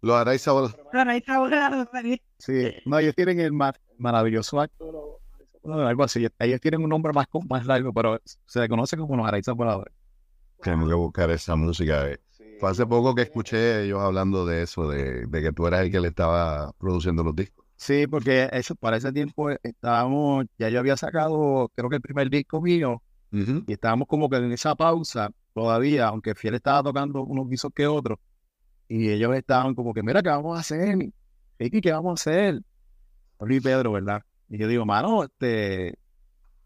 Los 0.00 0.16
Araiza 0.16 0.52
voladores. 0.52 0.86
Los 0.92 0.94
Araiza 0.94 1.38
voladores. 1.38 2.20
Sí, 2.38 2.74
no, 2.86 2.98
ellos 3.00 3.14
tienen 3.16 3.40
el 3.40 3.52
maravilloso 3.98 4.60
acto 4.60 5.20
algo 5.74 6.04
así. 6.04 6.26
Ellos 6.38 6.60
tienen 6.60 6.82
un 6.82 6.90
nombre 6.90 7.12
más, 7.12 7.26
más 7.48 7.66
largo, 7.66 7.92
pero 7.92 8.20
se 8.24 8.68
conoce 8.68 8.96
como 8.96 9.16
los 9.16 9.26
Araiza 9.26 9.52
voladores. 9.52 9.94
Tengo 10.62 10.88
que 10.88 10.94
buscar 10.94 11.30
esa 11.30 11.56
música. 11.56 12.10
Eh. 12.10 12.20
Fue 12.58 12.70
hace 12.70 12.86
poco 12.86 13.14
que 13.14 13.22
escuché 13.22 13.84
ellos 13.84 14.00
hablando 14.00 14.44
de 14.44 14.62
eso, 14.62 14.88
de, 14.88 15.26
de, 15.26 15.42
que 15.42 15.52
tú 15.52 15.66
eras 15.66 15.82
el 15.82 15.92
que 15.92 16.00
le 16.00 16.08
estaba 16.08 16.72
produciendo 16.78 17.22
los 17.22 17.36
discos. 17.36 17.64
Sí, 17.76 18.08
porque 18.08 18.48
eso, 18.52 18.74
para 18.74 18.96
ese 18.96 19.12
tiempo 19.12 19.50
estábamos, 19.62 20.46
ya 20.58 20.68
yo 20.68 20.80
había 20.80 20.96
sacado, 20.96 21.70
creo 21.76 21.88
que 21.88 21.96
el 21.96 22.02
primer 22.02 22.28
disco 22.28 22.60
mío, 22.60 23.00
y 23.30 23.72
estábamos 23.72 24.08
como 24.08 24.28
que 24.28 24.36
en 24.36 24.50
esa 24.50 24.74
pausa 24.74 25.30
todavía, 25.54 26.08
aunque 26.08 26.34
Fiel 26.34 26.54
estaba 26.54 26.82
tocando 26.82 27.22
unos 27.22 27.48
guisos 27.48 27.70
que 27.72 27.86
otros, 27.86 28.18
y 28.88 29.10
ellos 29.10 29.32
estaban 29.36 29.76
como 29.76 29.94
que, 29.94 30.02
mira, 30.02 30.22
¿qué 30.22 30.28
vamos 30.28 30.56
a 30.56 30.60
hacer? 30.60 31.12
Ricky, 31.56 31.80
¿qué 31.80 31.92
vamos 31.92 32.10
a 32.10 32.30
hacer? 32.30 32.62
Luis 33.40 33.62
Pedro, 33.62 33.92
¿verdad? 33.92 34.22
Y 34.48 34.58
yo 34.58 34.68
digo, 34.68 34.86
mano, 34.86 35.24
este, 35.24 35.98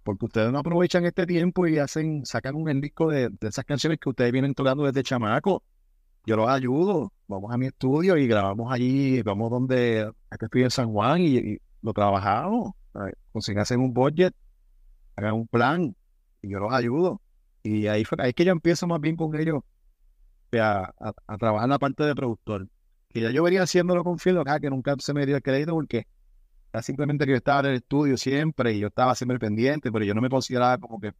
porque 0.02 0.26
ustedes 0.26 0.52
no 0.52 0.58
aprovechan 0.58 1.04
este 1.04 1.26
tiempo 1.26 1.66
y 1.66 1.78
hacen, 1.78 2.24
sacan 2.24 2.54
un 2.54 2.80
disco 2.80 3.10
de, 3.10 3.30
esas 3.40 3.64
canciones 3.64 3.98
que 3.98 4.08
ustedes 4.08 4.32
vienen 4.32 4.54
tocando 4.54 4.84
desde 4.84 5.02
chamaco. 5.02 5.62
Yo 6.24 6.36
los 6.36 6.48
ayudo, 6.48 7.12
vamos 7.26 7.52
a 7.52 7.58
mi 7.58 7.66
estudio 7.66 8.16
y 8.16 8.28
grabamos 8.28 8.72
allí, 8.72 9.22
vamos 9.22 9.50
donde, 9.50 10.10
acá 10.30 10.46
estoy 10.46 10.62
en 10.62 10.70
San 10.70 10.92
Juan 10.92 11.20
y, 11.20 11.58
lo 11.82 11.92
trabajamos. 11.92 12.72
Consigan 13.32 13.66
un 13.80 13.92
budget, 13.92 14.34
hagan 15.16 15.34
un 15.34 15.48
plan 15.48 15.96
y 16.40 16.50
yo 16.50 16.60
los 16.60 16.72
ayudo. 16.72 17.20
Y 17.64 17.88
ahí, 17.88 18.04
fue, 18.04 18.18
ahí 18.20 18.30
es 18.30 18.34
que 18.34 18.44
yo 18.44 18.52
empiezo 18.52 18.86
más 18.86 19.00
bien 19.00 19.16
con 19.16 19.34
ellos 19.34 19.62
a, 20.52 20.92
a, 21.26 21.38
trabajar 21.38 21.66
en 21.66 21.70
la 21.70 21.78
parte 21.80 22.04
de 22.04 22.14
productor. 22.14 22.68
Que 23.08 23.20
ya 23.20 23.30
yo 23.30 23.42
venía 23.42 23.62
haciéndolo 23.62 24.04
con 24.04 24.18
Fiel 24.18 24.38
acá, 24.38 24.60
que 24.60 24.70
nunca 24.70 24.94
se 24.98 25.12
me 25.12 25.26
dio 25.26 25.36
el 25.36 25.42
crédito 25.42 25.72
porque 25.72 26.06
era 26.72 26.82
simplemente 26.82 27.26
que 27.26 27.32
yo 27.32 27.36
estaba 27.36 27.60
en 27.60 27.66
el 27.66 27.74
estudio 27.74 28.16
siempre 28.16 28.72
y 28.72 28.80
yo 28.80 28.88
estaba 28.88 29.14
siempre 29.14 29.38
pendiente, 29.38 29.92
pero 29.92 30.04
yo 30.04 30.14
no 30.14 30.22
me 30.22 30.30
consideraba 30.30 30.78
como 30.78 30.98
que 30.98 31.12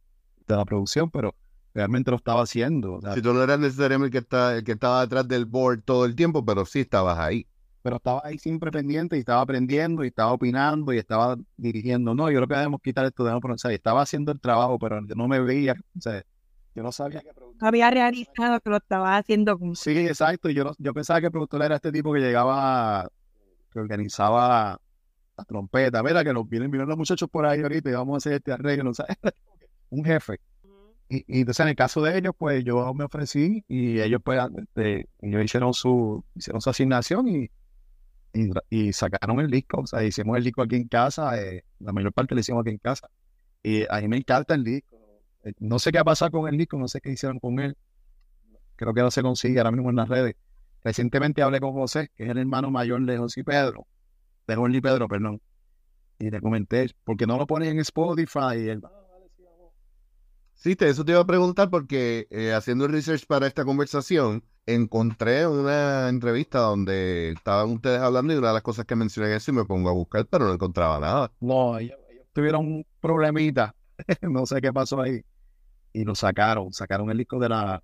de 0.47 0.55
la 0.55 0.65
producción, 0.65 1.11
pero 1.11 1.35
realmente 1.73 2.09
lo 2.09 2.17
estaba 2.17 2.41
haciendo. 2.41 2.99
si 3.13 3.21
tú 3.21 3.33
no 3.33 3.43
eras 3.43 3.59
necesariamente 3.59 4.07
el 4.07 4.11
que, 4.11 4.17
está, 4.17 4.57
el 4.57 4.63
que 4.63 4.71
estaba 4.71 5.01
detrás 5.01 5.27
del 5.27 5.45
board 5.45 5.83
todo 5.83 6.05
el 6.05 6.15
tiempo, 6.15 6.43
pero 6.43 6.65
sí 6.65 6.79
estabas 6.81 7.19
ahí. 7.19 7.45
Pero 7.83 7.97
estaba 7.97 8.21
ahí 8.23 8.37
siempre 8.37 8.71
pendiente 8.71 9.17
y 9.17 9.19
estaba 9.19 9.41
aprendiendo 9.41 10.03
y 10.03 10.07
estaba 10.07 10.31
opinando 10.31 10.93
y 10.93 10.97
estaba 10.97 11.35
dirigiendo. 11.57 12.15
No, 12.15 12.31
yo 12.31 12.39
lo 12.39 12.47
que 12.47 12.55
debemos 12.55 12.81
quitar 12.81 13.05
esto, 13.05 13.23
debemos 13.23 13.41
pronunciar. 13.41 13.73
Estaba 13.73 14.01
haciendo 14.01 14.31
el 14.31 14.39
trabajo, 14.39 14.79
pero 14.79 15.05
yo 15.05 15.15
no 15.15 15.27
me 15.27 15.41
veía. 15.41 15.75
O 15.97 16.01
sea, 16.01 16.23
yo 16.73 16.81
no 16.81 16.93
sabía 16.93 17.19
que 17.19 17.33
productor. 17.33 17.67
Había 17.67 17.91
realizado 17.91 18.61
que 18.61 18.69
lo 18.69 18.77
estaba 18.77 19.17
haciendo. 19.17 19.59
Con... 19.59 19.75
Sí, 19.75 19.97
exacto. 19.99 20.49
Yo, 20.49 20.71
yo 20.77 20.93
pensaba 20.93 21.19
que 21.19 21.25
el 21.25 21.33
productor 21.33 21.61
era 21.61 21.75
este 21.75 21.91
tipo 21.91 22.13
que 22.13 22.21
llegaba, 22.21 23.09
que 23.69 23.79
organizaba 23.79 24.79
la 25.37 25.45
trompeta, 25.45 26.03
mira 26.03 26.23
que 26.23 26.33
nos 26.33 26.47
vienen 26.47 26.71
los 26.71 26.97
muchachos 26.97 27.29
por 27.29 27.45
ahí 27.45 27.61
ahorita 27.61 27.89
y 27.89 27.93
vamos 27.93 28.15
a 28.15 28.17
hacer 28.17 28.33
este 28.33 28.51
arreglo, 28.51 28.85
¿no 28.85 28.93
sabes? 28.93 29.17
un 29.89 30.03
jefe. 30.03 30.39
Y, 31.09 31.17
y, 31.27 31.39
entonces 31.41 31.63
en 31.63 31.69
el 31.69 31.75
caso 31.75 32.01
de 32.01 32.17
ellos, 32.17 32.33
pues 32.37 32.63
yo 32.63 32.93
me 32.93 33.03
ofrecí 33.03 33.63
y 33.67 33.99
ellos 33.99 34.21
pues 34.23 34.39
este, 34.57 35.09
ellos 35.21 35.43
hicieron 35.43 35.73
su, 35.73 36.23
hicieron 36.35 36.61
su 36.61 36.69
asignación 36.69 37.27
y, 37.27 37.49
y, 38.69 38.93
sacaron 38.93 39.39
el 39.39 39.49
disco, 39.51 39.81
o 39.81 39.87
sea, 39.87 40.03
hicimos 40.03 40.37
el 40.37 40.43
disco 40.43 40.63
aquí 40.63 40.75
en 40.75 40.87
casa, 40.87 41.39
eh, 41.39 41.63
la 41.79 41.91
mayor 41.91 42.13
parte 42.13 42.33
lo 42.33 42.41
hicimos 42.41 42.61
aquí 42.61 42.71
en 42.71 42.79
casa. 42.79 43.09
Y 43.61 43.83
a 43.89 44.01
mí 44.01 44.07
me 44.07 44.17
encanta 44.17 44.55
el 44.55 44.63
disco. 44.63 44.97
Eh, 45.43 45.53
no 45.59 45.79
sé 45.79 45.91
qué 45.91 45.99
ha 45.99 46.03
pasado 46.03 46.31
con 46.31 46.47
el 46.51 46.57
disco, 46.57 46.77
no 46.77 46.87
sé 46.87 46.99
qué 47.01 47.11
hicieron 47.11 47.39
con 47.39 47.59
él. 47.59 47.77
Creo 48.75 48.93
que 48.93 49.01
no 49.01 49.11
se 49.11 49.21
consigue 49.21 49.59
ahora 49.59 49.71
mismo 49.71 49.89
en 49.89 49.97
las 49.97 50.09
redes. 50.09 50.35
Recientemente 50.83 51.41
hablé 51.41 51.59
con 51.59 51.73
José, 51.73 52.09
que 52.15 52.23
es 52.25 52.29
el 52.29 52.37
hermano 52.39 52.71
mayor 52.71 53.05
de 53.05 53.17
José 53.17 53.41
y 53.41 53.43
Pedro 53.43 53.87
de 54.47 54.55
Jorge 54.55 54.81
Pedro, 54.81 55.07
perdón. 55.07 55.41
Y 56.19 56.29
le 56.29 56.41
comenté, 56.41 56.89
¿por 57.03 57.17
qué 57.17 57.25
no 57.25 57.37
lo 57.37 57.47
pones 57.47 57.69
en 57.69 57.79
Spotify? 57.79 58.55
Y 58.57 58.69
él, 58.69 58.81
ah, 58.85 59.03
sí, 60.53 60.75
te, 60.75 60.89
eso 60.89 61.03
te 61.03 61.11
iba 61.11 61.21
a 61.21 61.25
preguntar 61.25 61.69
porque 61.69 62.27
eh, 62.29 62.53
haciendo 62.53 62.87
research 62.87 63.25
para 63.25 63.47
esta 63.47 63.65
conversación, 63.65 64.43
encontré 64.65 65.47
una 65.47 66.09
entrevista 66.09 66.59
donde 66.59 67.31
estaban 67.31 67.71
ustedes 67.71 67.99
hablando 67.99 68.33
y 68.33 68.37
una 68.37 68.49
de 68.49 68.53
las 68.53 68.63
cosas 68.63 68.85
que 68.85 68.95
mencioné 68.95 69.35
eso 69.35 69.51
y 69.51 69.55
me 69.55 69.65
pongo 69.65 69.89
a 69.89 69.93
buscar, 69.93 70.25
pero 70.27 70.45
no 70.45 70.53
encontraba 70.53 70.99
nada. 70.99 71.31
No, 71.39 71.77
ellos, 71.77 71.97
tuvieron 72.31 72.65
un 72.65 72.85
problemita, 72.99 73.75
no 74.21 74.45
sé 74.45 74.61
qué 74.61 74.71
pasó 74.71 75.01
ahí, 75.01 75.21
y 75.91 76.03
lo 76.03 76.15
sacaron, 76.15 76.71
sacaron 76.73 77.09
el 77.11 77.17
disco 77.17 77.39
de 77.39 77.49
la, 77.49 77.83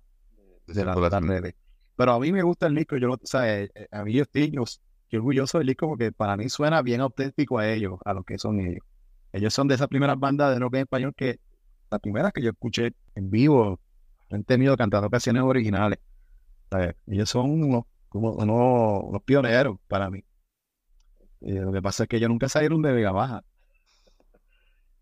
de, 0.66 0.84
la, 0.84 0.94
de 0.94 1.54
Pero 1.96 2.12
a 2.12 2.20
mí 2.20 2.32
me 2.32 2.42
gusta 2.42 2.66
el 2.66 2.74
disco, 2.74 2.96
yo, 2.96 3.12
o 3.12 3.18
sea, 3.24 3.60
eh, 3.60 3.70
eh, 3.74 3.86
a 3.90 4.04
mí 4.04 4.12
yo, 4.12 4.24
yo 4.32 4.64
Qué 5.10 5.16
orgulloso 5.16 5.58
del 5.58 5.66
disco 5.66 5.88
porque 5.88 6.12
para 6.12 6.36
mí 6.36 6.48
suena 6.48 6.82
bien 6.82 7.00
auténtico 7.00 7.58
a 7.58 7.68
ellos, 7.68 7.98
a 8.04 8.14
lo 8.14 8.22
que 8.22 8.38
son 8.38 8.60
ellos. 8.60 8.84
Ellos 9.32 9.52
son 9.52 9.66
de 9.66 9.74
esas 9.74 9.88
primeras 9.88 10.18
bandas 10.18 10.54
de 10.54 10.60
rock 10.60 10.74
en 10.74 10.80
español 10.82 11.14
que 11.16 11.40
la 11.90 11.98
primera 11.98 12.30
que 12.30 12.42
yo 12.42 12.50
escuché 12.50 12.92
en 13.16 13.28
vivo 13.28 13.80
han 14.30 14.44
tenido 14.44 14.76
cantando 14.76 15.10
canciones 15.10 15.42
originales. 15.42 15.98
ellos 17.08 17.28
son 17.28 17.50
unos, 17.50 17.84
como 18.08 18.32
unos, 18.34 19.22
pioneros 19.24 19.78
para 19.88 20.10
mí. 20.10 20.22
Eh, 21.40 21.54
lo 21.54 21.72
que 21.72 21.82
pasa 21.82 22.04
es 22.04 22.08
que 22.08 22.18
ellos 22.18 22.30
nunca 22.30 22.48
salieron 22.48 22.80
de 22.80 22.92
Vega 22.92 23.10
Baja. 23.10 23.42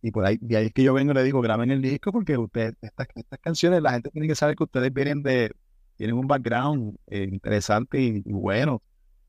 Y 0.00 0.10
por 0.10 0.24
ahí, 0.24 0.38
de 0.40 0.56
ahí 0.56 0.66
es 0.66 0.72
que 0.72 0.84
yo 0.84 0.94
vengo 0.94 1.12
y 1.12 1.14
le 1.16 1.24
digo, 1.24 1.42
graben 1.42 1.70
el 1.70 1.82
disco 1.82 2.12
porque 2.12 2.38
ustedes, 2.38 2.74
estas, 2.80 3.08
canciones, 3.42 3.82
la 3.82 3.92
gente 3.92 4.10
tiene 4.10 4.26
que 4.28 4.34
saber 4.34 4.56
que 4.56 4.64
ustedes 4.64 4.92
vienen 4.92 5.22
de, 5.22 5.52
tienen 5.96 6.16
un 6.16 6.26
background 6.26 6.96
eh, 7.08 7.28
interesante 7.30 8.00
y 8.00 8.22
bueno. 8.24 8.80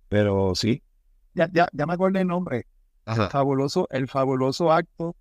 Pero 0.10 0.54
sí, 0.56 0.84
ya, 1.34 1.50
ya, 1.54 1.70
ya 1.72 1.86
me 1.86 1.94
acuerdo 1.94 2.20
el 2.20 2.28
nombre. 2.28 2.66
El 3.06 3.28
fabuloso, 3.30 3.88
el 3.90 4.08
fabuloso 4.08 4.72
acto, 4.72 5.16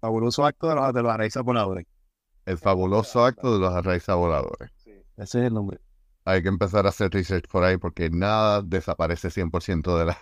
fabuloso 0.00 0.44
acto 0.44 0.68
de 0.68 0.74
los, 0.74 0.92
de 0.92 1.02
los 1.02 1.44
voladores. 1.44 1.86
El 2.44 2.58
fabuloso 2.58 3.24
acto 3.24 3.54
de 3.54 3.60
los 3.60 3.72
arraízas 3.72 4.16
voladores. 4.16 4.70
Sí, 4.76 4.90
ese 5.16 5.38
es 5.40 5.46
el 5.46 5.54
nombre. 5.54 5.78
Hay 6.24 6.42
que 6.42 6.48
empezar 6.48 6.86
a 6.86 6.90
hacer 6.90 7.10
research 7.10 7.48
por 7.48 7.64
ahí 7.64 7.76
porque 7.76 8.10
nada 8.10 8.62
desaparece 8.62 9.28
100% 9.28 9.98
de 9.98 10.04
la, 10.06 10.18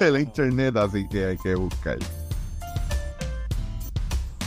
de 0.00 0.10
la 0.10 0.20
internet, 0.20 0.76
así 0.76 1.08
que 1.08 1.26
hay 1.26 1.38
que 1.38 1.54
buscar. 1.54 1.98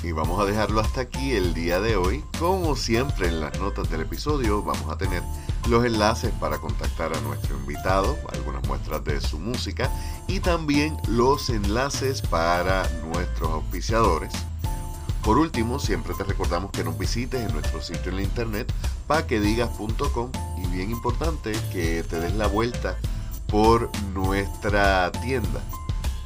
Y 0.01 0.13
vamos 0.13 0.39
a 0.39 0.45
dejarlo 0.45 0.79
hasta 0.79 1.01
aquí 1.01 1.33
el 1.33 1.53
día 1.53 1.81
de 1.81 1.97
hoy. 1.97 2.23
Como 2.39 2.75
siempre 2.75 3.27
en 3.27 3.41
las 3.41 3.59
notas 3.59 3.89
del 3.89 4.01
episodio 4.01 4.63
vamos 4.63 4.89
a 4.89 4.97
tener 4.97 5.21
los 5.67 5.85
enlaces 5.85 6.31
para 6.39 6.57
contactar 6.57 7.13
a 7.13 7.21
nuestro 7.21 7.57
invitado, 7.57 8.17
algunas 8.31 8.65
muestras 8.67 9.03
de 9.03 9.19
su 9.19 9.39
música 9.39 9.91
y 10.27 10.39
también 10.39 10.97
los 11.07 11.49
enlaces 11.49 12.21
para 12.21 12.89
nuestros 13.11 13.51
auspiciadores. 13.51 14.31
Por 15.23 15.37
último, 15.37 15.79
siempre 15.79 16.13
te 16.13 16.23
recordamos 16.23 16.71
que 16.71 16.83
nos 16.83 16.97
visites 16.97 17.45
en 17.45 17.53
nuestro 17.53 17.81
sitio 17.81 18.09
en 18.09 18.15
la 18.15 18.23
internet 18.23 18.71
paquedigas.com 19.07 20.31
y 20.63 20.67
bien 20.67 20.91
importante 20.91 21.51
que 21.73 22.03
te 22.03 22.19
des 22.21 22.33
la 22.35 22.47
vuelta 22.47 22.97
por 23.47 23.89
nuestra 24.13 25.11
tienda 25.11 25.61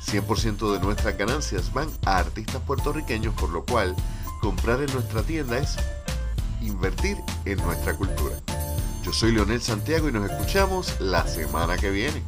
100% 0.05 0.73
de 0.73 0.79
nuestras 0.79 1.17
ganancias 1.17 1.73
van 1.73 1.89
a 2.05 2.17
artistas 2.17 2.61
puertorriqueños, 2.63 3.33
por 3.35 3.49
lo 3.49 3.65
cual 3.65 3.95
comprar 4.41 4.81
en 4.81 4.93
nuestra 4.93 5.23
tienda 5.23 5.57
es 5.57 5.75
invertir 6.61 7.17
en 7.45 7.57
nuestra 7.59 7.95
cultura. 7.95 8.35
Yo 9.03 9.11
soy 9.11 9.33
Leonel 9.33 9.61
Santiago 9.61 10.07
y 10.07 10.11
nos 10.11 10.29
escuchamos 10.29 10.99
la 10.99 11.27
semana 11.27 11.77
que 11.77 11.89
viene. 11.89 12.21